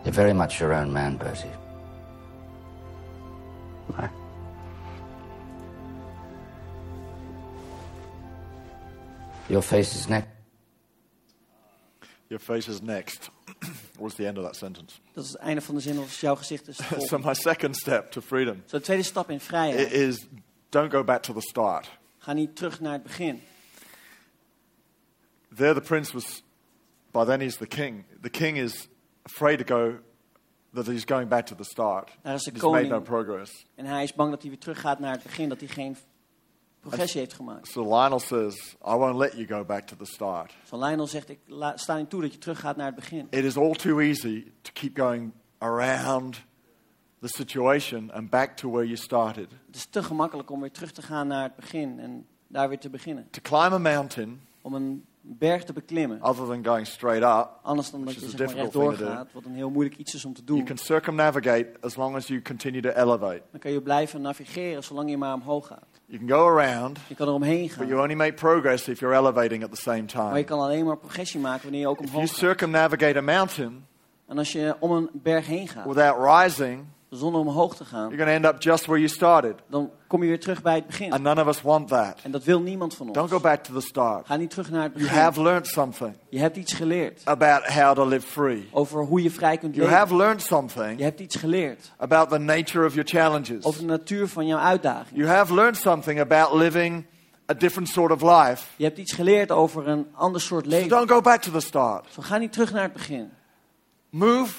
You're 0.04 0.12
very 0.12 0.32
much 0.32 0.60
your 0.60 0.72
own 0.72 0.92
man, 0.92 1.16
Bertie. 1.16 1.48
Aye. 3.98 4.10
Your 9.48 9.62
face 9.62 9.94
is 9.94 10.08
next. 10.08 10.28
Your 12.28 12.38
face 12.38 12.68
is 12.68 12.82
next. 12.82 13.30
was 13.98 14.14
the 14.14 14.26
end 14.26 14.38
of 14.38 14.44
that 14.44 14.56
sentence. 14.56 14.98
Dat 15.14 15.24
is 15.24 15.30
het 15.32 15.40
einde 15.40 15.60
van 15.60 15.74
de 15.74 15.80
zin 15.80 15.98
als 15.98 16.20
jouw 16.20 16.34
gezicht 16.36 16.68
is 16.68 16.78
so 17.08 17.18
my 17.18 17.34
second 17.34 17.76
step 17.76 18.10
to 18.10 18.20
freedom 18.20 18.62
Zo, 18.66 18.76
de 18.78 18.82
tweede 18.84 19.02
stap 19.02 19.30
in 19.30 19.36
i- 19.36 19.40
vrijheid. 19.40 19.92
is 19.92 20.26
don't 20.68 20.90
go 20.92 21.04
back 21.04 21.22
to 21.22 21.32
the 21.34 21.40
start. 21.40 21.90
Ga 22.18 22.32
niet 22.32 22.56
terug 22.56 22.80
naar 22.80 22.92
het 22.92 23.02
begin. 23.02 23.42
There 25.56 25.74
the 25.74 25.80
prince 25.80 26.12
was, 26.12 26.42
by 27.10 27.24
then 27.24 27.40
he's 27.40 27.56
the 27.56 27.66
king. 27.66 28.04
The 28.22 28.30
king 28.30 28.56
is 28.58 28.88
afraid 29.22 29.66
to 29.66 29.76
go, 29.76 29.94
that 30.74 30.86
he's 30.86 31.04
going 31.04 31.28
back 31.28 31.46
to 31.46 31.54
the 31.54 31.64
start. 31.64 32.18
Daar 32.22 32.34
is 32.34 32.42
de 32.42 32.50
He's 32.50 32.62
made 32.62 32.82
no 32.82 32.88
koning. 32.88 33.02
progress. 33.04 33.66
En 33.74 33.84
hij 33.84 34.02
is 34.02 34.14
bang 34.14 34.30
dat 34.30 34.40
hij 34.40 34.50
weer 34.50 34.60
teruggaat 34.60 34.98
naar 34.98 35.12
het 35.12 35.22
begin, 35.22 35.48
dat 35.48 35.58
hij 35.60 35.68
geen 35.68 35.96
progressie 36.80 37.20
heeft 37.20 37.32
gemaakt. 37.32 37.68
So 37.68 37.82
Lionel 37.82 38.18
says, 38.20 38.76
I 38.86 38.94
won't 38.94 39.16
let 39.16 39.32
you 39.32 39.46
go 39.46 39.64
back 39.64 39.86
to 39.86 39.96
the 39.96 40.04
start. 40.04 40.54
Van 40.64 40.78
Lionel 40.84 41.06
zegt, 41.06 41.28
ik 41.30 41.38
la- 41.46 41.76
sta 41.76 41.96
niet 41.96 42.10
toe 42.10 42.20
dat 42.20 42.32
je 42.32 42.38
teruggaat 42.38 42.76
naar 42.76 42.86
het 42.86 42.94
begin. 42.94 43.26
It 43.30 43.44
is 43.44 43.56
all 43.56 43.72
too 43.74 43.98
easy 43.98 44.44
to 44.62 44.70
keep 44.72 44.96
going 44.98 45.32
around 45.58 46.44
the 47.20 47.28
situation 47.28 48.10
and 48.12 48.30
back 48.30 48.56
to 48.56 48.70
where 48.70 48.84
you 48.86 48.96
started. 48.96 49.50
Het 49.66 49.76
is 49.76 49.86
te 49.86 50.02
gemakkelijk 50.02 50.50
om 50.50 50.60
weer 50.60 50.70
terug 50.70 50.92
te 50.92 51.02
gaan 51.02 51.26
naar 51.26 51.42
het 51.42 51.56
begin 51.56 51.98
en 52.00 52.26
daar 52.46 52.68
weer 52.68 52.78
te 52.78 52.90
beginnen. 52.90 53.28
To 53.30 53.40
climb 53.42 53.72
a 53.72 53.78
mountain, 53.78 54.40
Om 54.62 54.74
een 54.74 55.04
berg 55.24 55.64
te 55.64 55.72
beklimmen. 55.72 56.22
other 56.22 56.46
than 56.46 56.64
going 56.64 56.86
straight 56.86 57.22
up, 57.22 57.48
Anders 57.62 57.90
dan 57.90 58.04
dat 58.04 58.14
je 58.14 58.20
zeg 58.20 58.28
maar 58.28 58.38
difficult 58.38 58.62
rechtdoor 58.74 58.88
thing 58.94 58.98
to 58.98 59.04
do. 59.06 59.16
gaat, 59.16 59.32
wat 59.32 59.44
een 59.44 59.54
heel 59.54 59.70
moeilijk 59.70 59.96
iets 59.96 60.14
is 60.14 60.24
om 60.24 60.32
te 60.34 60.42
you 60.44 60.56
doen. 60.58 60.66
can 60.66 60.76
circumnavigate 60.78 61.70
as 61.80 61.96
long 61.96 62.16
as 62.16 62.26
you 62.26 62.42
continue 62.42 62.80
to 62.82 62.88
elevate. 62.88 63.42
Dan 63.50 63.60
kan 63.60 63.70
je 63.72 63.80
blijven 63.82 64.20
navigeren 64.20 64.84
zolang 64.84 65.10
je 65.10 65.16
maar 65.16 65.34
omhoog 65.34 65.66
gaat. 65.66 65.84
You 66.06 66.26
can 66.26 66.36
go 66.38 66.58
around, 66.58 66.98
Je 67.08 67.14
kan 67.14 67.26
er 67.28 67.32
omheen 67.34 67.66
but 67.66 67.76
you 67.76 67.88
gaan. 67.88 67.98
only 68.00 68.14
make 68.14 68.32
progress 68.32 68.88
if 68.88 69.00
you're 69.00 69.16
elevating 69.16 69.64
at 69.64 69.70
the 69.70 69.80
same 69.80 69.96
Maar 69.96 70.24
je 70.26 70.30
time. 70.30 70.44
kan 70.44 70.58
alleen 70.60 70.84
maar 70.84 70.96
progressie 70.96 71.40
maken 71.40 71.62
wanneer 71.62 71.80
je 71.80 71.88
ook 71.88 71.98
If 71.98 72.04
you 72.04 72.14
omhoog 72.16 72.28
gaat. 72.30 72.38
circumnavigate 72.38 73.18
a 73.18 73.22
mountain 73.22 73.86
En 74.26 74.38
als 74.38 74.52
je 74.52 74.76
om 74.80 74.90
een 74.92 75.10
berg 75.12 75.46
heen 75.46 75.68
gaat, 75.68 75.86
without 75.86 76.16
rising, 76.42 76.84
zonder 77.16 77.40
omhoog 77.40 77.76
te 77.76 77.84
gaan, 77.84 78.08
you're 78.10 78.16
going 78.24 78.28
to 78.28 78.34
end 78.48 78.54
up 78.54 78.62
just 78.62 78.84
where 78.86 78.98
you 79.00 79.08
started. 79.12 79.54
dan 79.68 79.90
kom 80.06 80.22
je 80.22 80.28
weer 80.28 80.40
terug 80.40 80.62
bij 80.62 80.74
het 80.74 80.86
begin. 80.86 81.12
And 81.12 81.22
none 81.22 81.40
of 81.40 81.46
us 81.48 81.62
want 81.62 81.88
that. 81.88 82.18
En 82.22 82.30
dat 82.30 82.44
wil 82.44 82.60
niemand 82.60 82.94
van 82.94 83.06
Don't 83.06 83.18
ons. 83.18 83.30
go 83.30 83.40
back 83.40 83.62
to 83.64 83.74
the 83.74 83.80
start. 83.80 84.26
Ga 84.26 84.36
niet 84.36 84.50
terug 84.50 84.70
naar 84.70 84.82
het 84.82 84.92
You 84.94 85.04
begin. 85.04 85.18
have 85.22 85.42
learned 85.42 85.66
something 85.66 86.14
Je 86.28 86.38
hebt 86.38 86.56
iets 86.56 86.72
geleerd 86.72 87.20
about 87.24 87.64
how 87.64 87.94
to 87.94 88.06
live 88.06 88.26
free. 88.26 88.68
over 88.72 89.04
hoe 89.04 89.22
je 89.22 89.30
vrij 89.30 89.58
kunt 89.58 89.74
You 89.74 89.86
leven. 89.86 90.00
have 90.00 90.16
learned 90.16 90.42
something 90.42 90.98
Je 90.98 91.04
hebt 91.04 91.20
iets 91.20 91.36
geleerd 91.36 91.92
about 91.96 92.28
the 92.28 92.38
nature 92.38 92.86
of 92.86 92.94
your 92.94 93.08
challenges. 93.08 93.64
over 93.64 93.80
de 93.80 93.86
natuur 93.86 94.28
van 94.28 94.46
jouw 94.46 94.58
uitdaging. 94.58 95.16
You 95.18 95.28
have 95.28 95.54
learned 95.54 95.76
something 95.76 96.20
about 96.20 96.52
living 96.52 97.04
a 97.50 97.54
different 97.54 97.88
sort 97.88 98.12
of 98.12 98.22
life. 98.22 98.64
Je 98.76 98.84
hebt 98.84 98.98
iets 98.98 99.12
geleerd 99.12 99.50
over 99.50 99.88
een 99.88 100.06
ander 100.14 100.40
soort 100.40 100.64
So 100.64 100.70
leven. 100.70 100.88
don't 100.88 101.10
go 101.10 101.20
back 101.20 101.42
to 101.42 101.50
the 101.52 101.60
start. 101.60 102.06
Zo 102.10 102.22
ga 102.22 102.36
niet 102.38 102.52
terug 102.52 102.72
naar 102.72 102.82
het 102.82 102.92
begin. 102.92 103.30
Move 104.10 104.54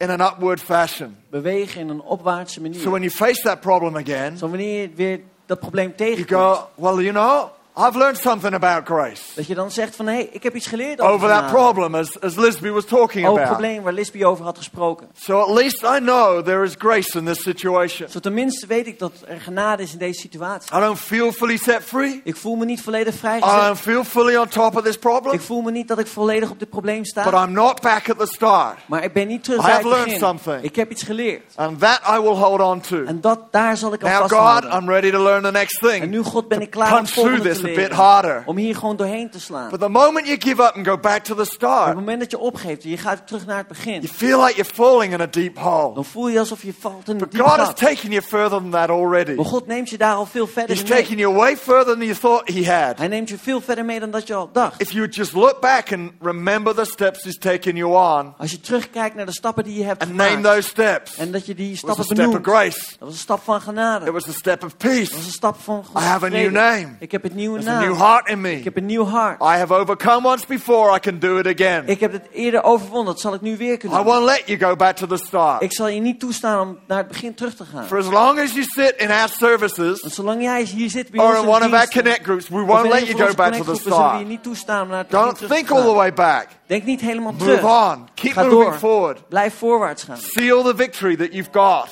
in 0.00 0.10
an 0.10 0.20
upward 0.20 0.60
fashion. 0.60 1.16
Bewegen 1.30 1.80
in 1.80 1.88
een 1.88 2.02
opwaartse 2.02 2.60
manier. 2.60 2.80
So 2.80 2.90
when 2.90 3.02
you 3.02 3.10
face 3.10 3.42
that 3.42 3.60
problem 3.60 3.96
again, 3.96 4.38
so 4.38 4.48
wanneer 4.48 4.80
je 4.80 4.90
weer 4.94 5.20
dat 5.46 5.60
probleem 5.60 5.96
tegenkomt, 5.96 6.28
you 6.28 6.42
go, 6.42 6.68
well, 6.74 7.00
you 7.00 7.12
know, 7.12 7.50
I've 7.76 7.98
learned 7.98 8.18
something 8.20 8.54
about 8.54 8.86
grace. 8.86 9.22
dat 9.34 9.46
je 9.46 9.54
dan 9.54 9.70
zegt 9.70 9.96
van 9.96 10.06
hé, 10.06 10.28
ik 10.32 10.42
heb 10.42 10.54
iets 10.54 10.66
geleerd 10.66 11.00
over, 11.00 11.14
Over 11.14 11.28
that 11.28 11.46
problem, 11.46 11.94
as, 11.94 12.20
as 12.20 12.34
Lisby 12.36 12.68
was 12.68 12.84
talking 12.84 13.26
Over 13.26 13.40
het 13.40 13.48
about. 13.48 13.48
probleem 13.58 13.82
waar 13.82 13.92
Lisby 13.92 14.24
over 14.24 14.44
had 14.44 14.56
gesproken. 14.58 15.08
So 15.18 15.40
at 15.40 15.50
least 15.50 15.82
I 15.82 15.98
know 15.98 16.44
there 16.44 16.64
is 16.64 16.74
grace 16.78 17.18
in 17.18 17.24
this 17.24 17.42
situation. 17.42 18.08
Zo 18.08 18.18
tenminste 18.20 18.66
weet 18.66 18.86
ik 18.86 18.98
dat 18.98 19.12
er 19.26 19.40
genade 19.40 19.82
is 19.82 19.92
in 19.92 19.98
deze 19.98 20.20
situatie. 20.20 20.76
I 20.76 20.80
don't 20.80 20.98
feel 20.98 21.32
fully 21.32 21.56
set 21.56 21.82
free. 21.84 22.20
Ik 22.24 22.36
voel 22.36 22.56
me 22.56 22.64
niet 22.64 22.82
volledig 22.82 23.14
I 23.14 23.18
vrijgezet. 23.18 23.60
don't 23.60 23.78
feel 23.78 24.04
fully 24.04 24.36
on 24.36 24.48
top 24.48 24.76
of 24.76 24.82
this 24.82 24.98
problem. 24.98 25.32
Ik 25.34 25.40
voel 25.40 25.60
me 25.60 25.70
niet 25.70 25.88
dat 25.88 25.98
ik 25.98 26.06
volledig 26.06 26.50
op 26.50 26.58
dit 26.58 26.70
probleem 26.70 26.98
But 26.98 27.06
sta. 27.06 27.44
I'm 27.44 27.52
not 27.52 27.80
back 27.80 28.10
at 28.10 28.18
the 28.18 28.26
start. 28.26 28.78
Maar 28.86 29.04
ik 29.04 29.12
ben 29.12 29.26
niet 29.26 29.44
terug 29.44 29.60
I 29.60 29.64
bij 29.66 29.74
het 29.74 29.84
learned 29.84 30.04
begin. 30.04 30.18
something. 30.18 30.62
Ik 30.62 30.76
heb 30.76 30.90
iets 30.90 31.02
geleerd. 31.02 31.42
And 31.54 31.80
that 31.80 32.00
I 32.16 32.20
will 32.20 32.34
hold 32.36 32.60
on 32.60 32.80
to. 32.80 33.04
En 33.04 33.20
dat, 33.20 33.38
daar 33.50 33.76
zal 33.76 33.92
ik 33.92 34.04
aan 34.04 34.10
Now, 34.10 34.20
God, 34.20 34.30
vasthouden. 34.30 34.70
I'm 34.82 34.88
ready 34.88 35.10
to 35.10 35.22
learn 35.22 35.42
the 35.42 35.50
next 35.50 35.82
En 35.82 35.88
thing. 35.88 36.06
nu, 36.10 36.22
God, 36.22 36.48
ben 36.48 36.60
ik 36.60 36.70
klaar 36.70 36.92
om 36.92 36.98
het 36.98 37.10
volgende 37.10 37.54
te 37.60 37.70
a 37.70 37.74
bit 37.74 37.90
harder. 37.92 38.42
Om 38.46 38.56
hier 38.56 38.74
gewoon 38.76 38.96
doorheen 38.96 39.30
te 39.30 39.40
slaan. 39.40 39.70
But 39.70 39.80
the 39.80 39.88
moment 39.88 40.26
you 40.26 40.40
give 40.40 40.62
up 40.62 40.72
and 40.76 40.86
go 40.86 40.98
back 40.98 41.22
to 41.24 41.34
the 41.34 41.40
Op 41.40 41.46
het 41.46 41.54
start, 41.54 41.94
moment 41.94 42.20
dat 42.20 42.30
je 42.30 42.38
opgeeft 42.38 42.84
en 42.84 42.90
je 42.90 42.96
gaat 42.96 43.26
terug 43.26 43.46
naar 43.46 43.56
het 43.56 43.66
begin. 43.68 43.92
you 44.00 44.06
feel 44.14 44.40
like 44.40 44.54
you're 44.56 44.72
falling 44.74 45.12
in 45.12 45.20
a 45.20 45.26
deep 45.26 45.58
hole. 45.58 45.94
Dan 45.94 46.04
voel 46.04 46.28
je 46.28 46.38
alsof 46.38 46.62
je 46.62 46.72
valt 46.80 47.08
in 47.08 47.12
een 47.12 47.18
But 47.18 47.30
diep 47.30 47.40
God 47.40 47.56
has 47.56 47.74
taken 47.74 48.10
you 48.10 48.22
further 48.22 48.48
than 48.58 48.70
that 48.70 48.88
already. 48.88 49.34
Maar 49.34 49.44
God 49.44 49.66
neemt 49.66 49.90
je 49.90 49.98
daar 49.98 50.14
al 50.14 50.26
veel 50.26 50.46
verder 50.46 50.76
He's 50.76 50.88
mee. 50.88 51.00
taken 51.02 51.16
you 51.16 51.34
way 51.34 51.56
further 51.56 51.94
than 51.94 52.02
you 52.06 52.14
thought 52.14 52.48
He 52.54 52.72
had. 52.74 52.98
Hij 52.98 53.08
neemt 53.08 53.28
je 53.28 53.38
veel 53.38 53.60
verder 53.60 53.84
mee 53.84 54.00
dan 54.00 54.10
dat 54.10 54.26
je 54.26 54.34
al 54.34 54.48
dacht. 54.52 54.80
If 54.80 54.90
you 54.90 55.08
just 55.08 55.32
look 55.32 55.60
back 55.60 55.92
and 55.92 56.10
remember 56.20 56.74
the 56.74 56.84
steps 56.84 57.22
He's 57.24 57.38
taken 57.38 57.76
you 57.76 57.92
on 58.18 58.34
Als 58.38 58.50
je 58.50 58.60
terugkijkt 58.60 59.14
naar 59.14 59.26
de 59.26 59.32
stappen 59.32 59.64
die 59.64 59.78
je 59.78 59.84
hebt 59.84 60.02
and 60.02 60.14
name 60.14 60.30
gemaakt. 60.30 60.54
those 60.54 60.68
steps, 60.68 61.16
En 61.16 61.32
dat 61.32 61.46
je 61.46 61.54
die 61.54 61.76
stappen 61.76 62.04
step 62.04 62.18
of 62.18 62.24
benoemt. 62.24 62.46
grace. 62.46 62.78
Dat 62.90 62.98
was 62.98 63.12
een 63.12 63.18
stap 63.18 63.40
van 63.44 63.60
genade. 63.60 64.06
It 64.06 64.12
was 64.12 64.28
a 64.28 64.32
step 64.32 64.64
of 64.64 64.76
peace. 64.76 65.04
Dat 65.04 65.14
was 65.16 65.24
een 65.26 65.32
stap 65.32 65.56
van 65.60 65.84
Gods 65.84 66.04
I 66.04 66.06
have 66.06 66.24
a 66.24 66.28
new 66.28 66.50
name. 66.50 66.88
Ik 66.98 67.12
heb 67.12 67.22
het 67.22 67.34
There's 67.58 67.66
a 67.66 67.80
new 67.80 67.96
heart 67.96 68.28
in 68.28 68.34
Ik 68.34 68.40
me. 68.40 68.60
heb 68.64 68.76
een 68.76 68.86
nieuw 68.86 69.04
hart. 69.06 69.40
I 69.42 69.44
have 69.58 69.74
overcome 69.74 70.28
once 70.28 70.46
before. 70.46 70.96
I 70.96 70.98
can 70.98 71.18
do 71.18 71.36
it 71.38 71.46
again. 71.60 71.82
Ik 71.88 72.00
heb 72.00 72.12
het 72.12 72.26
eerder 72.32 72.62
overwonnen. 72.62 73.06
Dat 73.12 73.20
zal 73.20 73.34
ik 73.34 73.40
nu 73.40 73.56
weer 73.56 73.72
I 73.72 73.76
kunnen 73.76 73.98
doen. 74.04 74.06
won't 74.06 74.24
let 74.24 74.42
you 74.46 74.58
go 74.58 74.76
back 74.76 74.96
to 74.96 75.06
the 75.06 75.16
start. 75.16 75.62
Ik 75.62 75.72
zal 75.74 75.88
je 75.88 76.00
niet 76.00 76.20
toestaan 76.20 76.60
om 76.68 76.78
naar 76.86 76.98
het 76.98 77.08
begin 77.08 77.34
terug 77.34 77.54
te 77.54 77.64
gaan. 77.64 77.84
For 77.86 77.98
as 77.98 78.06
long 78.10 78.40
as 78.40 78.52
you 78.52 78.64
sit 78.64 78.94
in 78.96 79.10
our 79.10 79.28
services 79.28 80.00
Want 80.00 80.14
zolang 80.14 80.42
jij 80.42 80.62
hier 80.62 80.90
zit 80.90 81.10
bij 81.10 81.24
or 81.24 81.34
in 81.36 81.48
one 81.48 81.66
of 81.66 81.72
our 81.72 81.88
connect 81.88 82.22
groups, 82.24 82.48
we 82.48 82.60
won't 82.64 82.88
let 82.92 83.06
you 83.06 83.18
go 83.26 83.34
back 83.34 83.52
to 83.52 83.58
the 83.64 83.70
we 83.70 83.72
je 83.72 83.80
start. 83.80 84.26
niet 84.28 84.42
toestaan 84.42 84.82
om 84.82 84.88
naar 84.88 84.98
het 84.98 85.08
begin 85.08 85.24
Don't 85.24 85.36
terug 85.36 85.50
te 85.50 85.56
think 85.56 85.70
all 85.70 85.80
the 85.82 85.86
gaan. 85.86 85.96
way 85.96 86.12
back. 86.12 86.46
Denk 86.66 86.84
niet 86.84 87.00
helemaal 87.00 87.32
Move 87.32 87.44
terug. 87.44 87.62
on. 87.94 88.08
Keep 88.14 88.32
Ga 88.32 88.42
moving 88.42 88.62
door. 88.62 88.74
forward. 88.78 89.28
Blijf 89.28 89.54
voorwaarts 89.58 90.02
gaan. 90.02 90.16
Seal 90.16 90.62
the 90.62 90.72
victory 90.76 91.16
that 91.16 91.28
you've 91.32 91.50
got 91.52 91.88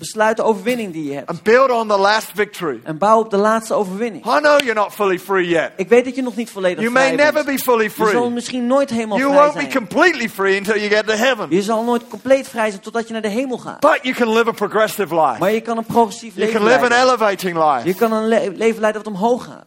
Besluit 0.00 0.36
de 0.36 0.42
overwinning 0.42 0.92
die 0.92 1.04
je 1.04 1.14
hebt. 1.14 1.28
and 1.30 1.42
build 1.42 1.70
on 1.70 1.88
the 1.88 1.98
last 1.98 2.30
victory. 2.34 2.80
En 2.84 2.98
bouw 2.98 3.18
op 3.18 3.30
de 3.30 3.36
laatste 3.36 3.74
overwinning. 3.74 4.24
I 4.24 4.28
know 4.38 4.60
you're 4.60 4.74
not 4.74 4.92
fully 4.92 5.18
free 5.18 5.48
yet. 5.48 5.70
Ik 5.76 5.88
weet 5.88 6.04
dat 6.04 6.14
je 6.14 6.22
nog 6.22 6.36
niet 6.36 6.50
volledig 6.50 6.78
You 6.80 6.90
may 6.92 7.02
vrij 7.12 7.16
never 7.16 7.32
bent. 7.44 7.46
be 7.46 7.58
fully 7.58 7.82
Je 7.84 7.90
zal 7.96 8.06
free. 8.06 8.30
misschien 8.30 8.66
nooit 8.66 8.90
helemaal 8.90 9.18
You 9.18 9.30
vrij 9.30 9.42
won't 9.42 9.54
be 9.54 9.60
zijn. 9.60 9.74
completely 9.74 10.28
free 10.28 10.56
until 10.58 10.74
you 10.76 10.88
get 10.88 11.06
to 11.06 11.12
heaven. 11.12 11.46
Je 11.50 11.62
zal 11.62 11.84
nooit 11.84 12.08
compleet 12.08 12.48
vrij 12.48 12.70
zijn 12.70 12.82
totdat 12.82 13.06
je 13.06 13.12
naar 13.12 13.22
de 13.22 13.28
hemel 13.28 13.58
gaat. 13.58 13.80
But 13.80 13.98
you 14.02 14.14
can 14.14 14.32
live 14.32 14.48
a 14.48 14.52
progressive 14.52 15.14
life. 15.20 15.38
Maar 15.38 15.52
je 15.52 15.60
kan 15.60 15.76
een 15.78 15.84
progressief 15.84 16.34
You 16.34 16.46
leven 16.46 16.60
can 16.60 16.68
live 16.68 16.82
an 16.82 16.88
leiden. 16.88 17.08
elevating 17.08 17.56
Je 17.58 17.72
life. 17.88 17.98
kan 17.98 18.12
een 18.12 18.28
le- 18.28 18.52
leven 18.54 18.80
leiden 18.80 19.02
wat 19.02 19.12
omhoog 19.12 19.44
gaat. 19.44 19.66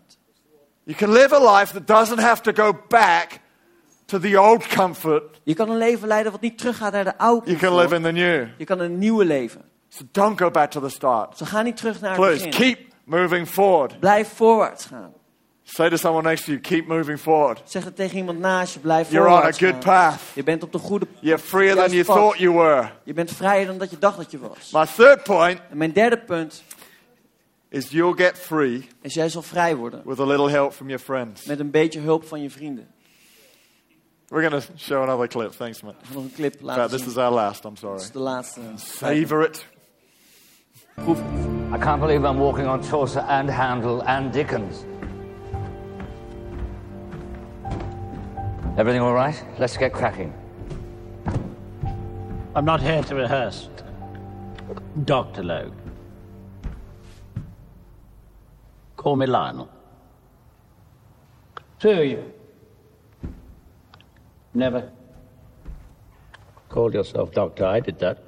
You 0.84 0.98
can 0.98 1.12
live 1.12 1.36
a 1.36 1.58
life 1.60 1.74
that 1.74 1.88
doesn't 1.88 2.20
have 2.20 2.42
to 2.42 2.64
go 2.64 2.78
back 2.88 3.28
to 4.06 4.20
the 4.20 4.42
old 4.42 4.68
comfort. 4.68 5.24
Je 5.44 5.54
kan 5.54 5.70
een 5.70 5.78
leven 5.78 6.08
leiden 6.08 6.32
wat 6.32 6.42
niet 6.42 6.58
teruggaat 6.58 6.92
naar 6.92 7.04
de 7.04 7.18
oude 7.18 7.46
You 7.46 7.58
can 7.58 7.70
comfort. 7.70 7.92
live 7.92 7.96
in 8.08 8.16
the 8.16 8.22
new. 8.22 8.48
Je 8.58 8.66
kan 8.66 8.80
een 8.80 8.98
nieuwe 8.98 9.26
leven. 9.26 9.62
So 9.96 10.04
don't 10.12 10.38
go 10.40 10.50
back 10.52 10.72
to 10.72 10.82
the 10.82 10.90
start. 10.90 11.38
Zo 11.38 11.46
ga 11.46 11.62
niet 11.62 11.78
terug 11.78 12.02
naar 12.02 12.12
het 12.12 12.20
Please 12.20 12.46
begin. 12.46 12.62
keep 12.76 12.80
moving 13.04 13.48
forward. 13.48 14.00
Blijf 14.00 14.28
voorwaarts 14.34 14.86
gaan. 14.86 15.14
Say 15.64 15.90
to 15.90 15.96
someone 15.96 16.28
next 16.30 16.44
to 16.46 16.52
you, 16.52 16.62
keep 16.64 16.88
moving 16.88 17.20
forward. 17.20 17.62
Zeg 17.66 17.84
het 17.84 17.96
tegen 17.96 18.18
iemand 18.18 18.40
naast 18.40 18.74
je. 18.74 18.80
Blijf 18.80 19.12
You're 19.12 19.26
on 19.28 19.32
a 19.32 19.36
voorwaarts 19.36 19.58
good 19.60 19.72
gaan. 19.84 20.10
path. 20.10 20.20
Je 20.34 20.44
bent 20.44 20.64
op 20.64 20.72
de 20.72 20.78
goede... 20.78 21.08
You're 21.20 21.40
freer 21.42 21.76
than 21.76 21.92
you 21.92 22.04
pad. 22.04 22.16
thought 22.16 22.38
you 22.40 22.54
were. 22.54 22.90
Je 23.04 23.14
bent 23.14 23.32
vrijer 23.32 23.66
dan 23.66 23.78
dat 23.78 23.90
je 23.90 23.98
dacht 24.00 24.18
dat 24.18 24.32
je 24.32 24.40
was. 24.40 24.72
My 24.72 24.86
third 24.96 25.24
point 25.24 25.60
En 25.70 25.78
mijn 25.78 25.92
derde 25.94 26.18
punt 26.18 26.64
is 27.70 27.90
you'll 27.90 28.16
get 28.16 28.38
free 28.38 28.88
is 29.02 29.14
jij 29.14 29.30
zal 29.30 29.42
vrij 29.42 29.76
worden. 29.76 30.02
with 30.06 30.20
a 30.20 30.26
little 30.26 30.50
help 30.50 30.74
from 30.74 30.88
your 30.88 31.04
friends. 31.04 31.46
Met 31.46 31.60
een 31.60 31.72
beetje 31.72 32.00
hulp 32.00 32.28
van 32.28 32.42
je 32.42 32.50
vrienden. 32.50 32.88
We're 34.28 34.50
going 34.50 34.64
to 34.64 34.72
show 34.78 35.02
another 35.04 35.28
clip. 35.28 35.52
Thanks, 35.52 35.82
man. 35.82 35.92
Ik 35.92 35.98
ga 36.08 36.14
nog 36.14 36.24
een 36.24 36.32
clip 36.36 36.54
In 36.54 36.60
fact, 36.66 36.78
laten 36.78 36.90
this 36.90 37.00
zien. 37.00 37.10
is 37.10 37.18
our 37.18 37.32
last. 37.34 37.64
I'm 37.64 37.70
Dat 37.70 37.80
sorry. 37.80 38.00
is 38.02 38.12
de 38.12 38.20
laatste. 38.20 38.60
Savor 38.76 39.44
it. 39.44 39.66
Proef 40.96 41.18
het. 41.18 41.74
I 41.74 41.78
can't 41.78 42.00
believe 42.00 42.24
I'm 42.24 42.38
walking 42.38 42.68
on 42.68 42.84
Chaucer 42.84 43.26
and 43.28 43.50
Handel 43.50 44.02
and 44.04 44.32
Dickens. 44.32 44.86
Everything 48.78 49.02
all 49.02 49.14
right? 49.14 49.44
Let's 49.60 49.78
get 49.78 49.94
cracking. 49.94 50.34
I'm 52.56 52.66
not 52.66 52.82
here 52.82 53.04
to 53.04 53.16
rehearse. 53.16 53.70
Dr. 55.06 55.44
Logue. 55.44 55.74
Call 58.96 59.16
me 59.16 59.26
Lionel. 59.26 59.70
Two 61.80 61.90
of 61.90 62.06
you. 62.06 62.34
Never 64.54 64.92
called 66.70 66.94
yourself 66.94 67.32
doctor. 67.32 67.66
I 67.66 67.80
did 67.80 68.00
that. 68.00 68.23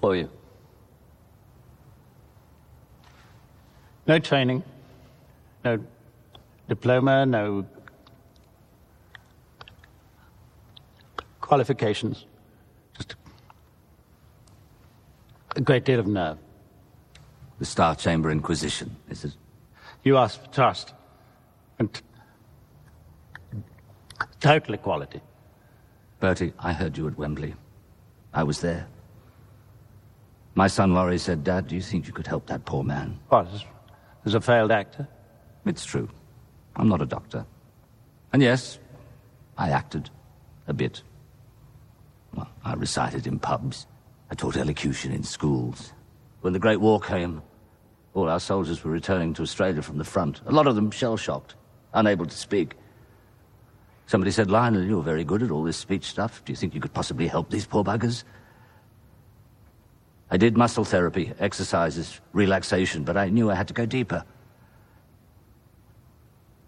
For 0.00 0.16
you. 0.16 0.30
No 4.06 4.18
training, 4.18 4.64
no 5.64 5.78
diploma, 6.68 7.26
no 7.26 7.66
qualifications. 11.40 12.24
Just 12.96 13.14
a 15.54 15.60
great 15.60 15.84
deal 15.84 16.00
of 16.00 16.06
nerve. 16.06 16.38
The 17.58 17.66
Star 17.66 17.94
Chamber 17.94 18.30
Inquisition, 18.30 18.96
is 19.10 19.24
it? 19.24 19.36
You 20.02 20.16
asked 20.16 20.40
for 20.42 20.50
trust 20.50 20.94
and 21.78 21.92
t- 21.92 22.00
total 24.40 24.74
equality. 24.74 25.20
Bertie, 26.20 26.54
I 26.58 26.72
heard 26.72 26.96
you 26.96 27.06
at 27.06 27.18
Wembley. 27.18 27.54
I 28.32 28.44
was 28.44 28.60
there. 28.60 28.86
My 30.54 30.66
son 30.66 30.94
Laurie 30.94 31.18
said, 31.18 31.44
Dad, 31.44 31.68
do 31.68 31.74
you 31.74 31.82
think 31.82 32.06
you 32.06 32.12
could 32.12 32.26
help 32.26 32.46
that 32.46 32.64
poor 32.64 32.82
man? 32.82 33.18
What? 33.28 33.46
As, 34.24 34.34
a 34.34 34.40
failed 34.40 34.72
actor? 34.72 35.06
It's 35.64 35.84
true. 35.84 36.08
I'm 36.76 36.88
not 36.88 37.00
a 37.00 37.06
doctor. 37.06 37.46
And 38.32 38.42
yes, 38.42 38.78
I 39.56 39.70
acted. 39.70 40.10
A 40.66 40.72
bit. 40.72 41.02
Well, 42.34 42.50
I 42.64 42.74
recited 42.74 43.26
in 43.26 43.38
pubs. 43.38 43.86
I 44.30 44.34
taught 44.34 44.56
elocution 44.56 45.12
in 45.12 45.22
schools. 45.22 45.92
When 46.42 46.52
the 46.52 46.58
Great 46.58 46.80
War 46.80 47.00
came, 47.00 47.42
all 48.14 48.28
our 48.28 48.40
soldiers 48.40 48.84
were 48.84 48.90
returning 48.90 49.34
to 49.34 49.42
Australia 49.42 49.82
from 49.82 49.98
the 49.98 50.04
front. 50.04 50.40
A 50.46 50.52
lot 50.52 50.66
of 50.66 50.74
them 50.74 50.90
shell-shocked, 50.90 51.54
unable 51.92 52.26
to 52.26 52.36
speak. 52.36 52.74
Somebody 54.06 54.30
said, 54.30 54.50
Lionel, 54.50 54.84
you're 54.84 55.02
very 55.02 55.24
good 55.24 55.42
at 55.42 55.50
all 55.50 55.62
this 55.62 55.76
speech 55.76 56.04
stuff. 56.04 56.44
Do 56.44 56.52
you 56.52 56.56
think 56.56 56.74
you 56.74 56.80
could 56.80 56.92
possibly 56.92 57.28
help 57.28 57.50
these 57.50 57.66
poor 57.66 57.84
buggers? 57.84 58.24
I 60.30 60.36
did 60.36 60.56
muscle 60.56 60.84
therapy, 60.84 61.32
exercises, 61.38 62.20
relaxation, 62.32 63.02
but 63.02 63.16
I 63.16 63.28
knew 63.28 63.50
I 63.50 63.54
had 63.54 63.68
to 63.68 63.74
go 63.74 63.84
deeper. 63.84 64.24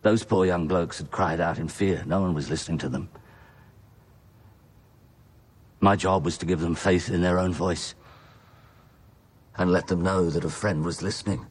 Those 0.03 0.25
poor 0.25 0.45
young 0.45 0.67
blokes 0.67 0.99
had 0.99 1.11
cried 1.13 1.41
out 1.41 1.59
in 1.59 1.69
fear. 1.69 2.03
No 2.07 2.21
one 2.21 2.35
was 2.35 2.51
listening 2.51 2.79
to 2.79 2.89
them. 2.89 3.09
My 5.81 5.95
job 5.95 6.25
was 6.25 6.39
to 6.39 6.47
give 6.47 6.61
them 6.61 6.75
faith 6.75 7.09
in 7.09 7.23
their 7.23 7.39
own 7.39 7.53
voice 7.53 7.95
and 9.57 9.71
let 9.71 9.87
them 9.87 10.03
know 10.03 10.29
that 10.31 10.45
a 10.45 10.51
friend 10.51 10.85
was 10.85 11.03
listening. 11.03 11.47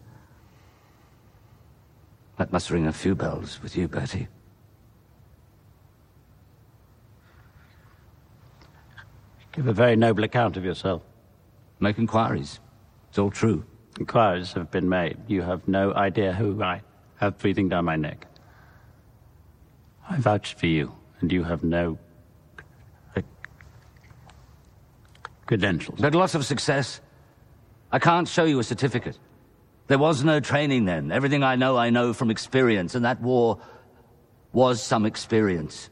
That 2.38 2.51
must 2.51 2.72
ring 2.72 2.88
a 2.88 2.93
few 2.93 3.16
bells 3.16 3.62
with 3.62 3.78
you, 3.78 3.88
Bertie. 3.88 4.28
give 9.51 9.68
a 9.68 9.74
very 9.74 9.95
noble 9.95 10.24
account 10.24 10.55
of 10.57 10.64
yourself. 10.64 11.01
Make 11.82 11.97
inquiries. 11.97 12.59
It's 13.09 13.17
all 13.17 13.32
true. 13.32 13.65
Inquiries 13.99 14.53
have 14.53 14.69
been 14.69 14.88
made. 14.88 15.17
You 15.27 15.41
have 15.41 15.67
no 15.67 15.93
idea 15.93 16.32
who 16.32 16.61
I 16.63 16.84
have 17.15 17.38
breathing 17.39 17.69
down 17.69 17.86
my 17.86 17.95
neck. 17.95 18.27
I 20.07 20.17
vouched 20.17 20.59
for 20.59 20.67
you, 20.67 20.93
and 21.19 21.32
you 21.32 21.43
have 21.43 21.63
no 21.63 21.97
uh, 23.15 23.21
credentials. 25.47 25.99
But 25.99 26.13
lots 26.13 26.36
of 26.36 26.45
success. 26.45 27.01
I 27.91 27.97
can't 27.97 28.27
show 28.27 28.45
you 28.45 28.59
a 28.59 28.63
certificate. 28.63 29.17
There 29.88 29.97
was 29.97 30.23
no 30.23 30.39
training 30.39 30.86
then. 30.86 31.11
Everything 31.11 31.43
I 31.43 31.55
know, 31.55 31.77
I 31.77 31.89
know 31.89 32.13
from 32.13 32.29
experience, 32.29 32.93
and 32.93 33.03
that 33.05 33.19
war 33.21 33.59
was 34.53 34.84
some 34.84 35.05
experience. 35.05 35.89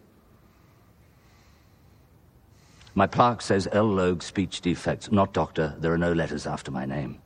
My 2.96 3.08
plaque 3.08 3.42
says 3.42 3.68
L. 3.72 3.86
Logue 3.86 4.22
speech 4.22 4.62
defects, 4.62 5.12
not 5.12 5.34
doctor. 5.34 5.76
There 5.80 5.94
are 5.94 5.98
no 5.98 6.12
letters 6.12 6.48
after 6.48 6.72
my 6.72 6.86
name. 6.86 7.22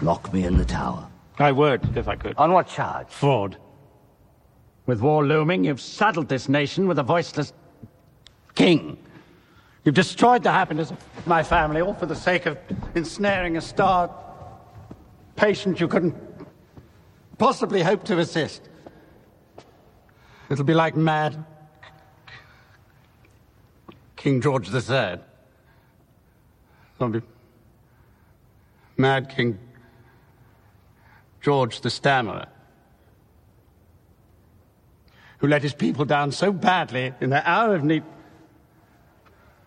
Lock 0.00 0.32
me 0.32 0.44
in 0.44 0.56
the 0.56 0.64
tower. 0.64 1.08
I 1.38 1.52
would, 1.52 1.96
if 1.96 2.08
I 2.08 2.16
could. 2.16 2.36
On 2.36 2.52
what 2.52 2.68
charge? 2.68 3.08
Fraud. 3.08 3.56
With 4.86 5.00
war 5.00 5.24
looming, 5.24 5.64
you've 5.64 5.80
saddled 5.80 6.28
this 6.28 6.48
nation 6.48 6.88
with 6.88 6.98
a 6.98 7.02
voiceless 7.02 7.52
king. 8.54 8.98
You've 9.84 9.94
destroyed 9.94 10.42
the 10.42 10.52
happiness 10.52 10.90
of 10.90 11.26
my 11.26 11.42
family, 11.42 11.80
all 11.80 11.94
for 11.94 12.06
the 12.06 12.16
sake 12.16 12.46
of 12.46 12.58
ensnaring 12.94 13.56
a 13.56 13.60
star 13.60 14.10
patient 15.36 15.80
you 15.80 15.88
couldn't 15.88 16.14
possibly 17.38 17.82
hope 17.82 18.04
to 18.04 18.18
assist. 18.18 18.68
It'll 20.52 20.66
be 20.66 20.74
like 20.74 20.94
mad 20.94 21.46
King 24.16 24.42
George 24.42 24.68
III. 24.68 25.18
It'll 26.96 27.08
be 27.08 27.22
mad 28.98 29.30
King 29.30 29.58
George 31.40 31.80
the 31.80 31.88
Stammerer, 31.88 32.48
who 35.38 35.48
let 35.48 35.62
his 35.62 35.72
people 35.72 36.04
down 36.04 36.30
so 36.30 36.52
badly 36.52 37.14
in 37.22 37.30
their 37.30 37.42
hour 37.46 37.74
of 37.74 37.82
need. 37.82 38.02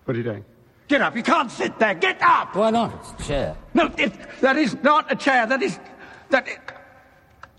What 0.04 0.14
are 0.14 0.18
you 0.20 0.24
doing? 0.24 0.46
Get 0.88 1.02
up! 1.02 1.16
You 1.16 1.24
can't 1.24 1.50
sit 1.50 1.80
there! 1.80 1.96
Get 1.96 2.22
up! 2.22 2.56
Why 2.56 2.70
not? 2.70 2.94
It's 2.94 3.24
a 3.24 3.28
chair. 3.28 3.58
No, 3.74 3.92
it, 3.98 4.14
that 4.42 4.56
is 4.56 4.76
not 4.84 5.12
a 5.12 5.16
chair. 5.16 5.48
That 5.48 5.64
is 5.64 5.80
that. 6.30 6.75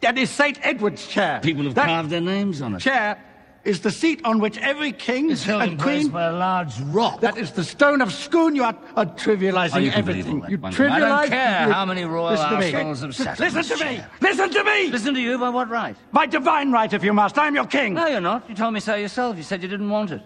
That 0.06 0.18
is 0.18 0.30
Saint 0.30 0.60
Edward's 0.62 1.04
chair. 1.04 1.40
People 1.42 1.64
have 1.64 1.74
that 1.74 1.86
carved 1.86 2.10
their 2.10 2.20
names 2.20 2.62
on 2.62 2.76
it. 2.76 2.78
chair 2.78 3.18
is 3.64 3.80
the 3.80 3.90
seat 3.90 4.20
on 4.24 4.38
which 4.38 4.56
every 4.58 4.92
king 4.92 5.32
It's 5.32 5.42
held 5.42 5.62
in 5.64 5.70
and 5.70 5.78
place 5.80 6.02
queen. 6.04 6.12
by 6.12 6.26
a 6.26 6.32
large 6.32 6.78
rock. 6.82 7.20
That 7.22 7.36
is 7.36 7.50
the 7.50 7.64
stone 7.64 8.00
of 8.00 8.12
Scone. 8.12 8.54
You 8.54 8.62
are, 8.62 8.76
are 8.94 9.06
trivializing 9.06 9.74
Oh, 9.74 9.78
you 9.80 9.90
everything. 9.90 10.04
believe 10.22 10.34
all 10.34 10.40
that, 10.42 10.50
You 10.52 10.58
Bunsen. 10.58 10.90
I 10.92 11.00
don't 11.00 11.28
care 11.28 11.66
you- 11.66 11.72
how 11.72 11.84
many 11.84 12.04
royal 12.04 12.30
Listen 12.30 12.50
to 12.50 12.58
me. 12.58 12.64
arsenals 12.66 13.00
have 13.00 13.16
sat 13.16 13.40
Listen 13.40 13.64
to 13.64 13.84
me. 13.84 13.96
chair. 13.96 14.10
Listen 14.20 14.48
to 14.50 14.62
me. 14.62 14.86
Listen 14.90 15.14
to 15.14 15.20
you 15.20 15.38
by 15.38 15.48
what 15.48 15.68
right? 15.68 15.96
My 16.12 16.24
divine 16.26 16.70
right, 16.70 16.92
if 16.92 17.02
you 17.02 17.12
must. 17.12 17.36
I'm 17.36 17.56
your 17.56 17.66
king. 17.66 17.94
No, 17.94 18.06
you're 18.06 18.20
not. 18.20 18.48
You 18.48 18.54
told 18.54 18.74
me 18.74 18.78
so 18.78 18.94
yourself. 18.94 19.36
You 19.36 19.42
said 19.42 19.60
you 19.60 19.68
didn't 19.68 19.90
want 19.90 20.12
it. 20.12 20.22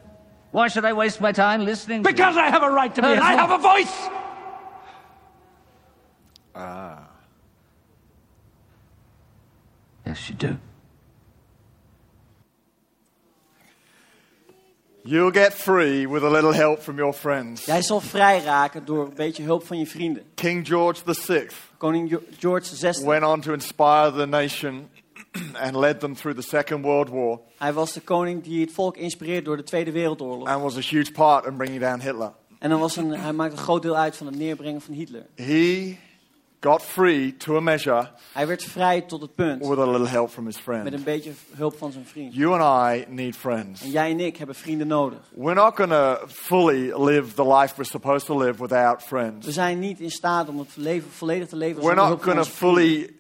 Why 0.51 0.69
should 0.69 0.85
I 0.85 0.93
waste 0.93 1.23
my 1.23 1.33
time 1.33 1.65
listening? 1.65 2.03
to 2.03 2.11
Because 2.11 2.35
you? 2.35 2.43
I 2.43 2.51
have 2.51 2.63
a 2.63 2.71
right 2.71 2.95
to 2.95 3.01
be, 3.01 3.09
No, 3.09 3.15
I 3.15 3.35
not. 3.35 3.49
have 3.49 3.59
a 3.59 3.63
voice. 3.63 4.09
Ah. 6.55 7.07
Yes. 10.11 10.33
You'll 15.03 15.31
get 15.31 15.55
free 15.55 16.07
with 16.07 16.23
a 16.23 16.31
little 16.31 16.53
help 16.53 16.81
from 16.83 16.97
your 16.97 17.13
friends. 17.13 17.65
Jij 17.65 17.83
zal 17.83 18.01
vrij 18.01 18.43
raken 18.43 18.85
door 18.85 19.07
een 19.07 19.15
beetje 19.15 19.43
hulp 19.43 19.67
van 19.67 19.79
je 19.79 19.87
vrienden. 19.87 20.23
King 20.35 20.67
George 20.67 21.03
VI 21.07 21.47
Koning 21.79 22.19
George 22.39 22.77
VI. 22.77 23.05
went 23.05 23.25
on 23.25 23.41
to 23.41 23.53
inspire 23.53 24.13
the 24.13 24.27
nation 24.27 24.89
and 25.65 25.77
led 25.77 26.01
them 26.01 26.15
through 26.15 26.41
the 26.41 26.49
Second 26.49 26.85
World 26.85 27.09
War 27.09 27.41
Hij 27.59 27.73
was 27.73 27.93
de 27.93 28.01
koning 28.01 28.43
die 28.43 28.61
het 28.61 28.73
volk 28.73 28.97
inspireerde 28.97 29.43
door 29.43 29.57
de 29.57 29.63
Tweede 29.63 29.93
Wereldoorlog. 29.93 30.49
and 30.49 30.63
was 30.63 30.77
a 30.77 30.81
huge 30.81 31.13
part 31.13 31.47
in 31.47 31.57
bringing 31.57 31.81
down 31.81 32.01
Hitler. 32.01 32.33
En 32.59 32.71
dan 32.71 32.81
was 32.81 32.97
een, 32.97 33.11
hij 33.11 33.33
maakte 33.33 33.57
een 33.57 33.63
groot 33.63 33.83
deel 33.83 33.97
uit 33.97 34.17
van 34.17 34.27
het 34.27 34.37
neerbrengen 34.37 34.81
van 34.81 34.95
Hitler. 34.95 35.27
He 35.35 35.97
got 36.61 36.83
free 36.83 37.37
to 37.37 37.57
a 37.57 37.61
measure 37.61 38.09
Hij 38.33 38.47
werd 38.47 38.65
vrij 38.65 39.01
tot 39.01 39.21
het 39.21 39.35
punt 39.35 39.67
with 39.67 39.79
a 39.79 39.91
little 39.91 40.07
help 40.09 40.31
from 40.31 40.47
his 40.47 40.55
met 40.55 40.65
friends. 40.65 40.93
een 40.93 41.03
beetje 41.03 41.33
hulp 41.55 41.79
van 41.79 41.93
zijn 41.93 42.05
vriend. 42.07 42.35
You 42.35 42.61
and 42.61 42.95
I 42.99 43.05
need 43.13 43.37
friends. 43.37 43.83
En 43.83 43.91
jij 43.91 44.11
en 44.11 44.21
ik 44.21 44.37
hebben 44.37 44.57
vrienden 44.57 44.87
nodig. 44.87 45.19
We're 45.35 45.55
not 45.55 45.77
going 45.77 45.91
to 45.91 46.19
fully 46.29 46.93
live 47.05 47.35
the 47.35 47.47
life 47.47 47.75
we're 47.77 47.85
supposed 47.91 48.27
to 48.27 48.39
live 48.39 48.61
without 48.63 49.01
We 49.03 49.07
friends. 49.07 49.49
zijn 49.49 49.79
niet 49.79 50.01
in 50.01 50.11
staat 50.11 50.49
om 50.49 50.59
het 50.59 50.77
leven 50.77 51.11
volledig 51.11 51.49
te 51.49 51.57
leven 51.57 51.83
We're 51.83 51.87
zonder 51.95 52.05
not 52.05 52.07
hulp 52.09 52.23
van 52.23 52.33
going 52.33 52.45
to 52.45 52.51
onze 52.51 52.59
vrienden. 52.59 52.93
fully 53.07 53.15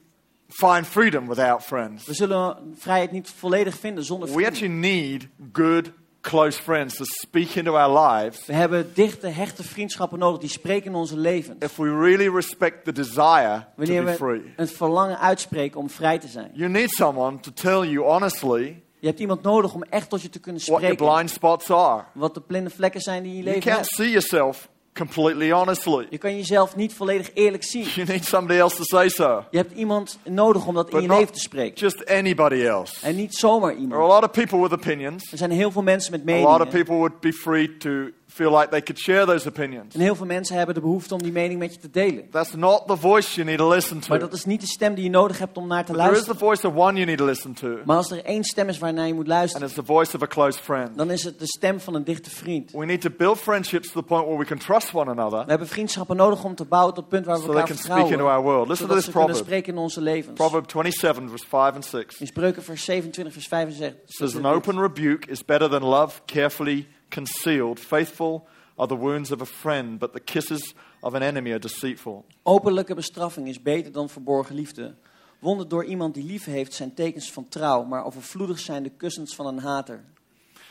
find 0.49 0.87
freedom 0.87 1.29
without 1.29 1.63
friends. 1.63 2.05
We 2.07 2.15
zullen 2.15 2.75
vrijheid 2.79 3.11
niet 3.13 3.31
volledig 3.31 3.75
vinden 3.79 4.05
zonder 4.05 4.29
We 4.29 4.35
vrienden. 4.35 4.53
actually 4.53 4.75
need 4.81 5.29
good, 5.53 5.91
close 6.21 6.61
friends 6.63 6.97
to 6.97 7.05
speak 7.05 7.55
into 7.55 7.77
our 7.77 8.07
lives 8.07 8.47
We 8.47 8.53
hebben 8.53 8.91
dichte, 8.95 9.27
hechte 9.27 9.63
vriendschappen 9.63 10.19
nodig 10.19 10.41
die 10.41 10.49
spreken 10.51 10.87
in 10.91 10.95
onze 10.97 11.17
levens. 11.17 11.65
if 11.65 11.77
we 11.77 11.85
really 11.89 12.29
respect 12.35 12.85
the 12.85 12.93
desire 12.93 13.59
to 13.59 13.67
Wanneer 13.77 14.05
be 14.05 14.11
we 14.11 14.17
free. 14.17 14.53
het 14.57 14.73
verlangen 14.73 15.19
uitspreken 15.19 15.81
om 15.81 15.91
vrij 15.91 16.19
te 16.19 16.29
zijn. 16.29 16.51
You 16.55 16.71
need 16.71 16.91
someone 16.91 17.41
to 17.41 17.51
tell 17.55 17.89
you 17.89 18.07
honestly 18.07 18.83
Je 18.99 19.07
hebt 19.07 19.21
iemand 19.21 19.43
nodig 19.43 19.75
om 19.75 19.83
echt 19.83 20.09
tot 20.11 20.23
je 20.23 20.29
te 20.29 20.39
kunnen 20.41 20.63
what 20.67 20.81
your 20.81 20.93
spreken. 20.95 21.15
blind 21.15 21.31
spots 21.31 21.71
are. 21.71 22.05
Wat 22.15 22.35
de 22.35 22.41
blinde 22.41 22.71
vlekken 22.71 23.01
zijn 23.01 23.23
die 23.23 23.31
in 23.33 23.37
je 23.39 23.43
You 23.45 23.55
leven 23.55 23.71
can't 23.71 23.85
hebt. 23.85 23.95
see 23.95 24.09
yourself 24.11 24.69
completely 25.07 25.51
honestly. 25.51 26.07
Je 26.11 26.19
kan 26.19 26.37
jezelf 26.37 26.77
niet 26.77 26.95
volledig 26.95 27.31
eerlijk 27.35 27.65
zien. 27.65 27.83
You 27.95 28.07
need 28.07 28.25
somebody 28.25 28.59
else 28.61 28.77
to 28.77 28.83
say 28.85 29.09
so. 29.09 29.45
Je 29.51 29.57
hebt 29.57 29.73
iemand 29.73 30.19
nodig 30.25 30.67
om 30.67 30.75
dat 30.75 30.91
in 30.91 31.03
je 31.03 31.09
leven 31.09 31.33
te 31.33 31.41
spreken. 31.41 31.75
just 31.89 32.07
anybody 32.11 32.55
else. 32.63 33.07
En 33.07 33.17
niet 33.17 33.35
zomaar 33.35 33.71
There 33.75 33.85
are 33.87 33.95
a 33.95 33.99
iemand. 34.03 34.13
lot 34.13 34.25
of 34.25 34.31
people 34.31 34.61
with 34.61 34.73
opinions. 34.73 35.33
Er 35.33 35.39
zijn 35.39 35.51
heel 35.51 35.71
veel 35.71 35.83
mensen 35.83 36.13
met 36.13 36.21
A 36.21 36.25
lot 36.25 36.45
of 36.45 36.51
meningen. 36.59 36.69
people 36.69 36.95
would 36.95 37.21
be 37.21 37.33
free 37.33 37.77
to 37.77 37.91
feel 38.31 38.51
like 38.51 38.69
they 38.69 38.83
could 38.83 38.99
share 39.01 39.27
those 39.27 39.49
opinions. 39.49 39.95
En 39.95 40.01
heel 40.01 40.15
veel 40.15 40.27
mensen 40.27 40.57
hebben 40.57 40.75
de 40.75 40.81
behoefte 40.81 41.15
om 41.15 41.23
die 41.23 41.33
mening 41.33 41.59
met 41.59 41.75
je 41.75 41.81
te 41.81 41.91
delen. 41.91 42.31
That's 42.31 42.55
not 42.55 42.87
the 42.87 42.97
voice 42.97 43.35
you 43.35 43.47
need 43.47 43.59
to 43.59 43.69
listen 43.69 43.97
Maar 44.09 44.19
to. 44.19 44.25
dat 44.27 44.33
is 44.33 44.45
niet 44.45 44.61
de 44.61 44.67
stem 44.67 44.95
die 44.95 45.05
je 45.05 45.11
nodig 45.11 45.39
hebt 45.39 45.57
om 45.57 45.67
naar 45.67 45.85
te 45.85 45.93
There 45.93 46.03
is 46.05 46.07
the 46.07 46.13
luisteren. 46.13 46.39
voice 46.39 46.67
of 46.67 46.75
one 46.75 46.93
you 46.95 47.05
need 47.07 47.19
to 47.19 47.25
listen 47.25 47.53
to, 47.55 47.77
Maar 47.85 47.97
als 47.97 48.11
er 48.11 48.25
één 48.25 48.45
stem 48.45 48.69
is 48.69 48.79
waarnaar 48.79 49.07
je 49.07 49.13
moet 49.15 49.25
and 49.25 49.29
luisteren, 49.33 49.67
it's 49.67 49.77
the 49.77 49.85
voice 49.85 50.17
of 50.17 50.23
a 50.23 50.27
close 50.27 50.59
friend. 50.59 50.97
dan 50.97 51.11
is 51.11 51.25
het 51.25 51.39
de 51.39 51.47
stem 51.47 51.81
van 51.81 51.95
een 51.95 52.05
dichte 52.05 52.31
vriend. 52.31 52.71
We 52.73 52.85
need 52.85 53.01
to 53.01 53.11
build 53.17 53.39
friendships 53.39 53.93
to 53.93 54.01
the 54.01 54.07
point 54.07 54.25
where 54.25 54.39
we 54.39 54.45
can 54.45 54.59
trust 54.59 54.95
one 54.95 55.11
another 55.11 55.39
We 55.45 55.51
hebben 55.51 55.69
vriendschappen 55.69 56.17
nodig 56.17 56.45
om 56.45 56.55
te 56.55 56.65
bouwen 56.65 56.95
tot 56.95 57.05
het 57.05 57.13
punt 57.13 57.27
waar 57.27 57.35
we 57.37 57.41
so 57.43 57.47
they 57.53 57.57
elkaar 57.61 57.75
can 57.77 57.85
speak 57.85 57.97
into 57.99 58.09
vertrouwen. 58.09 58.37
our 58.45 58.53
world. 58.53 58.69
Listen 58.69 58.87
to 58.89 58.95
this 58.95 59.05
ze 59.05 59.11
kunnen 59.11 59.27
proverb. 59.29 59.47
spreken 59.49 59.73
in 59.73 59.79
onze 59.79 60.01
levens. 60.01 60.35
Proverb 60.37 60.71
27, 60.71 61.29
verse 61.29 61.47
5 61.49 61.75
and 61.75 61.85
6. 61.85 62.19
In 62.21 62.27
Spreuken 62.27 62.63
vers 62.63 62.85
27, 62.85 63.33
vers 63.33 63.47
5 63.47 63.67
en 63.69 63.73
6. 63.73 63.93
says, 64.05 64.37
An 64.37 64.47
open 64.47 64.81
rebuke 64.81 65.31
is 65.31 65.45
better 65.45 65.69
than 65.71 65.83
love 65.83 66.21
carefully 66.27 66.87
concealed. 67.11 67.81
Faithful 67.81 68.47
are 68.77 68.89
the 68.89 68.97
wounds 68.97 69.33
of 69.33 69.41
a 69.41 69.47
friend, 69.47 69.99
but 69.99 70.13
the 70.13 70.21
kisses 70.21 70.75
of 71.03 71.15
an 71.15 71.23
enemy 71.23 71.51
are 71.51 71.59
deceitful. 71.59 72.25
Openlijke 72.43 72.95
bestraffing 72.95 73.49
is 73.49 73.63
beter 73.63 73.93
dan 73.93 74.09
verborgen 74.09 74.55
liefde. 74.55 74.95
Wonden 75.39 75.69
door 75.69 75.85
iemand 75.85 76.15
die 76.15 76.25
lief 76.25 76.45
heeft 76.45 76.75
zijn 76.75 76.95
tekens 76.95 77.33
van 77.33 77.49
trouw, 77.49 77.85
maar 77.85 78.05
overvloedig 78.05 78.59
zijn 78.59 78.83
de 78.83 78.91
kussens 78.91 79.35
van 79.35 79.47
een 79.47 79.59
hater. 79.59 80.05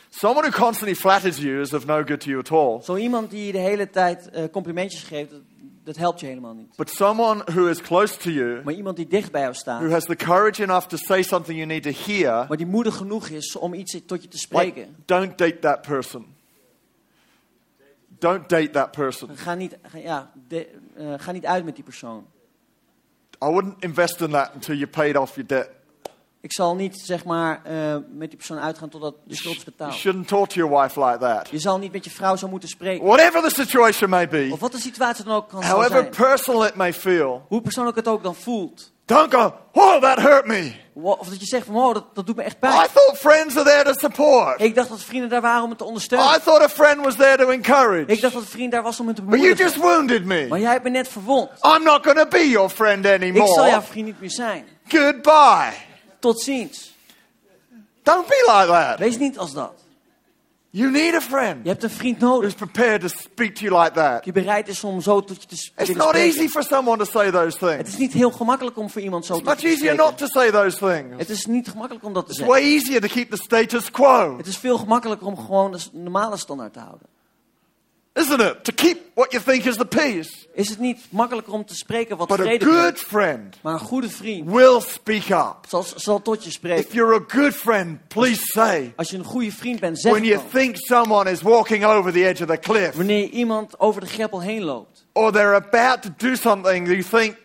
Someone 0.10 0.50
who 0.50 0.64
constantly 0.64 0.96
flatters 0.96 1.38
you 1.38 1.62
is 1.62 1.74
of 1.74 1.86
no 1.86 2.04
good 2.04 2.20
to 2.20 2.30
you 2.30 2.40
at 2.40 2.52
all. 2.52 2.82
Zo 2.82 2.96
iemand 2.96 3.30
die 3.30 3.46
je 3.46 3.52
de 3.52 3.58
hele 3.58 3.90
tijd 3.90 4.30
eh, 4.30 4.44
complimentjes 4.52 5.04
geeft, 5.04 5.32
dat, 5.94 5.98
helpt 5.98 6.20
je 6.20 6.26
helemaal 6.26 6.54
niet. 6.54 6.76
But 6.76 6.90
someone 6.90 7.44
who 7.46 7.68
is 7.68 7.82
close 7.82 8.18
to 8.18 8.30
you, 8.30 8.62
Maar 8.64 8.74
iemand 8.74 8.96
die 8.96 9.08
dicht 9.08 9.32
bij 9.32 9.42
jou 9.42 9.52
who 9.54 9.62
staat, 9.62 9.92
has 9.92 10.04
the 10.06 10.16
courage 10.16 10.64
enough 10.64 10.88
to 10.88 10.98
say 10.98 11.22
something 11.22 11.58
you 11.58 11.68
need 11.68 11.84
to 11.84 11.92
hear, 12.06 12.46
maar 12.48 12.58
die 12.58 12.66
moedig 12.66 12.96
genoeg 12.96 13.28
is 13.28 13.56
om 13.56 13.74
iets 13.74 13.92
tot 14.06 14.22
je 14.22 14.28
te 14.28 14.38
like, 14.38 14.38
spreken. 14.38 14.96
don't 15.06 15.38
date 15.38 15.60
that 15.60 15.82
person. 15.82 16.26
Don't 18.20 18.50
date 18.50 18.70
that 18.70 18.92
person. 18.92 19.38
Ga 19.38 19.54
niet, 19.56 19.78
ja, 19.94 20.32
de- 20.48 20.68
eh, 20.96 21.14
ga 21.18 21.32
niet 21.32 21.46
uit 21.46 21.66
met 21.66 21.76
die 21.76 21.84
persoon. 21.84 22.26
I 23.44 23.46
wouldn't 23.48 23.84
invest 23.84 24.22
in 24.22 24.30
that 24.32 24.52
until 24.54 24.76
you 24.76 24.88
paid 24.88 25.18
off 25.18 25.36
your 25.36 25.48
debt. 25.48 25.70
Ik 26.42 26.54
zal 26.54 26.76
niet 26.76 27.00
zeg 27.04 27.26
maar 27.26 27.62
eh, 27.64 27.96
met 28.12 28.28
die 28.30 28.38
persoon 28.38 28.60
uitgaan 28.60 28.90
totdat 28.90 29.16
de 29.26 29.36
schuld 29.36 29.56
is 29.56 29.62
You 29.64 29.76
betaald. 29.78 29.94
shouldn't 29.94 30.28
talk 30.28 30.48
to 30.50 30.56
your 30.56 30.82
wife 30.82 31.00
like 31.06 31.18
that. 31.18 31.48
Je 31.52 31.60
zal 31.60 31.78
niet 31.78 31.92
met 31.92 32.04
je 32.04 32.10
vrouw 32.12 32.36
zo 32.36 32.48
moeten 32.48 32.70
spreken. 32.70 33.06
Whatever 33.06 33.42
the 33.42 33.50
situation 33.56 34.10
may 34.10 34.28
be, 34.28 34.50
Of 34.52 34.60
wat 34.60 34.72
de 34.72 34.80
situatie 34.80 35.24
dan 35.26 35.36
ook 35.36 35.50
kan 35.50 35.64
zal 35.64 35.72
however 35.72 35.98
zijn. 35.98 36.10
personal 36.10 36.66
it 36.66 36.76
may 36.76 36.94
feel, 36.94 37.46
Hoe 37.48 37.62
persoonlijk 37.62 37.98
het 37.98 38.08
ook 38.08 38.24
dan 38.24 38.36
voelt. 38.36 38.92
don't 39.06 39.34
go, 39.34 39.54
oh, 39.74 40.02
that 40.02 40.20
hurt 40.20 40.46
me. 40.46 40.72
Of 40.94 41.28
dat 41.30 41.40
je 41.40 41.46
zegt 41.46 41.66
van, 41.66 41.76
oh, 41.76 41.94
dat, 41.94 42.06
dat 42.16 42.26
doet 42.26 42.36
me 42.36 42.42
echt 42.44 42.56
I 42.56 42.60
pijn. 42.60 42.74
thought 42.94 43.18
friends 43.18 43.56
are 43.58 43.66
there 43.66 43.84
to 43.84 43.94
support. 44.00 44.62
Ik 44.62 44.76
dacht 44.76 44.90
dat 44.90 45.02
vrienden 45.04 45.30
daar 45.30 45.42
waren 45.42 45.64
om 45.64 45.70
het 45.70 45.78
te 45.78 45.84
ondersteunen. 45.84 46.28
I 46.36 46.40
thought 46.44 46.64
a 46.64 46.70
friend 46.70 47.04
was 47.04 47.16
there 47.16 47.38
to 47.38 47.50
Ik 47.50 47.66
encourage. 47.66 48.06
dacht 48.06 48.22
dat 48.34 48.42
een 48.42 48.48
vriend 48.48 48.72
daar 48.72 48.84
was 48.84 49.00
om 49.00 49.08
het 49.08 49.16
te 49.16 49.22
But 49.22 49.32
you 49.40 49.42
bemoedigen. 49.42 49.72
just 49.72 49.84
wounded 49.92 50.26
Maar 50.26 50.48
me. 50.48 50.60
jij 50.60 50.72
hebt 50.72 50.84
me 50.84 50.90
net 50.90 51.08
verwond. 51.08 51.50
I'm 51.62 51.84
not 51.84 52.04
going 52.06 52.18
to 52.18 52.26
be 52.28 52.50
your 52.50 52.70
friend 52.70 53.06
Ik 53.06 53.22
zal 53.22 53.46
jouw 53.46 53.64
anymore. 53.64 53.82
vriend 53.82 54.06
niet 54.06 54.20
meer 54.20 54.32
zijn. 54.32 54.66
Goodbye. 54.88 55.74
Tot 56.20 56.42
ziens. 56.42 56.94
Don't 58.04 58.28
be 58.28 58.44
like 58.58 58.68
that. 58.72 59.00
Wees 59.00 59.18
niet 59.18 59.38
als 59.38 59.54
dat. 59.54 59.74
You 60.72 60.92
need 60.92 61.14
a 61.14 61.22
friend 61.22 61.60
Je 61.64 61.70
hebt 61.70 61.84
een 61.84 61.90
vriend 61.90 62.18
who's 62.22 62.32
nodig 62.32 62.56
prepared 62.56 63.02
to 63.02 63.08
speak 63.08 63.56
to 63.56 63.62
you 63.66 63.82
like 63.84 63.94
that. 63.96 64.24
die 64.24 64.34
bereid 64.34 64.68
is 64.68 64.84
om 64.84 65.02
zo 65.02 65.22
tot 65.24 65.42
je 65.42 65.48
te 65.48 65.56
s- 65.56 65.72
It's 65.78 65.90
not 65.90 66.08
spreken. 66.08 66.20
easy 66.40 66.48
for 66.48 66.64
someone 66.64 66.98
to 66.98 67.06
say 67.12 67.32
those 67.32 67.66
Het 67.66 67.76
things. 67.78 67.90
is 67.92 67.98
niet 67.98 68.14
heel 68.14 68.32
gemakkelijk 68.32 68.78
om 68.78 68.90
voor 68.90 69.02
iemand 69.02 69.26
zo 69.26 69.34
It's 69.34 69.44
tot 69.44 69.52
much 69.54 69.62
te 69.62 69.68
easier 69.68 69.92
spreken. 69.94 70.06
not 70.06 70.18
to 70.18 70.28
say 70.28 70.52
those 70.52 70.78
things. 70.78 71.18
Het 71.18 71.30
is 71.30 71.46
niet 71.46 71.68
gemakkelijk 71.68 72.06
om 72.06 72.14
dat 72.14 72.26
te 72.26 72.30
It's 72.32 72.40
zeggen. 72.40 72.56
way 72.62 72.72
easier 72.74 73.02
to 73.02 73.08
keep 73.08 73.30
the 73.30 73.38
status 73.38 73.92
quo, 73.92 74.38
Het 74.38 74.48
is 74.48 74.58
veel 74.58 74.78
gemakkelijker 74.78 75.28
om 75.28 75.38
gewoon 75.38 75.72
de 75.72 75.80
normale 75.92 76.38
standaard 76.38 76.74
te 76.74 76.80
houden. 76.80 77.08
Isn't 78.14 78.42
it? 78.42 78.64
To 78.64 78.72
keep 78.72 78.98
what 79.16 79.32
you 79.32 79.44
think 79.44 79.66
is 79.66 79.76
the 79.78 79.86
peace. 79.86 80.48
Is 80.54 80.70
het 80.70 80.80
niet 80.80 81.00
makkelijker 81.10 81.54
om 81.54 81.66
te 81.66 81.76
spreken 81.76 82.18
wat 82.18 82.28
But 82.28 82.40
a 82.40 82.44
vrede 82.44 82.66
good 82.66 82.80
brengt? 82.82 83.00
friend 83.00 83.58
Maar 83.62 83.74
een 83.74 83.80
goede 83.80 84.10
vriend 84.10 84.50
will 84.52 84.82
speak 84.82 85.30
up. 85.30 85.56
zal, 85.68 85.86
zal 85.96 86.22
tot 86.22 86.42
je 86.44 86.48
If 86.50 86.54
spreken. 86.56 86.94
you're 86.94 87.16
a 87.16 87.24
good 87.28 87.54
friend, 87.54 88.08
please 88.08 88.42
say. 88.44 88.94
Als 88.96 89.10
je 89.10 89.18
een 89.18 89.24
goede 89.24 89.52
vriend 89.52 89.80
bent, 89.80 90.00
zeg 90.00 90.12
When 90.12 90.24
you 90.24 90.36
dan. 90.38 90.50
think 90.52 90.76
someone 90.78 91.32
is 91.32 91.42
walking 91.42 91.86
over 91.86 92.12
the 92.12 92.26
edge 92.28 92.44
of 92.44 92.50
the 92.50 92.58
cliff, 92.60 92.96
Wanneer 92.96 93.30
iemand 93.30 93.80
over 93.80 94.02
de 94.02 94.08
greppel 94.08 94.42
heen 94.42 94.64
loopt. 94.64 95.06
or 95.14 95.32
they're 95.32 95.56
about 95.56 96.02
to 96.02 96.10
do 96.18 96.36
something 96.36 96.88
you 96.88 97.04
think 97.04 97.36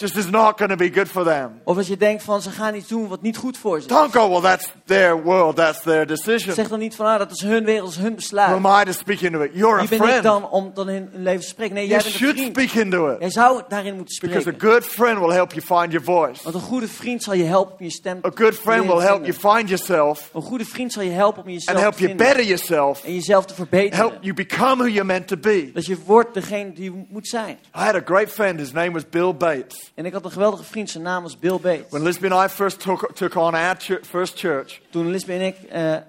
just 0.00 0.16
is 0.16 0.30
not 0.30 0.56
going 0.58 0.70
to 0.70 0.76
be 0.76 0.90
good 0.92 1.08
for 1.08 1.24
them. 1.24 1.60
Of 1.64 1.76
als 1.76 1.86
je 1.86 1.96
denkt 1.96 2.22
van 2.22 2.42
ze 2.42 2.50
gaan 2.50 2.74
iets 2.74 2.88
doen 2.88 3.08
wat 3.08 3.22
niet 3.22 3.36
goed 3.36 3.58
voor 3.58 3.76
ze 3.80 3.86
is. 3.86 3.86
Don't 3.92 4.12
go, 4.12 4.28
well, 4.30 4.40
that's 4.40 4.68
their 4.84 5.22
world, 5.22 5.56
that's 5.56 5.80
their 5.82 6.06
decision. 6.06 6.54
Zeg 6.54 6.68
dan 6.68 6.78
niet 6.78 6.94
van 6.94 7.06
ah, 7.06 7.18
dat 7.18 7.30
is 7.30 7.40
hun 7.42 7.64
wereld, 7.64 7.84
dat 7.84 7.90
is 7.96 7.96
hun 7.96 8.04
Who 8.06 8.14
besluit. 8.14 8.64
am 8.64 8.80
I 8.80 8.84
to 8.84 8.92
speak 8.92 9.20
into 9.20 9.40
it? 9.42 9.50
You're 9.54 9.74
a 9.76 9.78
Wie 9.78 9.88
ben 9.88 9.98
ik 9.98 10.04
friend. 10.04 10.22
dan 10.22 10.48
om 10.50 10.70
dan 10.74 10.88
in 10.88 11.08
hun 11.12 11.22
leven 11.22 11.40
te 11.40 11.46
spreken? 11.46 11.74
Nee, 11.74 11.86
You 11.86 11.94
jij 12.02 12.02
bent 12.10 12.12
een 12.14 12.20
should 12.20 12.36
vriend. 12.52 12.70
speak 12.70 12.84
into 12.84 13.10
it. 13.10 13.16
Jij 13.20 13.30
zou 13.30 13.62
daarin 13.68 13.94
moeten 13.96 14.16
Because 14.20 14.48
a 14.48 14.52
spreken. 14.52 14.70
good 14.70 14.84
friend 14.84 15.18
will 15.18 15.30
help 15.34 15.52
you 15.52 15.66
find 15.80 15.92
your 15.92 16.04
voice. 16.04 16.42
Want 16.42 16.54
een 16.54 16.60
goede 16.60 16.88
vriend 16.88 17.22
zal 17.22 17.34
je 17.34 17.44
helpen 17.44 17.76
om 17.78 17.84
je 17.84 17.90
stem 17.90 18.18
A 18.24 18.30
good 18.34 18.54
friend 18.54 18.86
will 18.86 19.00
help 19.00 19.26
you 19.26 19.32
find 19.56 19.68
yourself 19.68 20.30
Een 20.34 20.42
goede 20.42 20.64
vriend 20.64 20.92
zal 20.92 21.02
je 21.02 21.10
helpen 21.10 21.42
om 21.42 21.48
jezelf 21.50 21.68
and 21.76 21.84
help 21.84 21.94
te 21.96 22.02
you 22.02 22.14
better 22.14 22.42
yourself, 22.44 23.04
En 23.04 23.14
jezelf 23.14 23.44
te 23.46 23.54
verbeteren. 23.54 23.96
help 23.96 24.16
you 24.20 24.34
become 24.34 24.74
who 24.76 24.86
you're 24.88 25.04
meant 25.04 25.26
to 25.28 25.36
be. 25.36 25.70
Dat 25.74 25.86
je 25.86 25.96
wordt 26.06 26.34
degene 26.34 26.72
die 26.72 26.84
je 26.84 27.04
moet 27.08 27.28
zijn. 27.28 27.58
I 27.76 27.78
had 27.78 27.94
a 27.94 28.02
great 28.04 28.28
friend, 28.28 28.58
his 28.60 28.72
name 28.72 28.90
was 28.90 29.08
Bill 29.08 29.34
Bates. 29.34 29.89
En 29.94 30.06
ik 30.06 30.12
had 30.12 30.24
een 30.24 30.30
geweldige 30.30 30.64
vriend, 30.64 30.90
zijn 30.90 31.02
naam 31.02 31.22
was 31.22 31.38
Bill 31.38 31.58
Bates. 31.60 31.90
When 31.90 32.02
Lisbon 32.02 32.32
and 32.32 32.50
I 32.50 32.54
first 32.54 32.80
took, 32.80 33.10
took 33.14 33.34
on 33.34 33.54
our 33.54 33.74
chur- 33.78 34.00
first 34.04 34.38
church, 34.38 34.80
Toen 34.90 35.10
Lisbeth 35.10 35.40
en 35.40 35.46
ik 35.46 35.56
eh, 35.62 35.94
eh, 35.94 36.02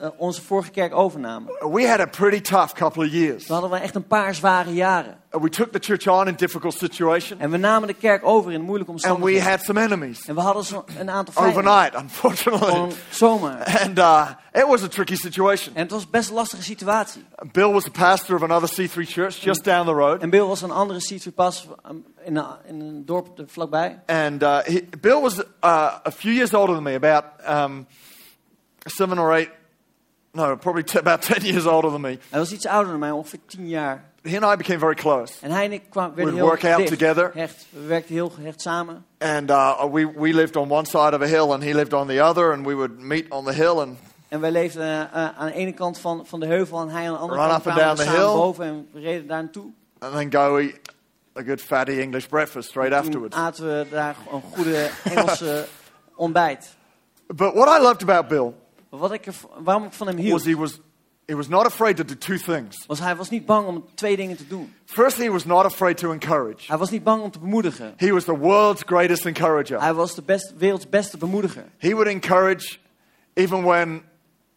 eh, 0.00 0.08
onze 0.16 0.42
vorige 0.42 0.70
kerk 0.70 0.94
overnamen. 0.94 1.52
we 1.72 1.88
had 1.88 2.00
a 2.00 2.06
pretty 2.06 2.40
tough 2.40 2.72
couple 2.74 3.04
of 3.04 3.10
years. 3.12 3.46
Toen 3.46 3.52
hadden 3.56 3.78
we 3.78 3.84
echt 3.84 3.94
een 3.94 4.06
paar 4.06 4.34
zware 4.34 4.74
jaren. 4.74 5.18
We 5.30 5.48
took 5.48 5.72
the 5.72 5.78
church 5.78 6.06
on 6.08 6.28
in 6.28 6.34
difficult 6.34 6.74
situation, 6.74 7.40
En 7.40 7.50
we 7.50 7.56
namen 7.56 7.88
de 7.88 7.94
kerk 7.94 8.24
over 8.26 8.52
in 8.52 8.60
moeilijke 8.60 8.92
and 8.92 9.00
we 9.02 9.08
omstandigheden. 9.08 9.50
had 9.50 9.62
some 9.64 9.80
enemies 9.80 10.26
En 10.26 10.34
we 10.34 10.40
hadden 10.40 10.64
zo 10.64 10.84
een 10.98 11.10
aantal 11.10 11.34
vijanden. 11.34 11.62
overnight, 11.62 12.02
unfortunately. 12.02 12.68
Gewoon 12.68 12.92
zomaar. 13.10 13.64
And 13.86 13.98
uh, 13.98 14.28
it 14.52 14.66
was 14.66 14.82
a 14.82 14.88
tricky 14.88 15.14
situation. 15.14 15.74
En 15.74 15.82
het 15.82 15.90
was 15.90 16.10
best 16.10 16.28
een 16.28 16.34
lastige 16.34 16.62
situatie. 16.62 17.24
Bill 17.52 17.72
was 17.72 17.84
the 17.84 17.90
pastor 17.90 18.36
of 18.36 18.42
another 18.42 18.68
C3 18.88 18.92
church 19.08 19.34
just 19.42 19.64
down 19.64 19.84
the 19.86 19.92
road. 19.92 20.20
En 20.22 20.30
Bill 20.30 20.44
was 20.46 20.62
een 20.62 20.70
andere 20.70 21.00
C3 21.12 21.34
pas 21.34 21.66
um, 21.90 22.04
in, 22.24 22.36
een- 22.36 22.46
in 22.66 22.80
een 22.80 23.04
dorp 23.06 23.28
vlakbij. 23.46 24.00
And 24.06 24.42
uh, 24.42 24.58
he, 24.62 24.80
Bill 25.00 25.20
was 25.20 25.38
uh, 25.38 25.44
a 26.06 26.10
few 26.16 26.32
years 26.32 26.54
older 26.54 26.74
than 26.74 26.82
me, 26.84 26.94
about 26.94 27.24
um, 27.48 27.86
seven 28.86 29.18
or 29.18 29.32
eight, 29.32 29.50
no, 30.32 30.56
probably 30.56 30.82
t- 30.84 30.98
about 30.98 31.22
10 31.34 31.42
years 31.44 31.66
older 31.66 31.90
than 31.90 32.00
me. 32.00 32.18
Hij 32.30 32.38
was 32.38 32.52
iets 32.52 32.66
ouder 32.66 32.90
dan 32.90 33.00
mij, 33.00 33.10
ongeveer 33.10 33.38
10 33.46 33.68
jaar. 33.68 34.08
He 34.22 34.36
and 34.40 34.52
I 34.54 34.56
became 34.56 34.78
very 34.78 34.94
close. 34.94 35.32
En 35.40 35.50
hij 35.50 35.64
en 35.64 35.72
ik 35.72 35.82
kwamen, 35.90 36.14
werden 36.16 36.34
heel 36.34 36.44
work 36.44 36.64
out 36.64 36.86
together. 36.86 37.30
Hecht. 37.34 37.66
We 37.70 37.86
werkten 37.86 38.14
heel 38.14 38.28
gehecht 38.30 38.60
samen. 38.60 39.04
And 39.18 39.50
uh, 39.50 39.84
we, 39.92 40.12
we 40.16 40.34
lived 40.34 40.56
on 40.56 40.70
one 40.70 40.84
side 40.84 41.14
of 41.16 41.22
a 41.22 41.26
hill, 41.26 41.52
and 41.52 41.62
he 41.62 41.74
lived 41.74 41.92
on 41.92 42.06
the 42.06 42.22
other, 42.24 42.52
and 42.52 42.66
we 42.66 42.74
would 42.74 42.98
meet 42.98 43.30
on 43.30 43.44
the 43.44 43.52
hill. 43.52 43.78
And 43.80 43.96
En 44.28 44.40
wij 44.40 44.50
leefden 44.50 45.12
eh, 45.12 45.28
aan 45.38 45.46
de 45.46 45.52
ene 45.52 45.72
kant 45.72 45.98
van, 45.98 46.26
van 46.26 46.40
de 46.40 46.46
heuvel 46.46 46.80
en 46.80 46.88
hij 46.88 47.06
aan 47.06 47.12
de 47.12 47.18
andere 47.18 47.40
Run 47.40 47.48
kant. 47.50 47.62
kwamen 47.62 47.80
we 47.82 47.86
down 47.86 47.96
the 47.96 48.02
samen 48.02 48.20
hill. 48.20 48.36
boven 48.36 48.64
en 48.64 48.88
we 48.92 49.00
reden 49.00 49.26
daar 49.26 49.42
naartoe. 49.42 49.70
and 49.98 50.12
then 50.12 50.32
go 50.32 50.56
eat 50.56 50.78
a 51.38 51.42
good 51.42 51.60
fatty 51.60 51.92
English 52.00 52.26
breakfast 52.26 52.68
straight 52.68 52.94
afterwards. 52.94 53.36
aten 53.36 53.64
we 53.66 53.86
daar 53.90 54.16
een 54.32 54.42
goede 54.54 54.90
Engelse 55.04 55.66
ontbijt. 56.16 56.76
But 57.26 57.54
what 57.54 57.78
I 57.78 57.82
loved 57.82 58.02
about 58.02 58.28
Bill 58.28 58.52
Wat 58.90 59.12
ik 59.12 59.26
er, 59.26 59.34
waarom 59.58 59.84
ik 59.84 59.92
van 59.92 60.06
hem 60.06 60.16
was 60.16 60.24
hield, 60.24 60.44
he 60.44 60.56
was, 60.56 60.80
he 61.26 61.36
was 61.36 61.48
not 61.48 61.66
afraid 61.66 61.96
to 61.96 62.04
do 62.04 62.14
two 62.18 62.36
things. 62.36 62.86
was 62.86 62.98
hij 62.98 63.16
was 63.16 63.30
niet 63.30 63.46
bang 63.46 63.66
om 63.66 63.84
twee 63.94 64.16
dingen 64.16 64.36
te 64.36 64.46
doen. 64.46 64.74
First, 64.84 65.16
he 65.16 65.30
was 65.30 65.44
not 65.44 65.64
afraid 65.64 65.96
to 65.96 66.12
encourage. 66.12 66.66
Hij 66.66 66.78
was 66.78 66.90
niet 66.90 67.04
bang 67.04 67.22
om 67.22 67.30
te 67.30 67.38
bemoedigen. 67.38 67.94
He 67.96 68.12
was 68.12 68.24
the 68.24 68.38
world's 68.38 68.82
greatest 68.86 69.26
encourager. 69.26 69.80
Hij 69.80 69.94
was 69.94 70.14
de 70.14 70.22
best, 70.22 70.54
werelds 70.56 70.88
beste 70.88 71.16
bemoediger. 71.16 71.64
He 71.78 71.90
would 71.90 72.06
encourage 72.06 72.78
even 73.34 73.62
when, 73.62 74.02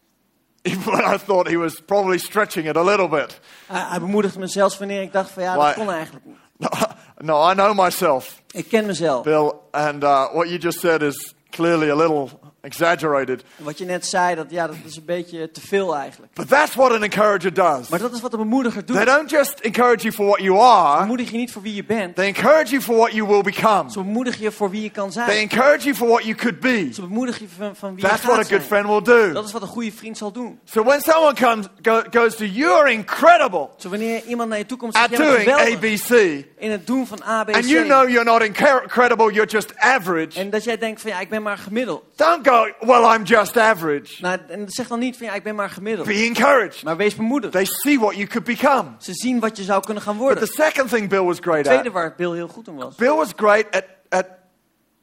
even 0.62 0.92
when 0.92 1.14
I 1.14 1.18
thought 1.18 1.48
he 1.48 1.56
was 1.56 1.80
probably 1.80 2.18
stretching 2.18 2.68
it 2.68 2.76
a 2.76 2.84
little 2.84 3.08
bit. 3.08 3.40
Hij, 3.66 3.84
hij 3.88 4.00
bemoedigde 4.00 4.38
me 4.38 4.46
zelfs 4.46 4.78
wanneer 4.78 5.02
ik 5.02 5.12
dacht 5.12 5.30
van 5.30 5.42
ja, 5.42 5.54
dat 5.56 5.74
kon 5.74 5.90
eigenlijk 5.90 6.24
niet. 6.24 6.36
No, 6.56 6.68
no, 7.16 7.50
I 7.50 7.54
know 7.54 7.74
myself, 7.84 8.42
Ik 8.50 8.68
ken 8.68 8.86
mezelf. 8.86 9.22
Bill, 9.22 9.52
and 9.70 10.02
uh, 10.02 10.32
what 10.32 10.48
you 10.48 10.58
just 10.58 10.80
said 10.80 11.02
is 11.02 11.34
clearly 11.50 11.90
a 11.90 11.94
little 11.94 12.28
exaggerated. 12.64 13.42
Wat 13.56 13.78
je 13.78 13.84
net 13.84 14.06
zei, 14.06 14.34
dat, 14.34 14.46
ja, 14.48 14.66
dat 14.66 14.76
is 14.84 14.96
een 14.96 15.04
beetje 15.04 15.50
te 15.50 15.60
veel 15.60 15.96
eigenlijk. 15.96 16.34
But 16.34 16.48
that's 16.48 16.74
what 16.74 16.92
an 16.92 17.02
encourager 17.02 17.54
does. 17.54 17.88
Maar 17.88 17.98
dat 17.98 18.12
is 18.14 18.20
wat 18.20 18.32
een 18.32 18.38
bemoediger 18.38 18.84
They 18.84 18.96
doet. 18.96 19.06
don't 19.06 19.30
just 19.30 19.60
encourage 19.60 20.02
you 20.02 20.12
for 20.14 20.26
what 20.26 20.40
you 20.40 20.58
are, 20.60 21.00
Bemoedig 21.00 21.30
je 21.30 21.36
niet 21.36 21.52
voor 21.52 21.62
wie 21.62 21.74
je 21.74 21.84
bent. 21.84 22.14
they 22.14 22.26
encourage 22.26 22.70
you 22.70 22.82
for 22.82 22.96
what 22.96 23.12
you 23.12 23.28
will 23.28 23.42
become. 23.42 23.90
Ze 23.90 23.98
bemoedigen 24.02 24.42
je 24.42 24.52
voor 24.52 24.70
wie 24.70 24.82
je 24.82 24.90
kan 24.90 25.10
They 25.10 25.24
zijn. 25.24 25.38
encourage 25.50 25.82
you 25.84 25.94
for 25.94 26.08
what 26.08 26.22
you 26.24 26.34
could 26.36 26.60
be. 26.60 26.88
Ze 26.92 27.00
bemoedigen 27.00 27.42
je 27.42 27.48
van, 27.56 27.76
van 27.76 27.94
wie 27.94 28.02
je 28.04 28.08
That's 28.10 28.22
what 28.24 28.34
a 28.34 28.38
gaat 28.38 28.48
good 28.50 28.62
zijn. 28.66 28.84
friend 28.84 28.86
will 29.06 29.16
do. 29.16 29.32
Dat 29.32 29.44
is 29.44 29.52
wat 29.52 29.62
een 29.62 29.68
goede 29.68 29.92
vriend 29.92 30.18
zal 30.18 30.32
doen. 30.32 30.58
So 30.64 30.82
when 30.84 31.00
someone 31.00 31.34
comes, 31.34 31.66
go, 31.82 32.02
goes 32.10 32.36
to 32.36 32.44
you 32.44 32.72
are 32.80 32.92
incredible 32.92 33.68
Zo 33.76 33.88
wanneer 33.88 34.22
iemand 34.24 34.48
naar 34.48 34.58
je 34.58 34.66
toe 34.66 34.78
komt 34.78 34.94
en 34.94 35.00
zegt, 35.00 35.16
jij 35.16 35.30
bent 35.30 35.40
geweldig 35.40 35.74
ABC, 35.74 36.44
in 36.58 36.70
het 36.70 36.86
doen 36.86 37.06
van 37.06 37.22
A, 37.28 37.44
B, 37.44 37.48
and 37.54 37.68
you 37.68 37.84
know 37.84 38.08
you're 38.08 38.24
not 38.24 38.42
incredible, 38.42 39.32
you're 39.32 39.50
just 39.50 39.76
average, 39.76 40.38
En 40.38 40.50
dat 40.50 40.64
jij 40.64 40.78
denkt 40.78 41.00
van 41.00 41.10
ja, 41.10 41.20
ik 41.20 41.28
ben 41.28 41.42
maar 41.42 41.58
gemiddeld. 41.58 42.02
don't 42.16 42.48
go, 42.48 42.53
well, 42.80 43.04
I'm 43.16 43.22
just 43.24 43.56
average. 43.56 44.22
Nou, 44.22 44.38
en 44.48 44.68
zeg 44.68 44.88
dan 44.88 44.98
niet 44.98 45.16
van 45.16 45.26
ja, 45.26 45.34
ik 45.34 45.42
ben 45.42 45.54
maar 45.54 45.70
gemiddeld. 45.70 46.06
Be 46.06 46.14
encouraged. 46.14 46.82
Maar 46.82 46.96
wees 46.96 47.14
bemoedigd. 47.14 47.52
They 47.52 47.64
see 47.64 47.98
what 47.98 48.14
you 48.14 48.26
could 48.26 48.44
become. 48.46 48.88
Ze 48.98 49.14
zien 49.14 49.40
wat 49.40 49.56
je 49.56 49.62
zou 49.62 49.82
kunnen 49.84 50.02
gaan 50.02 50.16
But 50.16 50.22
worden. 50.22 50.44
the 50.44 50.52
second 50.52 50.88
thing 50.88 51.08
Bill 51.08 51.22
was 51.22 51.38
great 51.40 51.56
Het 51.56 51.66
tweede 51.66 51.88
at, 51.88 51.94
waar 51.94 52.14
Bill 52.16 52.32
heel 52.32 52.48
goed 52.48 52.68
in 52.68 52.74
was. 52.74 52.94
Bill 52.94 53.14
was 53.14 53.32
great 53.36 53.66
at, 53.70 53.84
at 54.08 54.26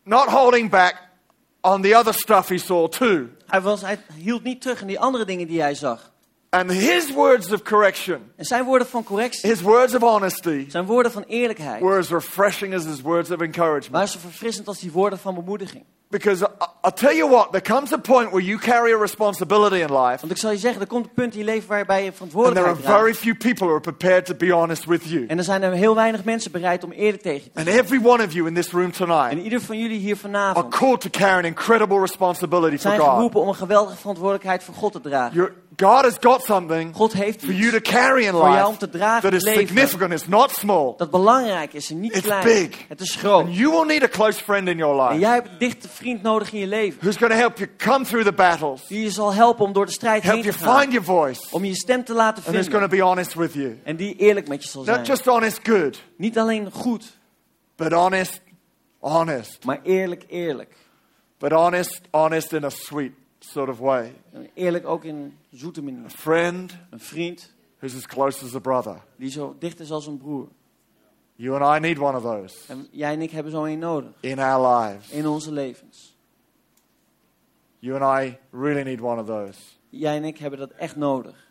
not 0.04 0.26
holding 0.26 0.70
back 0.70 0.96
on 1.62 1.82
the 1.82 1.98
other 1.98 2.14
stuff 2.14 2.48
he 2.48 2.58
saw 2.58 2.88
too. 2.88 3.28
Hij, 3.48 3.62
was, 3.62 3.82
hij 3.82 4.00
hield 4.16 4.44
niet 4.44 4.62
terug 4.62 4.82
in 4.82 4.88
die 4.88 5.00
andere 5.00 5.26
dingen 5.26 5.48
die 5.48 5.62
hij 5.62 5.76
zag. 5.76 6.10
And 6.50 6.72
his 6.72 7.12
words 7.14 7.52
of 7.52 7.62
correction, 7.62 8.32
En 8.36 8.46
zijn 8.46 8.64
woorden 8.64 8.88
van 8.88 9.04
correctie, 9.04 9.50
his 9.50 9.62
words 9.62 9.96
of 9.96 10.02
honesty, 10.02 10.70
zijn 10.70 10.86
woorden 10.86 11.12
van 11.12 11.24
eerlijkheid, 11.28 11.82
were 11.82 11.98
as 11.98 12.10
refreshing 12.10 12.76
as 12.76 12.86
his 12.86 13.02
words 13.02 13.32
of 13.32 13.42
encouragement. 13.42 13.92
waren 13.92 14.08
zo 14.08 14.20
verfrissend 14.20 14.68
als 14.68 14.80
die 14.80 14.92
woorden 14.92 15.20
van 15.20 15.36
bemoediging. 15.36 15.84
Because 16.12 16.44
I, 16.44 16.48
I'll 16.84 16.94
tell 16.94 17.16
you 17.16 17.30
what, 17.30 17.52
there 17.52 17.62
comes 17.62 17.92
a 17.94 17.98
point 17.98 18.32
where 18.32 18.46
you 18.46 18.60
carry 18.60 18.92
a 18.92 18.98
responsibility 18.98 19.76
in 19.82 19.90
life, 19.92 20.18
Want 20.22 20.32
ik 20.32 20.38
zal 20.38 20.52
je 20.52 20.58
zeggen, 20.58 20.82
er 20.82 20.88
komt 20.88 21.06
een 21.06 21.14
punt 21.14 21.34
in 21.34 21.40
je 21.40 21.46
leven 21.46 21.70
waarbij 21.70 22.04
je 22.04 22.12
and 22.12 22.18
there 22.20 22.32
are 22.32 22.32
verantwoordelijkheid 22.32 22.82
draagt. 22.82 23.00
very 23.00 23.14
few 23.14 23.36
people 23.38 23.66
who 23.68 23.72
are 23.76 23.80
prepared 23.82 24.26
to 24.26 24.34
be 24.36 24.52
honest 24.54 24.86
with 24.86 25.04
you. 25.04 25.26
En 25.28 25.38
er 25.38 25.44
zijn 25.44 25.64
er 25.64 25.72
heel 25.72 25.96
weinig 25.96 26.24
mensen 26.24 26.52
bereid 26.52 26.84
om 26.84 26.92
eerlijk 26.92 27.22
tegen 27.24 27.44
je 27.44 27.50
te 27.52 27.58
And 27.60 27.68
zijn. 27.68 27.80
every 27.80 28.00
one 28.06 28.24
of 28.26 28.34
you 28.34 28.48
in 28.48 28.54
this 28.54 28.72
room 28.72 28.84
En 28.86 28.92
tonight 28.92 29.44
ieder 29.44 29.62
van 29.62 29.78
jullie 29.80 30.00
hier 30.00 30.12
are 30.14 30.20
vanavond 30.22 30.76
called 30.76 31.02
to 31.02 31.10
carry 31.10 31.38
an 31.38 31.46
incredible 31.46 32.00
responsibility 32.00 32.72
for 32.78 32.80
zijn 32.90 33.00
God. 33.00 33.10
geroepen 33.10 33.42
om 33.42 33.48
een 33.48 33.56
geweldige 33.56 33.98
verantwoordelijkheid 33.98 34.64
voor 34.64 34.74
God 34.74 34.92
te 34.92 35.02
dragen. 35.02 35.36
You're, 35.36 35.54
God 35.78 36.04
has 36.04 36.18
got 36.20 36.44
something 36.44 36.96
God 36.96 37.14
heeft 37.14 37.40
for 37.46 37.54
you 37.54 37.72
to 37.72 37.80
carry 37.80 38.24
in 38.26 38.32
voor 38.32 38.40
jou 38.50 38.64
om 38.66 38.66
life 38.72 38.78
te 38.78 38.90
dragen 38.90 39.22
that 39.22 39.32
in 39.32 39.38
is 39.38 39.44
leven. 39.44 39.68
significant. 39.68 40.12
It's 40.14 40.28
not 40.28 40.52
small. 40.52 40.94
dat 40.98 41.12
belangrijk 41.12 41.74
is 41.74 41.90
en 41.90 42.00
niet 42.00 42.12
It's 42.16 42.22
klein. 42.26 42.44
big. 42.44 42.88
Het 42.88 43.02
is 43.02 43.16
groot. 43.16 43.46
And 43.46 43.56
you 43.56 43.72
will 43.72 43.86
need 43.86 44.04
a 44.04 44.08
close 44.08 44.44
friend 44.44 44.68
in 44.68 44.78
your 44.78 45.00
En 45.00 45.08
life 45.08 45.20
jij 45.20 45.34
hebt 45.34 45.48
een 45.50 45.58
dichte 45.58 45.90
vriend 45.90 46.22
nodig 46.22 46.54
in 46.54 46.60
je 46.60 46.68
leven. 46.68 47.00
who's 47.02 47.18
going 47.18 47.32
to 47.32 47.38
help 47.40 47.58
you 47.58 47.70
come 47.78 48.06
through 48.06 48.26
the 48.26 48.34
battles, 48.34 48.88
Die 48.88 49.04
je 49.04 49.10
zal 49.10 49.34
helpen 49.34 49.66
om 49.66 49.74
door 49.74 49.86
de 49.86 49.92
strijd 49.92 50.24
help 50.24 50.36
heen 50.36 50.44
you 50.44 50.58
te 50.58 50.64
gaan. 50.64 50.80
find 50.80 50.92
your 50.92 51.06
voice, 51.08 51.42
Om 51.52 51.66
je 51.66 51.76
stem 51.76 52.04
te 52.04 52.14
laten 52.14 52.44
and 52.46 52.56
who's 52.56 52.68
going 52.68 52.72
vinden. 52.72 52.90
to 52.90 52.96
be 52.96 53.02
honest 53.04 53.34
with 53.34 53.54
you. 53.54 53.80
En 53.84 53.96
die 53.96 54.16
eerlijk 54.16 54.48
met 54.48 54.64
je 54.64 54.70
zal 54.70 54.84
zijn. 54.84 54.98
Not 54.98 55.08
just 55.08 55.26
honest 55.26 55.60
good, 55.64 56.02
Niet 56.18 56.38
alleen 56.38 56.72
goed, 56.72 57.18
but 57.76 57.92
honest, 57.94 58.42
honest. 59.00 59.66
maar 59.66 59.80
eerlijk, 59.84 60.24
eerlijk. 60.28 60.76
But 61.38 61.52
honest, 61.52 62.02
honest 62.12 62.54
in 62.54 62.64
a 62.64 62.70
sweet 62.70 63.12
sort 63.46 63.70
of 63.70 63.80
way. 63.80 64.14
Eerlijk 64.54 64.86
ook 64.88 65.04
in 65.04 65.38
zoete 65.50 65.84
manier. 65.84 66.10
Friend 66.10 66.78
Een 66.90 67.00
vriend 67.00 67.54
who's 67.80 67.96
as 67.96 68.06
close 68.08 68.46
as 68.46 68.56
a 68.56 68.60
brother. 68.60 69.02
die 69.16 69.30
zo 69.32 69.56
dicht 69.60 69.80
is 69.80 69.92
als 69.92 70.08
een 70.08 70.18
broer. 70.18 70.48
You 71.36 71.62
and 71.62 71.78
I 71.78 71.80
need 71.88 72.00
one 72.00 72.18
of 72.18 72.24
those 72.24 72.56
En 72.68 72.88
jij 72.92 73.14
en 73.14 73.22
ik 73.22 73.32
hebben 73.32 73.52
zo 73.52 73.64
een 73.66 73.80
nodig. 73.80 74.12
in 74.20 74.40
our 74.40 74.78
lives. 74.78 75.10
In 75.10 75.28
onze 75.28 75.52
levens. 75.52 76.16
You 77.80 78.02
and 78.02 78.24
I 78.24 78.38
really 78.52 78.84
need 78.84 79.02
one 79.02 79.22
of 79.22 79.28
those. 79.28 79.60
Jij 79.90 80.16
en 80.16 80.24
ik 80.24 80.38
hebben 80.38 80.60
dat 80.60 80.72
echt 80.72 80.96
nodig. 80.96 81.50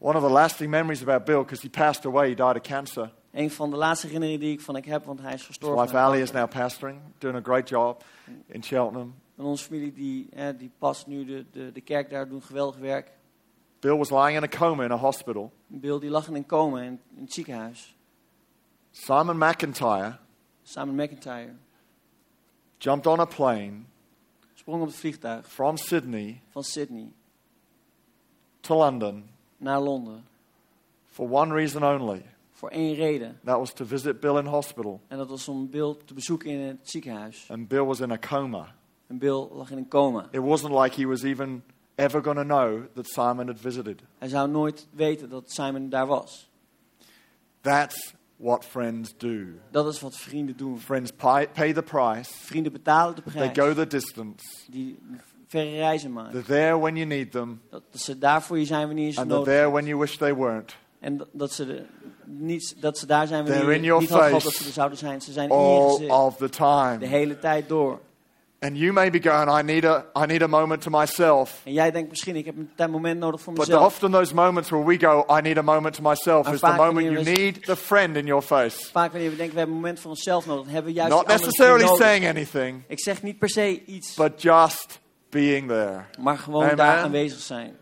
One 0.00 0.16
of 0.18 0.22
the 0.22 0.30
lasting 0.30 0.70
memories 0.70 1.02
about 1.02 1.24
Bill, 1.24 1.38
because 1.42 1.62
he 1.62 1.68
passed 1.70 2.06
away, 2.06 2.28
he 2.28 2.34
died 2.34 2.56
of 2.56 2.62
cancer. 2.62 3.12
Een 3.32 3.50
van 3.50 3.70
de 3.70 3.76
laatste 3.76 4.06
herinneringen 4.06 4.40
die 4.40 4.52
ik 4.52 4.60
van 4.60 4.76
ik 4.76 4.84
heb, 4.84 5.04
want 5.04 5.20
hij 5.20 5.28
is 5.32 5.36
His 5.38 5.46
gestorven. 5.46 5.82
wife 5.84 5.96
aan 5.96 6.04
Ali 6.04 6.20
is 6.20 6.30
now 6.32 6.50
pastoring, 6.50 7.00
doing 7.18 7.36
a 7.36 7.40
great 7.42 7.68
job 7.68 8.02
in 8.46 8.62
Cheltenham. 8.62 9.14
En 9.38 9.44
onze 9.44 9.64
familie 9.64 9.92
die, 9.92 10.28
hè, 10.34 10.56
die 10.56 10.70
past 10.78 11.06
nu 11.06 11.24
de, 11.24 11.46
de, 11.50 11.72
de 11.72 11.80
kerk 11.80 12.10
daar, 12.10 12.28
doen 12.28 12.42
geweldig 12.42 12.76
werk. 12.76 13.12
Bill 13.80 13.96
was 13.96 14.10
lying 14.10 14.36
in 14.36 14.42
a 14.42 14.48
coma 14.48 14.84
in 14.84 14.92
a 14.92 14.96
hospital. 14.96 15.52
Bill 15.66 15.98
die 15.98 16.10
lag 16.10 16.28
in 16.28 16.34
een 16.34 16.46
coma 16.46 16.82
in, 16.82 17.00
in 17.16 17.22
het 17.22 17.32
ziekenhuis. 17.32 17.96
Simon 18.90 19.38
McIntyre 19.38 20.18
Simon 20.62 20.94
McIntyre 20.94 21.54
jumped 22.78 23.06
on 23.06 23.20
a 23.20 23.24
plane 23.24 23.84
sprong 24.54 24.82
op 24.82 24.88
het 24.88 24.96
vliegtuig 24.96 25.48
from 25.52 25.76
Sydney 25.76 26.42
van 26.50 26.64
Sydney 26.64 27.12
to 28.60 28.76
London 28.76 29.24
naar 29.56 29.80
Londen. 29.80 30.24
for 31.06 31.28
one 31.28 31.52
reason 31.52 31.82
only. 31.82 32.22
Voor 32.52 32.68
één 32.68 32.94
reden. 32.94 33.40
That 33.44 33.58
was 33.58 33.72
to 33.72 33.84
visit 33.84 34.20
Bill 34.20 34.38
in 34.38 34.46
hospital. 34.46 35.00
En 35.08 35.18
dat 35.18 35.28
was 35.28 35.48
om 35.48 35.70
Bill 35.70 35.96
te 36.04 36.14
bezoeken 36.14 36.50
in 36.50 36.60
het 36.60 36.78
ziekenhuis. 36.82 37.50
And 37.50 37.68
Bill 37.68 37.84
was 37.84 38.00
in 38.00 38.10
a 38.10 38.18
coma. 38.18 38.74
En 39.08 39.18
Bill 39.18 39.48
lag 39.52 39.70
in 39.70 39.76
een 39.76 39.88
coma. 39.88 40.26
It 40.30 40.40
wasn't 40.40 40.72
like 40.82 41.00
he 41.00 41.06
was 41.06 41.22
even 41.22 41.62
ever 41.94 42.22
going 42.22 42.38
to 42.38 42.44
know 42.44 42.80
that 42.94 43.06
Simon 43.06 43.46
had 43.46 43.60
visited. 43.60 44.02
Hij 44.18 44.28
zou 44.28 44.48
nooit 44.50 44.86
weten 44.90 45.28
dat 45.28 45.50
Simon 45.50 45.88
daar 45.88 46.06
was. 46.06 46.50
That's 47.60 48.14
what 48.36 48.64
friends 48.64 49.14
do. 49.16 49.44
Dat 49.70 49.86
is 49.92 50.00
wat 50.00 50.16
vrienden 50.16 50.56
doen. 50.56 50.78
Friends 50.80 51.10
pay, 51.12 51.48
pay 51.48 51.72
the 51.72 51.82
price, 51.82 52.30
Vrienden 52.34 52.72
betalen 52.72 53.14
de 53.14 53.22
they 53.22 53.50
prijs. 53.50 53.58
go 53.68 53.74
the 53.74 53.86
distance, 53.86 54.44
Die 54.70 54.98
verre 55.46 55.70
reizen 55.76 56.12
maken. 56.12 56.32
they're 56.32 56.46
there 56.46 56.78
when 56.78 56.94
you 56.96 57.06
need 57.06 57.30
them, 57.30 57.60
Dat, 57.70 57.82
dat 57.90 58.00
ze 58.00 58.18
daar 58.18 58.42
voor 58.42 58.58
je 58.58 58.64
zijn 58.64 58.86
wanneer 58.86 59.06
je 59.06 59.12
ze 59.12 59.20
and 59.20 59.28
they're 59.28 59.38
nodig 59.44 59.54
there 59.54 59.70
hebt. 59.70 59.72
when 59.72 59.86
you 59.86 60.00
wish 60.00 60.16
they 60.16 60.34
weren't. 60.36 60.76
En 61.00 61.16
dat, 61.16 61.28
dat, 61.32 61.52
ze 61.52 61.66
de, 61.66 61.84
niet, 62.24 62.76
dat 62.80 62.98
ze 62.98 63.06
daar 63.06 63.26
zijn 63.26 63.44
They're 63.44 63.58
wanneer 63.60 63.82
je 63.94 64.00
niet 64.00 64.08
had 64.10 64.22
gehad 64.22 64.42
dat 64.42 64.52
ze 64.52 64.64
er 64.66 64.72
zouden 64.72 64.98
zijn. 64.98 65.20
Ze 65.20 65.32
zijn 65.32 65.50
in 65.50 65.56
je 65.56 65.62
All 65.62 65.90
gezicht. 65.90 66.10
of 66.12 66.36
the 66.36 66.44
De 66.44 66.48
time. 66.50 67.06
hele 67.06 67.38
tijd 67.38 67.68
door. 67.68 68.00
And 68.60 68.76
you 68.76 68.92
may 68.92 69.10
be 69.10 69.20
going, 69.22 69.48
I 69.60 69.62
need 69.62 69.84
a, 69.84 70.04
I 70.22 70.26
need 70.26 70.42
a 70.42 70.46
moment 70.46 70.82
to 70.82 70.90
myself. 70.90 71.60
En 71.64 71.72
jij 71.72 71.90
denkt 71.90 72.10
misschien, 72.10 72.36
ik 72.36 72.44
heb 72.44 72.56
een 72.56 72.70
tijd- 72.76 72.90
moment 72.90 73.18
nodig 73.20 73.40
voor 73.40 73.52
But 73.52 73.66
mezelf. 73.66 73.86
often 73.86 74.10
those 74.10 74.34
moments 74.34 74.70
where 74.70 74.86
we 74.86 74.98
go, 74.98 75.24
I 75.36 75.40
need 75.40 75.58
a 75.58 75.62
moment 75.62 75.94
to 75.94 76.02
myself, 76.02 76.46
is 76.46 76.52
the 76.52 76.66
vaak 76.66 76.76
moment 76.76 76.94
wanneer 76.94 77.12
you 77.12 77.24
we- 77.24 77.30
need 77.42 77.64
the 77.64 77.76
friend 77.76 78.16
in 78.16 78.26
your 78.26 78.42
face. 78.42 78.88
Vaak 78.90 79.12
wanneer 79.12 79.30
we 79.30 79.36
denken, 79.36 79.52
we 79.54 79.58
hebben 79.60 79.76
een 79.76 79.82
moment 79.82 80.00
voor 80.00 80.10
onszelf 80.10 80.46
nodig. 80.46 80.66
Hebben 80.66 80.84
we 80.92 80.98
juist 80.98 81.14
Not 81.14 81.26
necessarily 81.26 81.84
nodig. 81.84 82.06
saying 82.06 82.26
anything, 82.28 82.82
Ik 82.88 83.00
zeg 83.00 83.22
niet 83.22 83.38
per 83.38 83.48
se 83.50 83.84
iets, 83.84 84.14
but 84.14 84.42
just 84.42 85.00
being 85.30 85.68
there. 85.68 86.04
maar 86.20 86.38
gewoon 86.38 86.62
Amen. 86.62 86.76
daar 86.76 86.98
aanwezig 86.98 87.40
zijn. 87.40 87.76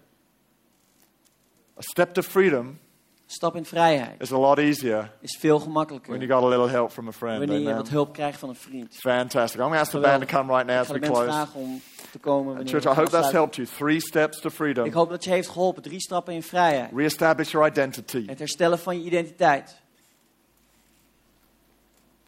A 1.79 1.81
step 1.81 2.14
to 2.14 2.22
freedom 2.22 2.79
Stap 3.27 3.57
in 3.57 3.64
vrijheid 3.64 4.20
is 4.20 4.33
a 4.33 4.39
lot 4.39 4.59
easier 4.59 5.11
is 5.20 5.37
veel 5.41 5.59
when 5.59 5.72
you 5.72 5.87
gemakkelijker 5.87 6.27
got 6.29 6.43
a 6.43 6.49
little 6.49 6.68
help 6.68 6.91
from 6.91 7.09
a 7.09 7.12
friend. 7.12 7.39
wanneer 7.39 7.68
je 7.68 7.74
wat 7.74 7.89
hulp 7.89 8.12
krijgt 8.12 8.39
van 8.39 8.49
een 8.49 8.55
vriend. 8.55 8.97
Fantastic. 8.97 9.61
I'm 9.61 9.66
going 9.66 9.74
to 9.74 9.81
ask 9.81 9.91
the 9.91 10.01
band 10.01 10.29
to 10.29 10.37
come 10.37 10.53
right 10.53 10.66
now 10.66 10.77
Ik 10.77 10.81
as 10.81 10.89
we 10.89 11.01
de 11.01 11.11
band 11.11 11.27
close. 11.29 11.47
om 11.53 11.81
te 12.11 12.18
komen 12.18 12.68
church, 12.68 12.85
I 12.85 12.89
hope 12.89 13.11
that's 13.11 13.33
helped 13.33 13.57
you. 13.57 13.68
Three 13.77 14.01
steps 14.01 14.41
to 14.41 14.49
Ik 14.49 14.55
freedom. 14.55 14.93
hoop 14.93 15.11
dat 15.11 15.24
je 15.24 15.31
heeft 15.31 15.49
geholpen. 15.49 15.83
Drie 15.83 16.01
stappen 16.01 16.35
in 16.35 16.43
vrijheid. 16.43 16.91
Reestablish 16.95 17.51
your 17.51 17.66
identity. 17.68 18.27
Het 18.27 18.39
herstellen 18.39 18.79
van 18.79 18.99
je 18.99 19.05
identiteit. 19.05 19.81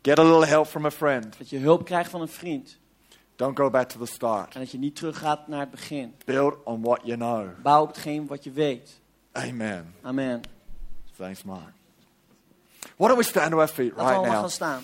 Get 0.02 0.18
a 0.18 0.22
little 0.22 0.46
help 0.46 0.66
from 0.66 0.84
a 0.84 0.90
friend. 0.90 1.38
Dat 1.38 1.50
je 1.50 1.58
hulp 1.58 1.84
krijgt 1.84 2.10
van 2.10 2.20
een 2.20 2.28
vriend. 2.28 2.78
Don't 3.36 3.58
go 3.58 3.70
back 3.70 3.88
to 3.88 3.98
the 3.98 4.06
start. 4.06 4.54
En 4.54 4.60
dat 4.60 4.70
je 4.70 4.78
niet 4.78 4.96
teruggaat 4.96 5.48
naar 5.48 5.60
het 5.60 5.70
begin. 5.70 6.14
Build 6.24 6.54
on 6.64 6.82
what 6.82 7.00
you 7.04 7.16
know. 7.16 7.48
Bouw 7.62 7.82
op 7.82 7.88
hetgeen 7.88 8.26
wat 8.26 8.44
je 8.44 8.50
weet. 8.50 9.00
Amen. 9.32 9.94
Amen. 10.02 10.40
Thanks, 11.18 11.44
Mark. 11.44 11.72
Why 12.96 13.08
don't 13.08 13.16
we 13.18 13.24
stand 13.24 13.50
to 13.50 13.58
our 13.58 13.68
feet 13.68 13.96
Laten 13.96 13.96
we 13.96 14.02
right 14.04 14.16
allemaal 14.16 14.32
now? 14.32 14.40
gaan 14.40 14.50
staan. 14.50 14.82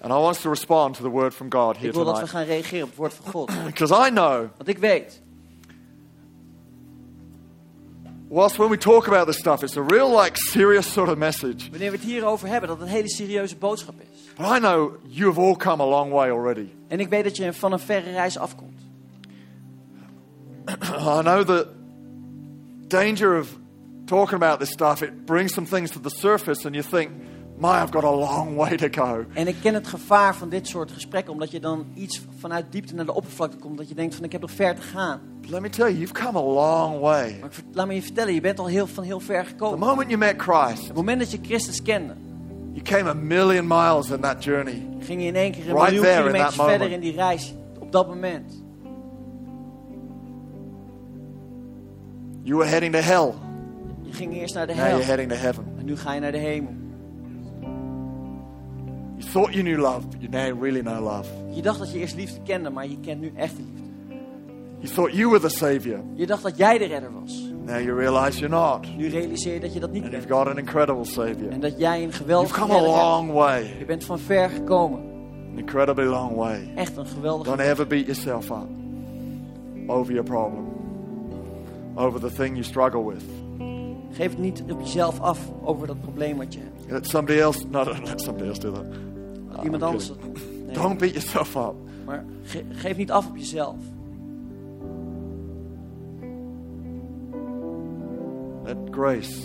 And 0.00 0.12
I 0.12 0.16
want 0.16 0.36
us 0.36 0.42
to 0.42 0.48
respond 0.50 0.94
to 0.96 1.02
the 1.02 1.10
word 1.10 1.34
from 1.34 1.48
God 1.50 1.76
here 1.76 1.88
Ik 1.88 1.94
wil 1.94 2.04
dat 2.04 2.20
we 2.20 2.26
tonight. 2.26 2.36
gaan 2.36 2.44
reageren 2.54 2.82
op 2.82 2.88
het 2.88 2.98
woord 2.98 3.14
van 3.14 3.32
God. 3.32 3.50
Because 3.72 4.06
I 4.06 4.10
know, 4.10 4.48
Want 4.56 4.68
ik 4.68 4.78
weet, 4.78 5.20
whilst 8.28 8.56
when 8.56 8.70
we 8.70 8.76
talk 8.76 9.06
about 9.06 9.26
this 9.26 9.38
stuff, 9.38 9.62
it's 9.62 9.76
a 9.76 9.82
real, 9.82 10.08
like, 10.22 10.36
serious 10.36 10.92
sort 10.92 11.08
of 11.08 11.16
message. 11.18 11.70
wanneer 11.70 11.90
we 11.90 11.96
het 11.96 12.06
hierover 12.06 12.48
hebben, 12.48 12.68
dat 12.68 12.78
het 12.78 12.88
een 12.88 12.94
hele 12.94 13.08
serieuze 13.10 13.56
boodschap 13.56 13.94
is. 14.00 14.20
But 14.36 14.46
I 14.46 14.58
know 14.58 14.92
you 15.08 15.28
have 15.28 15.40
all 15.40 15.56
come 15.56 15.82
a 15.82 15.86
long 15.86 16.10
way 16.12 16.30
already. 16.30 16.68
En 16.88 17.00
ik 17.00 17.08
weet 17.08 17.24
dat 17.24 17.36
je 17.36 17.52
van 17.52 17.72
een 17.72 17.78
verre 17.78 18.10
reis 18.10 18.38
afkomt. 18.38 18.80
I 21.18 21.20
know 21.22 21.44
the 21.44 21.66
danger 22.88 23.38
of 23.38 23.48
talking 24.04 24.42
about 24.42 24.58
this 24.60 24.70
stuff, 24.70 25.02
it 25.02 25.24
brings 25.26 25.52
some 25.54 25.66
things 25.66 25.90
to 25.90 26.00
the 26.00 26.10
surface 26.10 26.64
and 26.66 26.74
you 26.74 26.82
think, 26.88 27.10
my, 27.58 27.68
I've 27.82 27.90
got 27.90 28.04
a 28.04 28.10
long 28.10 28.56
way 28.62 28.76
to 28.76 28.88
go. 29.04 29.24
En 29.34 29.46
ik 29.46 29.56
ken 29.62 29.74
het 29.74 29.86
gevaar 29.86 30.34
van 30.36 30.48
dit 30.48 30.66
soort 30.68 30.90
gesprekken, 30.92 31.32
omdat 31.32 31.50
je 31.50 31.60
dan 31.60 31.86
iets 31.94 32.22
vanuit 32.38 32.64
diepte 32.72 32.94
naar 32.94 33.04
de 33.04 33.14
oppervlakte 33.14 33.56
komt. 33.56 33.76
Dat 33.78 33.88
je 33.88 33.94
denkt 33.94 34.14
van 34.14 34.24
ik 34.24 34.32
heb 34.32 34.40
nog 34.40 34.50
ver 34.50 34.74
te 34.74 34.82
gaan. 34.82 35.20
Let 35.48 35.60
me 35.60 35.68
tell 35.68 35.86
you, 35.86 35.96
you've 35.98 36.12
come 36.14 36.38
a 36.38 36.42
long 36.42 37.00
way. 37.00 37.36
Maar 37.40 37.50
ik 37.50 37.64
laat 37.72 37.86
me 37.86 37.94
je 37.94 38.02
vertellen, 38.02 38.34
je 38.34 38.40
bent 38.40 38.58
al 38.58 38.66
heel, 38.66 38.86
van 38.86 39.04
heel 39.04 39.20
ver 39.20 39.42
The 39.44 39.48
gekomen. 39.48 39.78
moment 39.78 40.06
you 40.08 40.18
met 40.18 40.34
Christ, 40.42 40.86
Het 40.86 40.96
moment 40.96 41.18
dat 41.18 41.30
je 41.30 41.38
Christus 41.42 41.82
kende, 41.82 42.14
you 42.72 42.82
came 42.82 43.10
a 43.10 43.14
million 43.14 43.66
miles 43.66 44.10
in 44.10 44.20
that 44.20 44.44
journey. 44.44 44.88
ging 44.98 45.20
je 45.20 45.26
in 45.26 45.34
één 45.36 45.52
keer 45.52 45.68
een 45.68 45.74
Right 45.76 45.90
miljoen 45.92 46.14
kilometers 46.16 46.54
verder 46.54 46.72
moment. 46.78 46.92
in 46.92 47.00
die 47.00 47.12
reis. 47.14 47.54
Op 47.78 47.92
dat 47.92 48.08
moment. 48.08 48.62
You 52.44 52.56
were 52.58 52.68
heading 52.68 52.92
to 52.92 52.98
hell. 53.00 53.34
Je 54.12 54.18
ging 54.18 54.34
eerst 54.34 54.54
naar 54.54 54.66
de 54.66 54.74
Now 54.74 54.82
you're 54.82 54.96
hel. 54.98 55.06
heading 55.06 55.28
to 55.30 55.36
heaven. 55.36 55.64
En 55.78 55.84
nu 55.84 55.96
ga 55.96 56.14
je 56.14 56.20
naar 56.20 56.32
de 56.32 56.38
hemel. 56.38 56.72
You 59.16 59.30
thought 59.32 59.52
you 59.54 59.62
knew 59.64 59.78
love, 59.78 60.06
but 60.08 60.20
you 60.20 60.30
now 60.30 60.62
really 60.62 60.80
know 60.80 61.00
love. 61.00 61.28
Je 61.50 61.62
dacht 61.62 61.78
dat 61.78 61.92
je 61.92 61.98
eerst 61.98 62.14
liefde 62.16 62.40
kende, 62.44 62.70
maar 62.70 62.86
je 62.88 62.98
kent 63.00 63.20
nu 63.20 63.32
echte 63.36 63.56
liefde. 63.62 63.80
You 64.78 64.94
thought 64.94 65.12
you 65.16 65.30
were 65.30 65.40
the 65.40 65.48
Savior. 65.48 66.00
Je 66.14 66.26
dacht 66.26 66.42
dat 66.42 66.56
jij 66.56 66.78
de 66.78 66.84
redder 66.84 67.10
was. 67.20 67.50
Now 67.66 67.80
you 67.80 67.98
realize 67.98 68.38
you're 68.38 68.54
not. 68.56 68.96
Nu 68.96 69.08
realiseer 69.08 69.54
je 69.54 69.60
dat 69.60 69.72
je 69.72 69.80
dat 69.80 69.90
niet 69.90 70.02
And 70.02 70.12
you've 70.12 70.26
bent. 70.28 70.38
got 70.40 70.48
an 70.52 70.58
incredible 70.58 71.04
Savior. 71.04 71.50
En 71.50 71.60
dat 71.60 71.78
jij 71.78 71.94
een 71.96 72.00
You've 72.00 72.16
geweldige 72.16 72.60
come 72.60 72.74
a 72.74 72.80
long 72.82 73.32
way. 73.32 73.74
Je 73.78 73.84
bent 73.84 74.04
van 74.04 74.18
ver 74.18 74.50
gekomen. 74.50 75.00
An 75.52 75.58
incredibly 75.58 76.04
long 76.04 76.34
way. 76.36 76.72
Echt 76.74 76.96
een 76.96 77.06
geweldige 77.06 77.48
Don't 77.56 77.60
ever 77.60 77.86
beat 77.86 78.04
yourself 78.04 78.50
up 78.50 78.66
over 79.86 80.12
your 80.12 80.28
problem, 80.30 80.64
over 81.94 82.20
the 82.20 82.32
thing 82.32 82.48
you 82.50 82.62
struggle 82.62 83.04
with. 83.04 83.22
Geef 84.12 84.30
het 84.30 84.38
niet 84.38 84.62
op 84.70 84.80
jezelf 84.80 85.20
af 85.20 85.50
over 85.64 85.86
dat 85.86 86.00
probleem 86.00 86.36
wat 86.36 86.54
je 86.54 86.60
hebt. 86.60 86.90
Let 86.90 87.06
somebody 87.08 87.38
else, 87.38 87.66
no, 87.70 87.84
don't 87.84 88.06
let 88.08 88.20
somebody 88.20 88.48
else 88.48 88.60
do 88.60 88.72
that. 88.72 88.84
Ah, 89.52 89.64
iemand 89.64 89.82
I'm 89.82 89.88
anders 89.88 90.08
dat. 90.08 90.16
Nee. 90.66 90.74
Don't 90.74 90.98
beat 90.98 91.12
yourself 91.12 91.56
up. 91.56 91.74
Maar 92.04 92.24
ge- 92.42 92.64
geef 92.70 92.96
niet 92.96 93.10
af 93.10 93.28
op 93.28 93.36
jezelf. 93.36 93.76
Let 98.64 98.76
grace, 98.90 99.42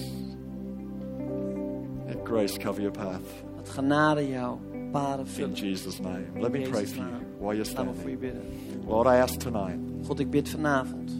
let 2.07 2.17
grace 2.23 2.57
cover 2.59 2.81
your 2.81 2.91
path. 2.97 3.21
Dat 3.55 3.69
genade 3.69 4.27
jouw 4.29 4.59
paden 4.91 5.25
In 5.25 5.31
vullen. 5.31 5.53
Jesus' 5.53 5.99
name. 5.99 6.23
Let 6.39 6.51
me 6.51 6.57
In 6.59 6.69
pray 6.69 6.85
for 6.87 6.95
you 7.03 7.07
while 7.39 7.55
you're 7.55 7.73
Laat 7.75 7.85
me 7.85 7.93
voor 8.01 8.09
je 8.09 8.17
standing. 8.17 8.19
bidden. 8.19 8.41
Lord, 8.87 9.07
I 9.07 9.19
ask 9.19 9.39
tonight, 9.39 9.77
God, 10.07 10.19
ik 10.19 10.29
bid 10.29 10.49
vanavond. 10.49 11.11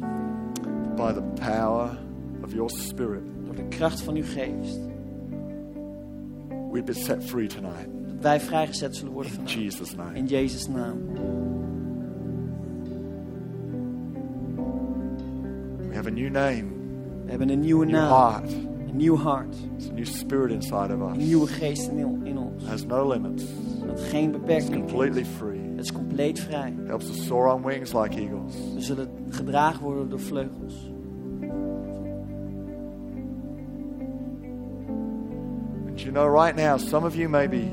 by 0.95 1.13
the 1.13 1.21
power 1.35 1.97
of 2.43 2.53
your 2.53 2.69
Spirit, 2.69 3.21
de 3.57 3.67
kracht 3.69 4.01
van 4.01 4.15
uw 4.15 4.23
geest. 4.23 4.79
we've 6.71 6.83
been 6.85 6.95
set 7.05 7.23
free 7.23 7.47
tonight. 7.47 7.87
Dat 8.05 8.15
wij 8.21 8.39
vrijgezet 8.39 8.95
zullen 8.95 9.13
worden 9.13 9.31
In 9.31 9.37
vanavond. 9.37 9.63
Jesus' 9.63 9.95
name. 9.95 10.17
In 10.17 10.25
Jezus' 10.25 10.67
naam. 10.67 10.97
We 15.89 15.95
have 15.95 16.07
a 16.07 16.11
new 16.11 16.29
name, 16.31 16.63
We 17.25 17.29
hebben 17.29 17.49
een 17.49 17.59
nieuwe 17.59 17.83
a 17.85 17.87
new 17.87 17.95
naam. 17.95 18.09
heart. 18.11 18.51
Een 18.89 18.95
nieuw 18.95 19.15
hart. 19.15 19.55
It's 19.77 19.89
a 19.89 19.93
new 19.93 20.05
spirit 20.05 20.51
inside 20.51 20.93
of 20.95 20.99
Een 21.01 21.19
us. 21.19 21.25
nieuwe 21.25 21.47
geest 21.47 21.87
in, 21.87 22.25
in 22.25 22.37
ons. 22.37 22.63
It 22.63 22.69
has 22.69 22.85
no 22.85 23.07
limits. 23.07 23.43
Dat 23.87 23.99
geen 23.99 24.29
It's 24.29 24.37
beperkingen 24.39 24.79
completely 24.79 25.21
kent. 25.21 25.33
free. 25.35 25.59
Het 25.75 25.85
is 25.85 25.91
compleet 25.91 26.39
vrij. 26.39 26.73
Helps 26.85 27.09
us 27.09 27.25
soar 27.25 27.53
on 27.53 27.63
wings 27.63 27.93
like 27.93 28.19
eagles. 28.19 28.53
We 28.73 28.81
zullen 28.81 29.07
gedragen 29.29 29.83
worden 29.83 30.09
door 30.09 30.19
vleugels. 30.19 30.91
Know, 36.17 36.43
right 36.43 36.55
now, 36.55 36.77
some 36.77 37.05
of 37.05 37.15
you 37.15 37.29
may 37.29 37.47
be 37.47 37.69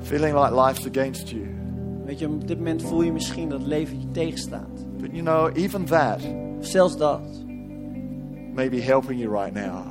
feeling 0.00 0.34
like 0.34 0.52
life's 0.52 0.86
against 0.86 1.28
you. 1.32 1.46
Weet 2.04 2.18
je, 2.18 2.26
op 2.28 2.46
dit 2.48 2.58
moment 2.58 2.82
voel 2.82 3.02
je 3.02 3.12
misschien 3.12 3.48
dat 3.48 3.62
leven 3.66 4.00
je 4.00 4.08
tegenstaat. 4.08 4.86
But 5.00 5.10
you 5.10 5.22
know, 5.22 5.50
even 5.56 5.84
that 5.84 6.20
zelfs 6.60 6.96
dat 6.96 7.20
may 8.54 8.68
be 8.70 8.80
helping 8.80 9.20
you 9.20 9.30
right 9.42 9.54
now. 9.54 9.84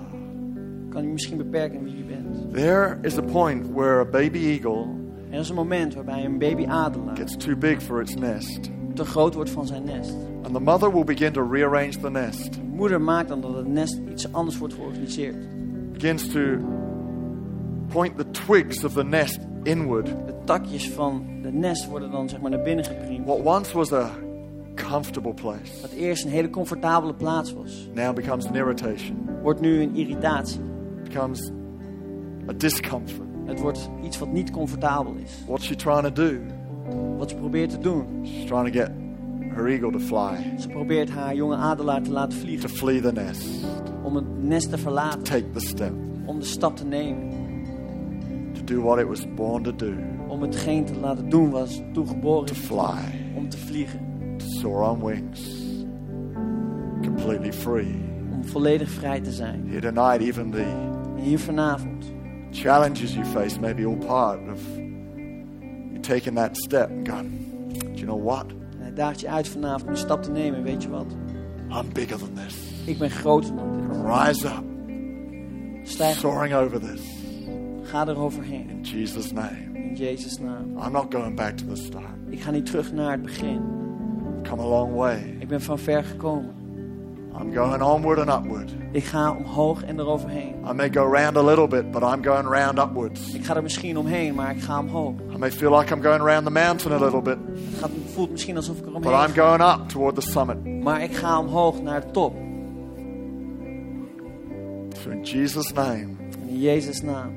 kan 0.89 1.03
je 1.03 1.09
misschien 1.09 1.37
beperken 1.37 1.83
wie 1.83 1.97
je 1.97 2.03
bent. 2.03 2.53
There 2.53 2.97
is 3.01 3.17
a 3.17 3.21
point 3.21 3.67
where 3.73 3.99
a 3.99 4.05
baby 4.05 4.37
eagle 4.39 4.85
Er 5.29 5.39
is 5.39 5.49
een 5.49 5.55
moment 5.55 5.93
waarbij 5.93 6.25
een 6.25 6.37
baby 6.37 6.65
adelaar 6.67 7.15
gets 7.17 7.37
too 7.37 7.55
big 7.55 7.81
for 7.81 8.01
its 8.01 8.15
nest. 8.15 8.69
te 8.93 9.05
groot 9.05 9.33
wordt 9.33 9.49
van 9.49 9.67
zijn 9.67 9.83
nest. 9.83 10.15
And 10.43 10.53
the 10.53 10.59
mother 10.59 10.91
will 10.91 11.03
begin 11.03 11.31
to 11.31 11.47
rearrange 11.49 11.99
the 12.01 12.09
nest, 12.09 12.53
De 12.53 12.61
moeder 12.63 13.01
maakt 13.01 13.27
dan 13.29 13.41
dat 13.41 13.55
het 13.55 13.67
nest 13.67 13.99
iets 14.11 14.33
anders 14.33 14.57
wordt 14.57 14.73
georganiseerd. 14.73 15.35
begins 15.91 16.27
to 16.27 16.39
point 17.91 18.17
the 18.17 18.31
twigs 18.31 18.83
of 18.83 18.93
the 18.93 19.03
nest 19.03 19.39
inward. 19.63 20.05
De 20.05 20.33
takjes 20.45 20.89
van 20.89 21.25
de 21.41 21.51
nest 21.51 21.87
worden 21.89 22.11
dan 22.11 22.29
zeg 22.29 22.41
maar 22.41 22.51
naar 22.51 22.61
binnen 22.61 22.85
gepriemd. 22.85 23.25
What 23.25 23.39
once 23.57 23.73
was 23.77 23.91
a 23.93 24.09
comfortable 24.89 25.33
place 25.33 25.81
Wat 25.81 25.91
eerst 25.91 26.23
een 26.25 26.31
hele 26.31 26.49
comfortabele 26.49 27.13
plaats 27.13 27.53
was, 27.53 27.89
now 27.93 28.15
becomes 28.15 28.45
an 28.47 28.55
irritation, 28.55 29.29
wordt 29.41 29.61
nu 29.61 29.81
een 29.81 29.95
irritatie. 29.95 30.61
becomes 31.03 31.51
a 32.49 32.53
discomfort. 32.57 33.27
Het 33.45 33.59
wordt 33.59 33.89
iets 34.03 34.17
wat 34.19 34.31
niet 34.31 34.51
comfortabel 34.51 35.13
is. 35.23 35.31
What's 35.47 35.65
she 35.65 35.75
trying 35.75 36.01
to 36.03 36.11
do? 36.11 36.37
Wat 37.17 37.29
ze 37.29 37.35
probeert 37.35 37.69
te 37.69 37.77
doen. 37.77 38.05
She's 38.25 38.45
trying 38.45 38.71
to 38.73 38.79
get 38.79 38.89
her 39.55 39.67
eagle 39.67 39.91
to 39.91 39.99
fly, 39.99 40.53
Ze 40.59 40.67
probeert 40.67 41.09
haar 41.09 41.35
jonge 41.35 41.55
adelaar 41.55 42.01
te 42.01 42.11
laten 42.11 42.37
to 42.37 42.43
vliegen. 42.45 42.69
flee 42.69 43.01
the 43.01 43.11
nest, 43.11 43.47
Om 44.03 44.15
het 44.15 44.43
nest 44.43 44.69
te 44.69 44.77
verlaten. 44.77 45.23
take 45.23 45.49
the 45.53 45.59
step, 45.59 45.91
Om 46.25 46.39
de 46.39 46.45
stap 46.45 46.75
te 46.75 46.85
nemen. 46.85 47.29
To 48.65 48.73
do 48.73 48.81
what 48.81 48.99
it 48.99 49.07
was 49.07 49.25
born 49.35 49.63
to 49.63 49.75
do, 49.75 49.93
Om 50.27 50.41
hetgeen 50.41 50.85
te 50.85 50.99
laten 50.99 51.29
doen 51.29 51.49
was 51.49 51.81
toegeboren 51.93 52.45
to 52.45 52.53
is. 52.53 52.59
fly, 52.59 52.97
Om 53.35 53.49
te 53.49 53.57
vliegen. 53.57 53.99
to 54.37 54.45
soar 54.47 54.89
on 54.91 55.03
wings, 55.05 55.41
completely 57.03 57.53
free. 57.53 57.95
Om 58.33 58.45
volledig 58.45 58.89
vrij 58.89 59.19
te 59.21 59.31
zijn. 59.31 59.63
Here 59.67 59.81
tonight, 59.93 60.21
even 60.21 60.51
the 60.51 60.61
En 60.61 61.21
hier 61.21 61.39
vanavond. 61.39 62.05
challenges 62.51 63.13
you 63.13 63.25
face 63.25 63.59
may 63.59 63.75
be 63.75 63.85
all 63.85 63.97
part 63.97 64.39
of 64.51 64.59
you 65.91 65.99
taking 65.99 66.35
that 66.35 66.57
step 66.57 66.89
and 66.89 67.07
going, 67.07 67.31
do 67.73 67.91
you 67.93 68.05
know 68.05 68.23
what? 68.25 68.45
En 68.49 68.81
hij 68.81 68.93
daagt 68.93 69.19
je 69.19 69.29
uit 69.29 69.47
vanavond 69.47 69.83
om 69.83 69.89
een 69.89 69.97
stap 69.97 70.23
te 70.23 70.31
nemen. 70.31 70.63
Weet 70.63 70.83
je 70.83 70.89
wat? 70.89 71.05
I'm 71.69 71.93
bigger 71.93 72.17
than 72.17 72.33
this. 72.45 72.55
Ik 72.85 72.97
ben 72.97 73.09
groter 73.09 73.55
dan 73.55 73.71
dit. 73.71 73.97
Rise 74.05 74.47
up, 74.47 74.63
Stijg, 75.83 76.17
soaring 76.19 76.53
over 76.53 76.79
this. 76.79 77.01
Ga 77.91 78.07
eroverheen. 78.07 78.69
In 78.69 78.81
Jesus' 78.81 79.31
name. 79.31 79.69
In 79.73 79.95
Jezus' 79.95 80.39
naam. 80.39 80.77
I'm 80.85 80.91
not 80.91 81.11
going 81.13 81.35
back 81.35 81.57
to 81.57 81.65
the 81.65 81.75
start. 81.75 82.05
Ik 82.29 82.41
ga 82.41 82.51
niet 82.51 82.65
terug 82.65 82.91
naar 82.93 83.11
het 83.11 83.21
begin. 83.21 83.61
Come 84.49 84.61
a 84.61 84.65
long 84.67 84.93
way. 84.95 85.35
Ik 85.39 85.47
ben 85.47 85.61
van 85.61 85.79
ver 85.79 86.03
gekomen. 86.03 86.59
I'm 87.41 87.53
going 87.53 87.81
onward 87.81 88.19
and 88.19 88.29
upward. 88.45 88.69
Ik 88.91 89.03
ga 89.03 89.31
omhoog 89.31 89.83
en 89.83 89.99
eroverheen. 89.99 90.53
I 90.69 90.73
may 90.73 90.89
go 90.93 91.03
round 91.13 91.37
a 91.37 91.43
little 91.43 91.67
bit, 91.67 91.91
but 91.91 92.01
I'm 92.01 92.23
going 92.23 92.47
round 92.47 92.77
upwards. 92.79 93.33
Ik 93.33 93.45
ga 93.45 93.55
er 93.55 93.61
misschien 93.61 93.97
omheen, 93.97 94.35
maar 94.35 94.51
ik 94.55 94.61
ga 94.61 94.79
omhoog. 94.79 95.13
I 95.33 95.37
may 95.37 95.51
feel 95.51 95.77
like 95.77 95.93
I'm 95.95 96.01
going 96.01 96.21
round 96.21 96.45
the 96.45 96.51
mountain 96.51 96.93
a 96.93 96.99
little 97.03 97.21
bit, 97.21 97.37
Het 97.55 97.79
gaat, 97.79 97.89
voelt 98.13 98.31
misschien 98.31 98.55
alsof 98.55 98.77
ik 98.77 98.85
er 98.85 98.91
but 98.91 99.05
omheen 99.05 99.27
I'm 99.27 99.33
ga. 99.33 99.57
going 99.57 99.81
up 99.81 99.89
toward 99.89 100.15
the 100.15 100.21
summit. 100.21 100.81
Maar 100.83 101.03
ik 101.03 101.15
ga 101.15 101.39
omhoog 101.39 101.81
naar 101.81 102.01
de 102.01 102.11
top. 102.11 102.33
So 105.03 105.09
in 105.09 105.21
Jesus' 105.23 105.73
name, 105.73 106.07
In 106.47 106.59
Jezus' 106.59 107.01
naam. 107.01 107.31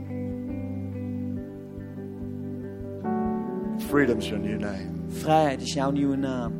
Freedom's 3.94 4.28
your 4.28 4.40
new 4.40 4.58
name. 4.58 5.04
Vrijheid 5.08 5.60
is 5.60 5.72
jouw 5.72 5.90
nieuwe 5.90 6.16
naam. 6.16 6.52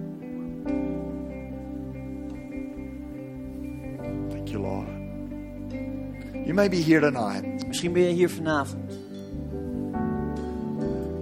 Thank 4.31 4.49
you, 4.49 4.61
Lord. 4.61 4.89
You 6.45 6.55
may 6.55 6.69
be 6.69 6.77
here 6.77 7.01
tonight. 7.01 7.67
Misschien 7.67 7.93
ben 7.93 8.03
je 8.03 8.09
hier 8.09 8.31
vanavond. 8.31 8.99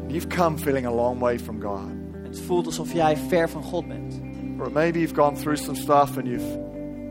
You've 0.06 0.28
come 0.28 0.58
feeling 0.58 0.86
a 0.86 0.90
long 0.90 1.20
way 1.20 1.38
from 1.38 1.60
God. 1.60 1.90
Het 2.22 2.40
voelt 2.40 2.66
alsof 2.66 2.92
jij 2.92 3.16
ver 3.16 3.50
van 3.50 3.62
God 3.62 3.88
bent. 3.88 4.20
Or 4.58 4.70
maybe 4.70 4.98
you've 4.98 5.14
gone 5.14 5.36
through 5.36 5.62
some 5.62 5.76
stuff 5.76 6.16
and 6.16 6.26
you've 6.26 6.58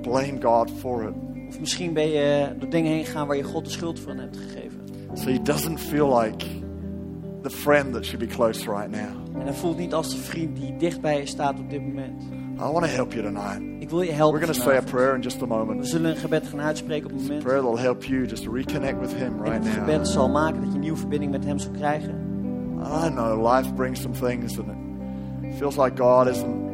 blamed 0.01 0.43
God 0.43 0.71
for 0.79 1.03
it. 1.03 1.13
Of 1.47 1.59
misschien 1.59 1.93
ben 1.93 2.09
je 2.09 2.55
door 2.59 2.69
dingen 2.69 2.91
heen 2.91 3.05
gegaan 3.05 3.27
waar 3.27 3.37
je 3.37 3.43
God 3.43 3.65
de 3.65 3.71
schuld 3.71 3.99
van 3.99 4.17
hebt 4.17 4.37
gegeven. 4.37 4.79
So 5.13 5.29
he 5.29 5.41
doesn't 5.41 5.79
feel 5.79 6.19
like 6.19 6.60
the 7.41 7.49
friend 7.49 7.93
that 7.93 8.05
should 8.05 8.19
be 8.27 8.35
close 8.35 8.69
right 8.71 8.89
now. 8.89 9.35
En 9.39 9.41
hij 9.41 9.53
voelt 9.53 9.77
niet 9.77 9.93
als 9.93 10.09
de 10.09 10.17
vriend 10.17 10.55
die 10.55 10.75
dicht 10.77 11.01
bij 11.01 11.19
je 11.19 11.25
staat 11.25 11.59
op 11.59 11.69
dit 11.69 11.81
moment. 11.81 12.23
I 12.59 12.63
want 12.63 12.85
to 12.85 12.91
help 12.91 13.13
you 13.13 13.23
tonight. 13.25 13.61
Ik 13.79 13.89
wil 13.89 14.01
je 14.01 14.11
helpen 14.11 14.39
We're 14.39 14.45
going 14.53 14.63
to 14.63 14.69
say 14.69 14.77
a 14.77 14.81
prayer 14.91 15.15
in 15.15 15.21
just 15.21 15.37
a 15.37 15.39
We 15.39 15.47
moment. 15.47 15.87
zullen 15.87 16.11
een 16.11 16.17
gebed 16.17 16.47
gaan 16.47 16.61
uitspreken 16.61 17.05
op 17.05 17.11
het 17.11 17.21
moment. 17.21 17.43
Prayer 17.43 17.61
that'll 17.61 17.79
help 17.79 18.03
you 18.03 18.25
just 18.25 18.47
reconnect 18.47 18.99
with 18.99 19.13
him 19.13 19.41
right 19.43 19.63
het 19.63 19.73
gebed 19.73 19.95
now. 19.97 20.05
zal 20.05 20.29
maken 20.29 20.59
dat 20.61 20.67
je 20.69 20.73
een 20.75 20.79
nieuwe 20.81 20.97
verbinding 20.97 21.31
met 21.31 21.45
hem 21.45 21.59
zal 21.59 21.71
krijgen. 21.71 22.29
I 23.05 23.09
know 23.09 23.53
life 23.55 23.73
brings 23.73 24.01
some 24.01 24.13
things 24.19 24.59
and 24.59 24.67
it 25.43 25.55
feels 25.57 25.77
like 25.77 26.03
God 26.03 26.27
isn't 26.27 26.69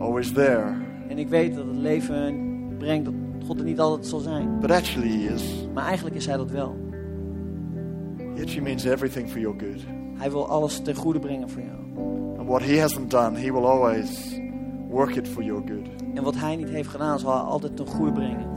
always 0.00 0.32
there. 0.32 0.72
En 1.08 1.18
ik 1.18 1.28
weet 1.28 1.54
dat 1.54 1.66
het 1.66 1.76
leven 1.76 2.34
brengt 2.78 3.04
dat 3.04 3.14
God 3.46 3.58
er 3.58 3.64
niet 3.64 3.80
altijd 3.80 4.06
zal 4.06 4.18
zijn. 4.18 4.58
But 4.60 4.70
actually 4.70 5.08
he 5.08 5.34
is. 5.34 5.66
Maar 5.74 5.84
eigenlijk 5.84 6.16
is 6.16 6.26
hij 6.26 6.36
dat 6.36 6.50
wel. 6.50 6.76
He 8.34 8.40
actually 8.42 8.60
means 8.62 8.84
everything 8.84 9.28
for 9.28 9.40
your 9.40 9.58
good. 9.58 9.84
Hij 10.14 10.30
wil 10.30 10.48
alles 10.48 10.80
ten 10.82 10.94
goede 10.94 11.18
brengen 11.18 11.50
voor 11.50 11.62
jou. 11.62 12.06
And 12.38 12.48
what 12.48 12.62
he 12.62 12.80
hasn't 12.80 13.10
done, 13.10 13.38
he 13.38 13.52
will 13.52 13.64
always 13.66 14.38
work 14.88 15.16
it 15.16 15.28
for 15.28 15.42
your 15.42 15.62
good. 15.66 15.88
En 16.14 16.22
wat 16.22 16.36
hij 16.36 16.56
niet 16.56 16.68
heeft 16.68 16.88
gedaan, 16.88 17.18
zal 17.18 17.32
hij 17.32 17.40
altijd 17.40 17.76
ten 17.76 17.86
goede 17.86 18.12
brengen. 18.12 18.50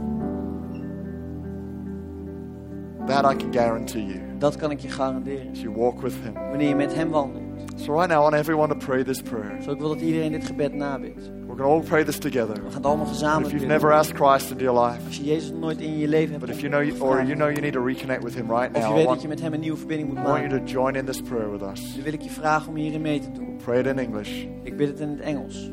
That 3.06 3.34
I 3.34 3.36
can 3.36 3.54
guarantee 3.54 4.06
you 4.06 4.20
Dat 4.38 4.56
kan 4.56 4.72
ik 4.72 4.80
je 4.80 4.88
garanderen. 4.88 5.50
as 5.52 5.62
you 5.62 5.76
walk 5.76 6.02
with 6.02 6.14
him. 6.24 6.34
Wanneer 6.34 6.68
je 6.68 6.76
met 6.76 6.96
hem 6.96 7.10
wandelt. 7.10 7.44
So 7.76 7.94
right 7.94 8.10
now 8.10 8.22
I 8.22 8.24
want 8.24 8.36
everyone 8.36 8.70
to 8.70 8.76
pray 8.76 9.04
this 9.04 9.22
prayer. 9.22 9.62
Zo 9.62 9.72
ik 9.72 9.80
wil 9.80 9.90
dat 9.90 10.02
iedereen 10.02 10.32
dit 10.32 10.46
gebed 10.46 10.74
nabidt. 10.74 11.30
We're 11.48 11.56
going 11.56 11.58
to 11.58 11.64
all 11.64 11.82
pray 11.82 12.04
this 12.04 12.18
together. 12.18 12.54
We 12.54 12.62
gaan 12.62 12.74
het 12.74 12.86
allemaal 12.86 13.06
gezamenlijk 13.06 13.46
if 13.46 13.52
you've 13.52 13.74
never 13.74 13.92
asked 13.92 14.16
Christ 14.16 14.52
into 14.52 14.64
your 14.64 14.86
life, 14.86 15.00
Als 15.06 15.18
je 15.18 15.24
Jezus 15.24 15.52
nooit 15.52 15.82
in 15.82 15.98
je 15.98 16.08
leven 16.08 16.30
hebt 16.32 16.46
but 16.46 16.56
if 16.56 16.62
you 16.62 16.72
know 16.72 16.84
you, 16.84 17.00
or 17.00 17.24
you 17.24 17.36
know 17.36 17.50
you 17.50 17.62
need 17.62 17.74
to 17.74 17.84
reconnect 17.84 18.24
with 18.24 18.34
him 18.36 18.50
right 18.52 18.76
of 18.76 18.82
now, 18.82 18.88
je 18.88 18.94
I 18.94 18.96
weet 18.96 19.08
dat 19.08 19.22
je 19.22 19.28
met 19.28 19.42
hem 19.42 19.54
een 19.54 19.60
nieuwe 19.60 19.78
verbinding 19.78 20.10
moet 20.10 20.18
I 20.18 20.22
want 20.22 20.52
you 20.52 20.60
to 20.60 20.72
join 20.72 20.96
in 20.96 21.06
this 21.06 21.22
prayer 21.22 21.52
with 21.52 21.62
us. 21.62 21.94
dan 21.94 22.04
wil 22.04 22.14
ik 22.14 22.22
je 22.22 22.30
vragen 22.30 22.70
om 22.70 22.76
hierin 22.76 23.02
mee 23.02 23.20
te 23.20 23.32
doen. 23.32 23.56
Pray 23.64 23.80
it 23.80 23.86
in 23.86 24.00
English. 24.00 24.46
Ik 24.64 24.78
bid 24.78 24.88
het 24.88 25.00
in 25.00 25.10
het 25.10 25.20
Engels. 25.20 25.70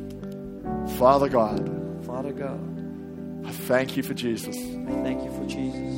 Father 0.87 1.31
God, 1.31 1.61
Father 2.05 2.33
God, 2.39 2.61
I 3.45 3.67
thank 3.67 3.89
you 3.89 4.05
for 4.05 4.15
Jesus. 4.15 4.57
I 4.57 5.03
thank 5.03 5.21
you 5.21 5.31
for 5.31 5.45
Jesus. 5.47 5.95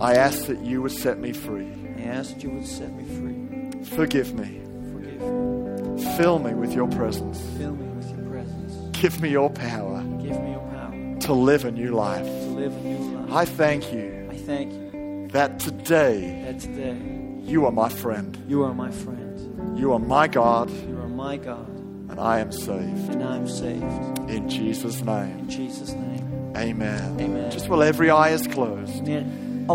I 0.00 0.16
ask 0.16 0.46
that 0.46 0.56
you 0.62 0.80
would 0.80 0.92
set 0.92 1.18
me 1.18 1.34
free. 1.34 1.68
I 1.98 2.08
ask 2.18 2.32
that 2.32 2.42
you 2.42 2.52
would 2.52 2.66
set 2.66 2.90
me 2.96 3.04
free. 3.20 3.41
Forgive 3.84 4.34
me. 4.34 4.60
Forgive. 4.92 6.16
Fill 6.16 6.38
me 6.38 6.54
with 6.54 6.72
your 6.72 6.88
presence. 6.88 7.40
Fill 7.58 7.74
me 7.74 7.86
with 7.88 8.08
your 8.10 8.30
presence. 8.30 8.96
Give 8.98 9.20
me 9.20 9.30
your 9.30 9.50
power 9.50 10.02
Give 10.22 10.40
me 10.40 10.52
your 10.52 10.60
power 10.70 11.16
to 11.20 11.32
live 11.32 11.64
a 11.64 11.70
new 11.70 11.92
life. 11.94 12.24
to 12.24 12.30
live 12.50 12.72
a 12.76 12.80
new 12.80 13.18
life. 13.18 13.32
I 13.32 13.44
thank 13.44 13.92
you 13.92 14.28
I 14.30 14.36
thank 14.36 14.72
you 14.72 15.28
that 15.32 15.58
today 15.58 16.42
that 16.46 16.60
today 16.60 16.96
you 17.42 17.66
are 17.66 17.72
my 17.72 17.88
friend. 17.88 18.36
you 18.48 18.62
are 18.64 18.74
my 18.74 18.90
friend. 18.90 19.78
You 19.78 19.92
are 19.92 19.98
my 19.98 20.28
God, 20.28 20.70
You 20.70 20.98
are 21.00 21.08
my 21.08 21.36
God, 21.36 21.68
and 22.10 22.18
I 22.20 22.38
am 22.40 22.52
saved. 22.52 23.10
and 23.12 23.22
I 23.22 23.36
am 23.36 23.48
saved. 23.48 24.30
In 24.30 24.48
Jesus' 24.48 25.00
name, 25.02 25.38
In 25.40 25.48
Jesus' 25.50 25.92
name. 25.92 26.52
amen. 26.56 27.20
Amen. 27.20 27.50
Just 27.50 27.68
while 27.68 27.82
every 27.82 28.10
eye 28.10 28.30
is 28.30 28.46
closed. 28.46 29.06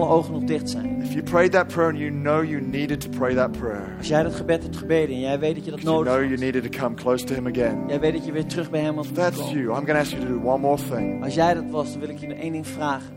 Alle 0.02 0.08
ogen 0.08 0.34
nog 0.34 0.44
dicht 0.44 0.70
zijn. 0.70 1.02
If 1.02 1.12
you 1.14 1.24
prayed 1.24 1.52
that 1.52 1.68
prayer 1.68 1.90
and 1.90 1.98
you 2.00 2.12
know 2.12 2.44
you 2.44 2.62
needed 2.62 3.00
to 3.02 3.10
pray 3.18 3.34
that 3.36 3.52
prayer, 3.52 3.96
Als 3.98 4.08
jij 4.08 4.24
dat 4.24 4.36
gebed 4.36 4.64
hebt 4.64 4.78
gebeden 4.78 5.16
en 5.16 5.22
jij 5.22 5.40
weet 5.40 5.56
dat 5.56 5.66
je 5.66 5.72
dat 5.72 5.82
you 5.82 5.94
nodig 5.94 6.08
know 6.14 6.18
you 6.24 6.30
hebt. 6.30 6.42
needed 6.54 6.72
to 6.72 6.80
come 6.80 6.96
close 6.96 7.26
to 7.26 7.34
Him 7.34 7.48
again. 7.48 7.78
Jij 7.88 8.00
weet 8.00 8.14
dat 8.14 8.26
je 8.26 8.32
weer 8.32 8.46
terug 8.46 8.70
bij 8.70 8.82
hem 8.82 8.94
moet 8.96 9.06
If 9.06 9.12
that's 9.12 9.38
komen. 9.38 9.54
you, 9.54 9.64
I'm 9.68 9.86
going 9.86 9.88
to 9.88 9.94
ask 10.00 10.12
you 10.12 10.26
to 10.26 10.34
do 10.34 10.40
one 10.50 10.58
more 10.60 10.82
thing. 10.90 11.24
Als 11.24 11.34
jij 11.34 11.54
dat 11.54 11.64
was, 11.70 11.92
dan 11.92 12.00
wil 12.00 12.10
ik 12.10 12.18
je 12.18 12.28
nog 12.28 12.38
één 12.38 12.52
ding 12.52 12.68
vragen. 12.68 13.16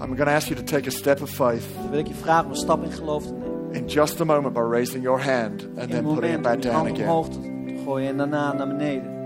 I'm 0.00 0.16
going 0.16 0.16
to 0.28 0.34
ask 0.34 0.48
you 0.48 0.60
to 0.60 0.64
take 0.76 0.86
a 0.86 0.90
step 0.90 1.22
of 1.22 1.30
faith 1.30 1.62
Dan 1.80 1.90
wil 1.90 1.98
ik 1.98 2.06
je 2.06 2.14
vragen 2.14 2.44
om 2.44 2.50
een 2.50 2.56
stap 2.56 2.82
in 2.84 2.90
geloof 2.92 3.26
te 3.26 3.32
nemen. 3.32 3.46
in 3.72 3.84
just 3.86 4.20
a 4.20 4.24
moment 4.24 4.54
by 4.54 4.60
raising 4.60 5.02
your 5.02 5.20
hand 5.24 5.68
and 5.76 5.82
In 5.82 5.88
then 5.88 6.04
een 6.04 6.14
putting 6.14 6.34
it 6.34 6.42
moment 6.42 6.42
back 6.42 6.62
down 6.62 6.76
again. 6.92 7.00
omhoog 7.08 7.28
te 7.28 7.38
gooien 7.84 8.08
en 8.08 8.16
daarna 8.16 8.52
naar 8.52 8.68
beneden. 8.68 9.16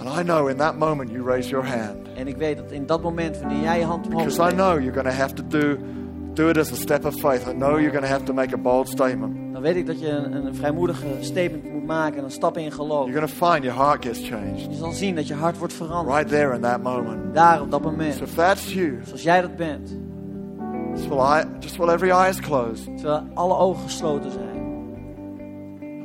And 0.00 0.20
I 0.20 0.22
know 0.22 0.48
in 0.48 0.56
that 0.56 0.78
moment 0.78 1.10
you 1.10 1.22
raise 1.24 1.48
your 1.48 1.66
hand 1.66 1.96
En 2.14 2.28
ik 2.28 2.36
weet 2.36 2.56
dat 2.56 2.70
in 2.70 2.86
dat 2.86 3.02
moment, 3.02 3.38
wanneer 3.40 3.62
jij 3.62 3.78
je 3.78 3.84
hand 3.84 4.06
omhoog 4.06 4.24
because 4.24 4.52
I 4.52 4.54
know 4.54 4.78
you're 4.80 4.92
going 4.92 5.06
to 5.08 5.20
have 5.22 5.34
to 5.34 5.42
do 5.48 5.76
do 6.34 6.48
it 6.48 6.58
as 6.58 6.72
a 6.72 6.74
step 6.74 7.04
of 7.04 7.14
faith. 7.14 7.46
I 7.48 7.52
know 7.52 7.70
you're 7.78 7.90
going 7.90 8.04
to 8.04 8.10
have 8.10 8.24
to 8.24 8.32
make 8.32 8.54
a 8.54 8.58
bold 8.58 8.88
statement. 8.88 9.52
dan 9.52 9.62
weet 9.62 9.76
ik 9.76 9.86
dat 9.86 10.00
je 10.00 10.08
een, 10.08 10.46
een 10.46 10.54
vrijmoedige 10.54 11.06
statement 11.20 11.72
moet 11.72 11.86
maken 11.86 12.18
en 12.18 12.24
een 12.24 12.30
stap 12.30 12.56
in 12.56 12.72
geloof. 12.72 13.06
You're 13.08 13.20
going 13.20 13.38
to 13.38 13.46
find 13.46 13.64
your 13.64 13.80
heart 13.82 14.04
gets 14.04 14.28
changed 14.28 14.64
Je 14.70 14.74
zal 14.76 14.92
zien 14.92 15.14
dat 15.14 15.26
je 15.28 15.34
hart 15.34 15.58
wordt 15.58 15.72
veranderd. 15.72 16.16
right 16.16 16.28
there 16.28 16.54
in 16.54 16.60
that 16.60 16.82
moment. 16.82 17.34
Daar 17.34 17.60
op 17.60 17.70
dat 17.70 17.82
moment. 17.82 18.14
So 18.14 18.22
if 18.22 18.34
that's 18.34 18.72
you, 18.72 18.98
Zoals 19.04 19.22
jij 19.22 19.40
dat 19.40 19.56
bent. 19.56 19.96
just 20.94 21.08
while, 21.08 21.40
I, 21.40 21.44
just 21.60 21.76
while 21.76 21.92
every 21.92 22.10
eye 22.10 22.28
is 22.28 22.40
closed, 22.40 22.96
Terwijl 22.96 23.22
alle 23.34 23.56
ogen 23.56 23.82
gesloten 23.82 24.30
zijn. 24.30 24.49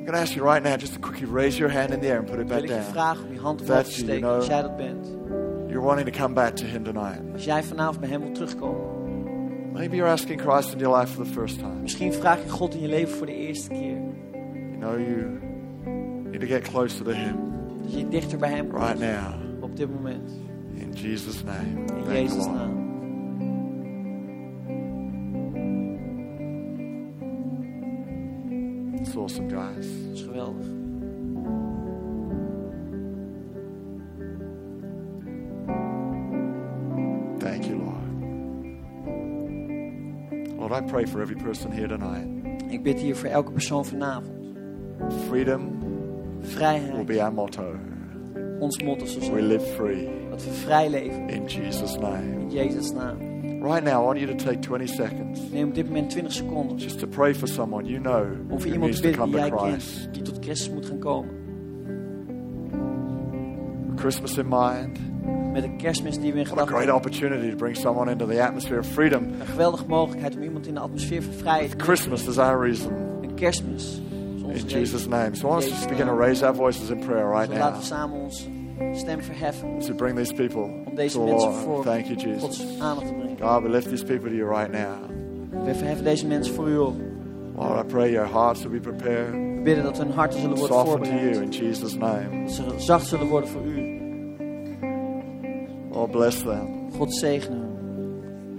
I'm 0.06 0.12
going 0.12 0.24
to 0.26 0.30
ask 0.30 0.36
you 0.36 0.44
right 0.46 0.64
now 0.64 0.78
just 0.78 0.94
to 0.94 1.00
quickly 1.00 1.26
raise 1.26 1.58
your 1.58 1.72
hand 1.72 1.92
in 1.94 2.00
the 2.00 2.08
air 2.08 2.20
and 2.20 2.28
put 2.28 2.40
it 2.40 2.48
Wil 2.48 2.56
back 2.56 2.64
ik 2.64 2.70
je 2.70 2.76
down. 2.76 2.92
vragen 2.92 3.26
om 3.26 3.34
je 3.34 3.40
hand 3.40 3.62
omhoog 3.62 3.78
te 3.78 3.84
That's 3.84 3.98
you, 3.98 4.04
steken 4.06 4.20
you 4.20 4.22
know. 4.22 4.36
als 4.36 4.48
jij 4.48 4.62
dat 4.62 4.78
bent. 4.78 5.08
You're 5.68 5.82
wanting 5.86 6.12
to 6.14 6.22
come 6.22 6.34
back 6.34 6.56
to 6.56 6.66
Him 6.66 6.84
tonight. 6.84 7.22
Als 7.34 7.44
jij 7.46 7.64
vanavond 7.64 8.00
bij 8.00 8.10
hem 8.10 8.22
wilt 8.22 8.36
terugkomen. 8.36 8.94
Maybe 9.74 9.96
you're 9.96 10.12
asking 10.12 10.42
Christ 10.42 10.72
into 10.74 10.84
your 10.86 11.00
life 11.00 11.14
for 11.14 11.24
the 11.26 11.32
first 11.32 11.60
time. 11.60 11.82
Misschien 11.82 12.14
vraag 12.14 12.44
je 12.44 12.50
God 12.50 12.74
in 12.74 12.82
je 12.82 12.88
leven 12.88 13.16
voor 13.18 13.26
de 13.26 13.36
eerste 13.36 13.70
keer. 13.70 13.98
You 14.72 14.78
know 14.80 15.00
you 15.00 15.40
need 16.32 16.40
to 16.40 16.48
get 16.48 16.62
closer 16.62 17.04
to 17.06 17.12
Him 17.12 17.36
Dat 17.84 17.94
je 17.94 18.08
dichter 18.08 18.38
bij 18.38 18.50
hem 18.50 18.68
komt. 18.70 18.84
right 18.84 19.00
now. 19.00 19.64
Op 19.64 19.76
dit 19.78 19.94
moment. 19.94 20.32
In 20.74 20.92
Jesus' 20.94 21.44
name. 21.44 21.86
In 22.06 22.14
Jezus' 22.14 22.46
naam. 22.46 22.75
Awesome, 29.26 29.50
guys. 29.50 29.88
Dat 30.06 30.14
is 30.14 30.22
geweldig. 30.22 30.66
Thank 37.40 37.66
you, 37.68 37.76
Lord. 37.78 38.04
Lord, 40.60 40.72
I 40.72 40.82
pray 40.82 41.06
for 41.06 41.22
every 41.22 41.36
person 41.36 41.72
here 41.72 41.88
tonight. 41.88 42.28
Ik 42.72 42.84
bid 42.84 43.00
hier 43.00 43.16
voor 43.16 43.30
elke 43.30 43.52
persoon 43.52 43.86
vanavond. 43.86 44.34
Freedom 45.28 45.80
will 45.80 46.50
Vrijheid, 46.50 47.06
be 47.06 47.22
our 47.22 47.34
motto. 47.34 47.76
ons 48.60 48.82
motto 48.84 49.06
zal 49.06 49.20
We 49.20 49.26
zijn. 49.26 49.48
live 49.48 49.66
free 49.66 50.10
Dat 50.30 50.44
we 50.44 50.52
vrij 50.52 50.90
leven. 50.90 51.28
in 51.30 51.46
Jesus' 51.46 51.98
name. 51.98 52.40
In 52.40 52.50
Jezus' 52.50 52.92
naam. 52.92 53.18
Right 53.66 53.84
now, 53.84 54.02
I 54.04 54.06
want 54.06 54.20
you 54.20 54.28
to 54.28 54.36
take 54.46 54.60
20 54.62 54.88
seconds 54.88 55.40
Neem 55.52 55.68
op 55.68 55.76
dit 55.76 55.86
moment 55.86 56.10
20 56.10 56.32
seconden. 56.34 56.78
just 56.78 57.00
to 57.00 57.08
pray 57.08 57.34
for 57.34 57.48
someone 57.48 57.86
you 57.88 58.00
know 58.00 58.22
Om 58.22 58.48
voor 58.50 58.58
who 58.60 58.66
iemand 58.66 58.82
needs 58.82 59.02
te 59.02 59.12
to 59.12 59.26
bidden 59.26 59.32
die 59.32 59.34
come 59.34 59.38
jij 59.38 59.50
to 59.50 59.56
kent. 59.58 59.84
Christ. 59.84 60.14
Die 60.14 60.22
tot 60.22 60.38
Christus 60.44 60.70
moet 60.70 60.86
gaan 60.86 61.00
komen. 61.00 61.30
Christmas 63.96 64.38
in 64.38 64.46
mind. 64.50 65.00
Met 65.54 65.64
een 65.64 65.78
kerstmis 65.78 66.20
die 66.20 66.34
we 66.34 66.40
in 66.40 66.46
What 66.46 66.60
a 66.60 66.66
great 66.66 66.90
opportunity 66.90 67.50
to 67.50 67.56
bring 67.56 67.76
someone 67.76 68.12
into 68.12 68.26
the 68.28 68.44
atmosphere 68.44 68.80
of 68.80 68.88
freedom. 68.88 69.24
Een 69.24 69.46
geweldige 69.46 69.86
mogelijkheid 69.88 70.36
om 70.36 70.44
iemand 70.44 70.68
in 70.68 70.74
de 70.74 70.80
atmosfeer 70.80 71.24
van 71.24 71.34
vrijheid 71.34 71.72
te 71.72 71.84
Christmas 71.84 72.28
is 72.28 72.38
our 72.38 72.60
reason. 72.66 72.92
Een 73.22 73.34
kerstmis. 73.34 74.02
is 74.36 74.44
onze 74.44 74.66
In. 74.66 74.80
Jesus' 74.80 75.08
name. 75.08 75.36
So 75.36 75.48
I 75.48 75.50
want 75.50 75.64
us 75.64 75.70
to 75.70 75.76
just 75.76 75.90
begin 75.90 76.06
to 76.06 76.18
raise 76.18 76.46
our 76.46 76.56
voices 76.56 76.90
in 76.90 77.00
prayer 77.00 77.30
right 77.32 77.50
Dus 77.50 77.58
laten 77.58 77.72
now 77.72 77.80
we 77.80 77.86
samen 77.86 78.20
onze 78.20 78.44
stem 78.94 79.22
verheffen. 79.22 79.76
as 79.78 79.88
we 79.88 79.94
bring 79.94 80.18
these 80.18 80.34
people 80.34 80.85
deze 80.96 81.18
to 81.18 81.24
the 81.26 81.32
mensen 81.32 81.50
Lord. 81.50 81.62
voor 81.64 81.84
Thank 81.84 82.06
you, 82.06 82.16
Jesus. 82.20 82.42
Gods 82.42 82.66
aandacht 82.80 83.08
te 83.08 83.14
brengen. 83.14 83.38
God, 83.54 83.64
we 83.64 83.70
lift 83.70 83.90
these 83.90 84.06
people 84.06 84.30
to 84.30 84.36
you 84.36 84.50
right 84.50 84.72
now. 84.72 85.64
We 85.66 85.74
verheffen 85.76 86.04
deze 86.04 86.28
mensen 86.28 86.54
voor 86.54 86.68
u 86.70 86.78
op. 86.78 86.96
Lord, 87.58 87.84
I 87.84 87.88
pray 87.88 88.12
your 88.12 88.28
hearts 88.32 88.62
will 88.64 88.72
be 88.72 88.80
prepared, 88.80 89.32
We 89.32 89.62
bidden 89.64 89.84
dat 89.84 89.98
hun 89.98 90.12
harten 90.12 90.40
zullen 90.40 90.58
worden 90.58 90.76
soften 90.78 91.02
to 91.02 91.10
you 91.10 91.20
voorbereid. 91.20 91.56
in 91.60 91.66
Jesus' 91.68 91.96
name. 91.96 92.44
Dat 92.46 92.52
ze 92.54 92.64
zacht 92.78 93.08
zullen 93.08 93.28
worden 93.28 93.50
voor 93.50 93.62
u. 93.66 93.94
Lord, 95.92 96.12
bless 96.12 96.42
them. 96.44 96.92
God 96.98 97.14
zegene 97.14 97.56
hun. 97.56 97.64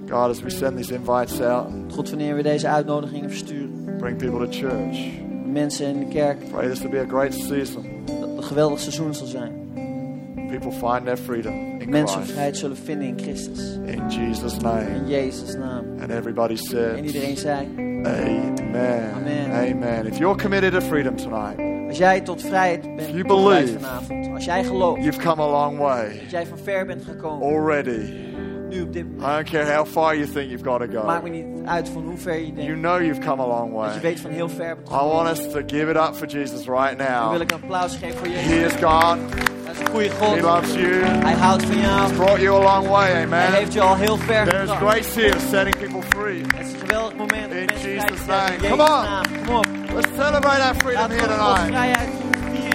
God, 0.09 0.31
as 0.31 0.41
we 0.43 0.51
send 0.51 0.77
these 0.77 0.95
invites 0.95 1.41
out, 1.41 1.67
God, 1.95 2.09
wanneer 2.11 2.37
we 2.37 2.43
deze 2.43 2.69
uitnodigingen 2.69 3.29
versturen. 3.31 3.95
bring 3.99 4.17
people 4.19 4.39
to 4.47 4.53
church. 4.53 4.99
Mensen 5.47 5.87
in 5.87 5.99
de 5.99 6.07
kerk. 6.07 6.39
Pray 6.51 6.69
this 6.69 6.81
will 6.81 6.91
be 6.91 7.01
a 7.01 7.05
great 7.09 7.35
season. 7.35 7.85
Dat 8.05 8.19
het 8.29 8.37
een 8.37 8.43
geweldig 8.43 8.79
seizoen 8.81 9.15
zal 9.15 9.27
zijn. 9.27 9.53
People 10.51 10.71
find 10.73 11.05
their 11.05 11.17
freedom 11.17 11.53
in 11.81 11.91
Mensen 11.91 12.17
Christ. 12.17 12.31
vrijheid 12.33 12.57
zullen 12.57 12.77
vinden 12.77 13.07
in 13.09 13.19
Christus. 13.19 13.79
In 13.85 14.03
Jesus' 14.09 14.59
name. 14.61 14.81
In 14.81 14.93
name. 14.93 15.09
Jezus' 15.09 15.55
naam. 15.57 15.85
And 16.01 16.11
everybody 16.11 16.53
En 16.53 16.59
said, 16.59 17.05
iedereen 17.05 17.37
zei. 17.37 17.67
Amen. 17.77 18.55
Amen. 19.15 19.51
Amen. 19.53 20.07
If 20.07 20.19
you're 20.19 20.43
committed 20.43 20.73
to 20.73 20.81
freedom 20.81 21.17
tonight, 21.17 21.59
Als 21.89 21.99
jij 21.99 22.21
tot 22.21 22.43
vrijheid 22.43 22.97
bent 22.97 23.09
you 23.11 23.23
believe- 23.27 23.73
vanavond. 23.79 24.29
Als 24.35 24.45
jij 24.45 24.65
gelooft 24.65 25.03
you've 25.03 25.21
come 25.21 25.43
a 25.43 25.49
long 25.51 25.79
way 25.79 26.09
dat 26.23 26.31
jij 26.31 26.47
van 26.47 26.59
ver 26.59 26.87
bent 26.87 27.05
gekomen. 27.05 27.47
already. 27.49 28.25
Nu 28.69 28.83
op 28.83 28.93
dit 28.93 29.05
I 29.05 29.21
don't 29.21 29.51
care 29.51 29.75
how 29.77 29.87
far 29.87 30.17
you 30.17 30.27
think 30.29 30.49
you've 30.51 30.65
got 30.65 30.81
to 30.93 31.05
Maakt 31.05 31.23
me 31.23 31.29
go. 31.31 31.35
niet 31.37 31.67
uit 31.67 31.89
van 31.89 32.03
hoe 32.05 32.17
ver 32.17 32.35
je 32.39 32.45
denkt. 32.53 32.63
You 32.63 32.77
know 32.77 33.01
you've 33.03 33.21
come 33.21 33.43
a 33.43 33.47
long 33.47 33.73
Dat 33.73 33.85
je 33.85 33.91
way. 33.91 34.01
weet 34.01 34.21
van 34.21 34.31
heel 34.31 34.49
ver 34.49 34.77
I 34.89 34.91
want 34.91 35.29
us 35.39 35.49
to 35.53 35.61
give 35.67 35.91
it 35.91 35.97
up 35.97 36.15
for 36.15 36.27
Jesus 36.27 36.67
right 36.67 36.99
Dan 36.99 37.07
now. 37.11 37.31
wil 37.31 37.41
ik 37.41 37.51
een 37.51 37.63
applaus 37.63 37.97
geven 37.97 38.19
voor 38.19 38.27
He 38.31 38.65
is 38.65 38.73
God. 38.73 39.17
Dat 39.79 39.89
is 39.95 40.09
een 40.11 40.19
goede 40.19 40.37
He 40.37 40.41
loves 40.41 40.73
you. 40.73 41.03
Hij 41.05 41.33
houdt 41.33 41.65
van 41.65 41.81
jou. 41.81 42.13
Brought 42.13 42.41
you 42.41 42.61
a 42.61 42.63
long 42.63 42.89
way. 42.89 43.23
amen. 43.23 43.39
Hij 43.39 43.59
heeft 43.59 43.73
je 43.73 43.81
al 43.81 43.97
heel 43.97 44.17
ver 44.17 44.49
There's 44.49 44.71
gebracht. 44.71 44.93
grace 44.93 45.21
here 45.21 45.39
setting 45.51 45.77
people 45.79 46.03
free. 46.09 46.41
Het 46.57 46.67
is 46.67 46.73
een 46.73 46.79
geweldig 46.79 47.17
moment 47.17 47.47
om 47.51 47.57
In 47.57 47.69
Jesus' 47.83 48.27
name. 48.27 48.57
Come 48.57 48.83
on. 48.83 49.05
naam. 49.05 49.25
Kom 49.47 49.57
op. 49.57 49.67
Let's 49.95 50.09
celebrate 50.17 50.61
our 50.63 50.75
freedom 50.75 51.11
here 51.11 51.27
tonight. 51.27 51.75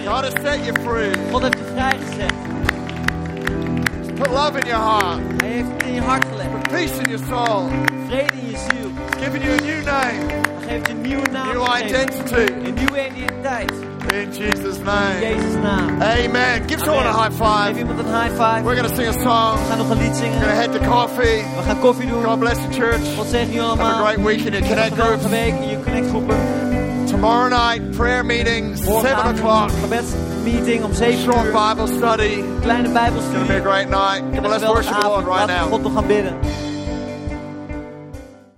God 0.04 0.24
has 0.24 0.32
set 0.42 0.64
you 0.64 0.74
free. 0.82 1.10
God 1.30 1.42
heeft 1.42 1.58
je 1.58 1.64
vrijgezet. 1.74 2.32
Put 4.14 4.30
love 4.30 4.58
in 4.58 4.66
your 4.66 4.84
heart. 4.84 5.20
Hij 5.42 5.50
heeft 5.50 5.68
het 5.72 5.82
in 5.82 5.94
je 5.94 6.00
hart 6.00 6.24
gelegd. 6.30 6.68
Peace 6.68 6.94
in 7.02 7.10
your 7.10 7.24
soul. 7.28 7.68
Vrede 8.08 8.32
in 8.32 8.50
je 8.50 8.56
ziel. 8.56 8.90
He's 9.10 9.24
given 9.24 9.40
you 9.40 9.52
a 9.58 9.62
new 9.62 9.84
name. 9.84 10.42
Hij 10.60 10.68
geeft 10.68 10.86
je 10.86 10.92
een 10.92 11.00
nieuwe 11.00 11.28
naam. 11.30 11.46
New 11.48 11.82
identity. 11.82 12.52
Een 12.52 12.74
nieuwe 12.74 13.06
identiteit. 13.06 13.72
In 14.10 14.32
Jesus' 14.32 14.78
In 14.78 14.84
name. 14.84 15.20
Jezus' 15.22 15.54
naam. 15.62 16.02
Amen. 16.02 16.66
Give 16.66 16.80
someone 16.80 17.06
a 17.06 17.12
high 17.12 17.30
Geef 17.30 17.38
five. 17.38 17.78
iemand 17.78 17.98
een 17.98 18.06
high 18.06 18.30
five. 18.34 18.62
We're 18.64 18.74
going 18.76 18.88
to 18.88 18.94
sing 18.96 19.08
a 19.08 19.12
song. 19.12 19.58
We 19.58 19.64
gaan 19.68 19.78
nog 19.78 19.90
een 19.90 19.98
lied 19.98 20.16
We're 20.20 20.40
going 20.40 20.54
to 20.54 20.60
head 20.62 20.72
to 20.72 20.78
coffee. 20.88 21.44
We 21.56 21.62
gaan 21.66 21.78
koffie 21.80 22.08
doen. 22.08 22.22
God 22.24 22.38
bless 22.38 22.58
the 22.58 22.72
church. 22.80 23.00
God 23.16 23.26
zegen 23.26 23.52
jullie 23.52 23.68
Have 23.68 23.80
a 23.80 24.02
great 24.04 24.18
week 24.24 24.40
in 24.46 24.52
your 24.52 24.66
connect 24.68 24.94
geweldige 24.94 25.18
groups. 25.18 25.24
week 25.34 25.62
in 25.62 25.68
je 25.68 25.80
connectgroepen. 25.82 26.36
Tomorrow 27.06 27.48
night, 27.48 27.90
prayer 27.96 28.24
meeting, 28.24 28.76
7 28.76 29.26
o'clock. 29.26 29.70
gebedsmeeting 29.82 30.84
om 30.84 30.92
7 30.94 31.18
Short 31.18 31.44
uur. 31.46 31.52
Bible 31.52 31.86
study. 31.86 32.42
Kleine 32.62 32.88
It's 32.88 33.32
going 33.32 33.46
to 33.46 33.52
be 33.52 33.58
a 33.58 33.60
great 33.60 33.88
night. 33.88 34.22
Come 34.34 34.44
on, 34.44 34.50
let's 34.50 34.64
worship 34.64 35.00
the 35.00 35.06
Lord 35.08 35.26
right 35.26 35.46
now. 35.46 35.68
God 35.70 35.82
nog 35.82 35.92
gaan 35.92 36.06
bidden. 36.06 36.36